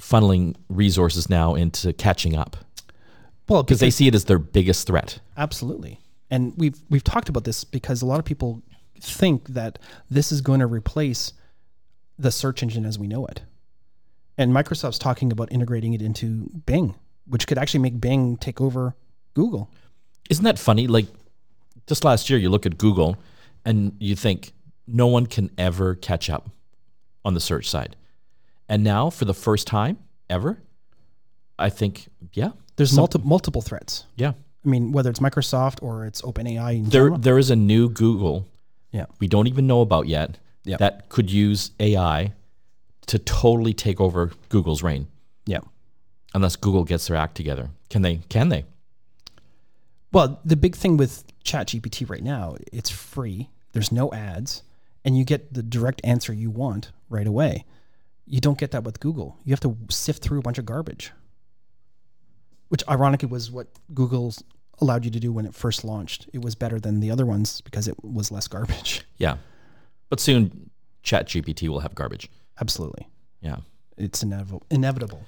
funneling 0.00 0.54
resources 0.68 1.30
now 1.30 1.54
into 1.54 1.92
catching 1.92 2.36
up 2.36 2.56
well, 3.48 3.62
because 3.62 3.80
they 3.80 3.90
see 3.90 4.08
it 4.08 4.14
as 4.14 4.24
their 4.24 4.38
biggest 4.38 4.86
threat. 4.86 5.20
Absolutely. 5.36 6.00
And 6.30 6.54
we've 6.56 6.80
we've 6.88 7.04
talked 7.04 7.28
about 7.28 7.44
this 7.44 7.64
because 7.64 8.02
a 8.02 8.06
lot 8.06 8.18
of 8.18 8.24
people 8.24 8.62
think 9.00 9.48
that 9.48 9.78
this 10.10 10.32
is 10.32 10.40
going 10.40 10.60
to 10.60 10.66
replace 10.66 11.32
the 12.18 12.30
search 12.30 12.62
engine 12.62 12.86
as 12.86 12.98
we 12.98 13.06
know 13.06 13.26
it. 13.26 13.42
And 14.38 14.52
Microsoft's 14.52 14.98
talking 14.98 15.30
about 15.30 15.52
integrating 15.52 15.92
it 15.92 16.02
into 16.02 16.50
Bing, 16.66 16.94
which 17.26 17.46
could 17.46 17.58
actually 17.58 17.80
make 17.80 18.00
Bing 18.00 18.36
take 18.36 18.60
over 18.60 18.96
Google. 19.34 19.70
Isn't 20.30 20.44
that 20.44 20.58
funny? 20.58 20.86
Like 20.86 21.06
just 21.86 22.04
last 22.04 22.30
year, 22.30 22.38
you 22.38 22.48
look 22.48 22.66
at 22.66 22.78
Google 22.78 23.16
and 23.64 23.94
you 23.98 24.16
think 24.16 24.52
no 24.86 25.06
one 25.06 25.26
can 25.26 25.50
ever 25.58 25.94
catch 25.94 26.30
up 26.30 26.50
on 27.24 27.34
the 27.34 27.40
search 27.40 27.68
side. 27.68 27.96
And 28.68 28.82
now, 28.82 29.10
for 29.10 29.24
the 29.24 29.34
first 29.34 29.66
time 29.66 29.98
ever, 30.30 30.62
I 31.58 31.70
think, 31.70 32.08
yeah, 32.32 32.50
There's 32.76 32.90
Some- 32.90 32.96
multi- 33.02 33.20
multiple 33.22 33.62
threats. 33.62 34.04
yeah, 34.16 34.32
I 34.64 34.68
mean, 34.68 34.90
whether 34.90 35.08
it's 35.08 35.20
Microsoft 35.20 35.80
or 35.82 36.06
it's 36.06 36.20
OpenAI 36.22 36.76
in 36.78 36.82
there 36.84 37.02
general. 37.04 37.18
there 37.18 37.38
is 37.38 37.50
a 37.50 37.54
new 37.56 37.88
Google 37.88 38.46
Yeah. 38.90 39.06
we 39.20 39.28
don't 39.28 39.46
even 39.46 39.66
know 39.68 39.80
about 39.80 40.08
yet 40.08 40.38
Yeah. 40.64 40.78
that 40.78 41.08
could 41.08 41.30
use 41.30 41.70
AI 41.78 42.32
to 43.06 43.18
totally 43.20 43.74
take 43.74 44.00
over 44.00 44.32
Google's 44.48 44.82
reign. 44.82 45.06
Yeah. 45.46 45.60
unless 46.36 46.56
Google 46.56 46.82
gets 46.82 47.06
their 47.06 47.16
act 47.16 47.36
together. 47.36 47.70
Can 47.90 48.02
they? 48.02 48.16
Can 48.28 48.48
they? 48.48 48.64
Well, 50.10 50.40
the 50.44 50.56
big 50.56 50.74
thing 50.74 50.96
with 50.96 51.22
ChatGPT 51.44 52.08
right 52.10 52.24
now, 52.24 52.56
it's 52.72 52.90
free. 52.90 53.50
There's 53.72 53.92
no 53.92 54.12
ads, 54.12 54.62
and 55.04 55.16
you 55.16 55.24
get 55.24 55.54
the 55.54 55.62
direct 55.62 56.00
answer 56.02 56.32
you 56.32 56.50
want 56.50 56.90
right 57.08 57.26
away. 57.28 57.64
You 58.26 58.40
don't 58.40 58.58
get 58.58 58.70
that 58.70 58.84
with 58.84 59.00
Google. 59.00 59.36
You 59.44 59.52
have 59.52 59.60
to 59.60 59.76
sift 59.90 60.22
through 60.22 60.38
a 60.38 60.42
bunch 60.42 60.58
of 60.58 60.64
garbage. 60.64 61.12
Which 62.68 62.82
ironically 62.88 63.28
was 63.28 63.50
what 63.50 63.68
Google's 63.92 64.42
allowed 64.80 65.04
you 65.04 65.10
to 65.10 65.20
do 65.20 65.32
when 65.32 65.46
it 65.46 65.54
first 65.54 65.84
launched. 65.84 66.28
It 66.32 66.42
was 66.42 66.54
better 66.54 66.80
than 66.80 67.00
the 67.00 67.10
other 67.10 67.26
ones 67.26 67.60
because 67.60 67.86
it 67.86 68.02
was 68.02 68.30
less 68.30 68.48
garbage. 68.48 69.02
Yeah, 69.16 69.36
but 70.08 70.18
soon 70.18 70.70
ChatGPT 71.04 71.68
will 71.68 71.78
have 71.80 71.94
garbage. 71.94 72.28
Absolutely. 72.60 73.06
Yeah. 73.40 73.58
It's 73.96 74.24
inevitable. 74.24 74.64
inevitable. 74.70 75.22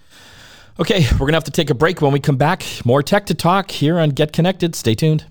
Okay, 0.81 1.07
we're 1.13 1.27
gonna 1.27 1.35
have 1.35 1.45
to 1.45 1.53
take 1.53 1.71
a 1.71 1.75
break. 1.75 2.03
When 2.03 2.13
we 2.13 2.19
come 2.19 2.37
back, 2.37 2.65
more 2.85 3.03
tech 3.03 3.27
to 3.27 3.35
talk 3.35 3.71
here 3.71 3.99
on 3.99 4.11
Get 4.11 4.33
Connected. 4.33 4.75
Stay 4.75 4.95
tuned. 4.97 5.25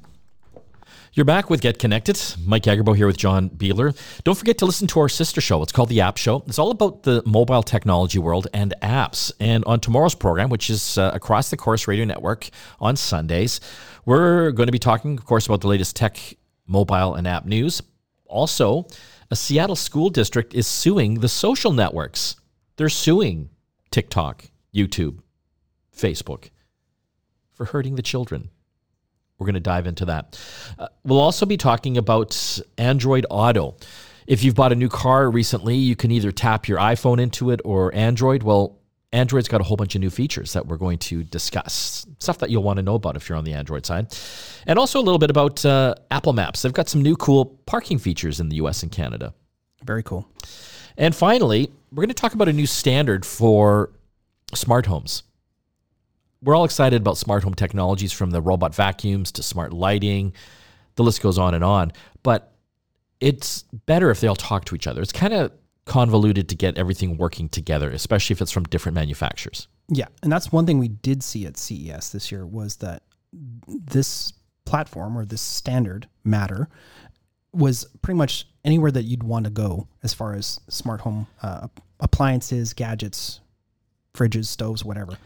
You're 1.15 1.23
back 1.23 1.49
with 1.49 1.61
Get 1.61 1.79
Connected. 1.79 2.21
Mike 2.45 2.63
Agerbo 2.63 2.93
here 2.93 3.07
with 3.07 3.15
John 3.15 3.49
Beeler. 3.49 3.97
Don't 4.25 4.37
forget 4.37 4.57
to 4.57 4.65
listen 4.65 4.85
to 4.87 4.99
our 4.99 5.07
sister 5.07 5.39
show. 5.39 5.63
It's 5.63 5.71
called 5.71 5.87
The 5.87 6.01
App 6.01 6.17
Show. 6.17 6.43
It's 6.45 6.59
all 6.59 6.71
about 6.71 7.03
the 7.03 7.23
mobile 7.25 7.63
technology 7.63 8.19
world 8.19 8.47
and 8.53 8.73
apps. 8.81 9.31
And 9.39 9.63
on 9.63 9.79
tomorrow's 9.79 10.13
program, 10.13 10.49
which 10.49 10.69
is 10.69 10.97
uh, 10.97 11.11
across 11.13 11.49
the 11.49 11.55
Corus 11.55 11.87
Radio 11.87 12.03
Network 12.03 12.49
on 12.81 12.97
Sundays, 12.97 13.61
we're 14.03 14.51
going 14.51 14.67
to 14.67 14.73
be 14.73 14.77
talking, 14.77 15.17
of 15.17 15.23
course, 15.23 15.45
about 15.45 15.61
the 15.61 15.69
latest 15.69 15.95
tech, 15.95 16.19
mobile, 16.67 17.15
and 17.15 17.25
app 17.25 17.45
news. 17.45 17.81
Also, 18.25 18.85
a 19.31 19.37
Seattle 19.37 19.77
school 19.77 20.09
district 20.09 20.53
is 20.53 20.67
suing 20.67 21.21
the 21.21 21.29
social 21.29 21.71
networks. 21.71 22.35
They're 22.75 22.89
suing 22.89 23.51
TikTok, 23.89 24.49
YouTube, 24.75 25.19
Facebook 25.95 26.49
for 27.53 27.67
hurting 27.67 27.95
the 27.95 28.01
children. 28.01 28.49
We're 29.37 29.45
going 29.45 29.55
to 29.55 29.59
dive 29.59 29.87
into 29.87 30.05
that. 30.05 30.39
Uh, 30.79 30.87
we'll 31.03 31.19
also 31.19 31.45
be 31.45 31.57
talking 31.57 31.97
about 31.97 32.59
Android 32.77 33.25
Auto. 33.29 33.75
If 34.27 34.43
you've 34.43 34.55
bought 34.55 34.71
a 34.71 34.75
new 34.75 34.89
car 34.89 35.29
recently, 35.29 35.75
you 35.75 35.95
can 35.95 36.11
either 36.11 36.31
tap 36.31 36.67
your 36.67 36.79
iPhone 36.79 37.21
into 37.21 37.51
it 37.51 37.61
or 37.63 37.93
Android. 37.93 38.43
Well, 38.43 38.79
Android's 39.11 39.47
got 39.47 39.61
a 39.61 39.63
whole 39.63 39.77
bunch 39.77 39.95
of 39.95 40.01
new 40.01 40.09
features 40.09 40.53
that 40.53 40.67
we're 40.67 40.77
going 40.77 40.97
to 40.99 41.23
discuss. 41.23 42.05
Stuff 42.19 42.39
that 42.39 42.49
you'll 42.49 42.63
want 42.63 42.77
to 42.77 42.83
know 42.83 42.95
about 42.95 43.15
if 43.15 43.29
you're 43.29 43.37
on 43.37 43.43
the 43.43 43.53
Android 43.53 43.85
side. 43.85 44.07
And 44.67 44.79
also 44.79 44.99
a 44.99 45.03
little 45.03 45.19
bit 45.19 45.29
about 45.29 45.63
uh, 45.65 45.95
Apple 46.11 46.33
Maps. 46.33 46.61
They've 46.61 46.73
got 46.73 46.89
some 46.89 47.01
new 47.01 47.15
cool 47.15 47.45
parking 47.65 47.97
features 47.97 48.39
in 48.39 48.49
the 48.49 48.57
US 48.57 48.83
and 48.83 48.91
Canada. 48.91 49.33
Very 49.83 50.03
cool. 50.03 50.27
And 50.97 51.15
finally, 51.15 51.71
we're 51.91 52.01
going 52.01 52.09
to 52.09 52.13
talk 52.13 52.33
about 52.33 52.49
a 52.49 52.53
new 52.53 52.65
standard 52.65 53.25
for 53.25 53.91
smart 54.53 54.85
homes. 54.85 55.23
We're 56.45 56.55
all 56.55 56.63
excited 56.63 57.01
about 57.01 57.17
smart 57.17 57.43
home 57.43 57.55
technologies 57.55 58.13
from 58.13 58.29
the 58.29 58.39
robot 58.39 58.75
vacuums 58.75 59.31
to 59.33 59.43
smart 59.43 59.73
lighting. 59.73 60.33
The 60.93 61.03
list 61.03 61.21
goes 61.21 61.39
on 61.39 61.55
and 61.55 61.63
on. 61.63 61.91
But 62.21 62.53
it's 63.19 63.63
better 63.63 64.11
if 64.11 64.19
they 64.19 64.27
all 64.27 64.35
talk 64.35 64.65
to 64.65 64.75
each 64.75 64.85
other. 64.85 65.01
It's 65.01 65.11
kind 65.11 65.33
of 65.33 65.51
convoluted 65.85 66.47
to 66.49 66.55
get 66.55 66.77
everything 66.77 67.17
working 67.17 67.49
together, 67.49 67.89
especially 67.89 68.35
if 68.35 68.41
it's 68.43 68.51
from 68.51 68.63
different 68.65 68.93
manufacturers. 68.93 69.67
Yeah, 69.89 70.05
and 70.21 70.31
that's 70.31 70.51
one 70.51 70.67
thing 70.67 70.77
we 70.77 70.87
did 70.87 71.23
see 71.23 71.47
at 71.47 71.57
CES 71.57 72.11
this 72.11 72.31
year 72.31 72.45
was 72.45 72.75
that 72.77 73.01
this 73.67 74.31
platform 74.65 75.17
or 75.17 75.25
this 75.25 75.41
standard 75.41 76.07
matter 76.23 76.69
was 77.53 77.85
pretty 78.03 78.17
much 78.17 78.47
anywhere 78.63 78.91
that 78.91 79.03
you'd 79.03 79.23
want 79.23 79.45
to 79.45 79.51
go 79.51 79.87
as 80.03 80.13
far 80.13 80.35
as 80.35 80.59
smart 80.69 81.01
home 81.01 81.25
uh, 81.41 81.67
appliances, 81.99 82.73
gadgets, 82.73 83.39
fridges, 84.13 84.45
stoves, 84.45 84.85
whatever. 84.85 85.17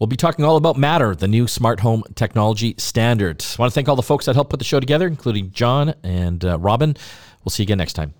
We'll 0.00 0.06
be 0.06 0.16
talking 0.16 0.46
all 0.46 0.56
about 0.56 0.78
Matter, 0.78 1.14
the 1.14 1.28
new 1.28 1.46
smart 1.46 1.80
home 1.80 2.04
technology 2.14 2.74
standard. 2.78 3.44
I 3.44 3.60
want 3.60 3.70
to 3.70 3.74
thank 3.74 3.86
all 3.86 3.96
the 3.96 4.02
folks 4.02 4.24
that 4.24 4.34
helped 4.34 4.48
put 4.48 4.58
the 4.58 4.64
show 4.64 4.80
together, 4.80 5.06
including 5.06 5.50
John 5.50 5.92
and 6.02 6.42
uh, 6.42 6.58
Robin. 6.58 6.96
We'll 7.44 7.50
see 7.50 7.64
you 7.64 7.66
again 7.66 7.76
next 7.76 7.92
time. 7.92 8.14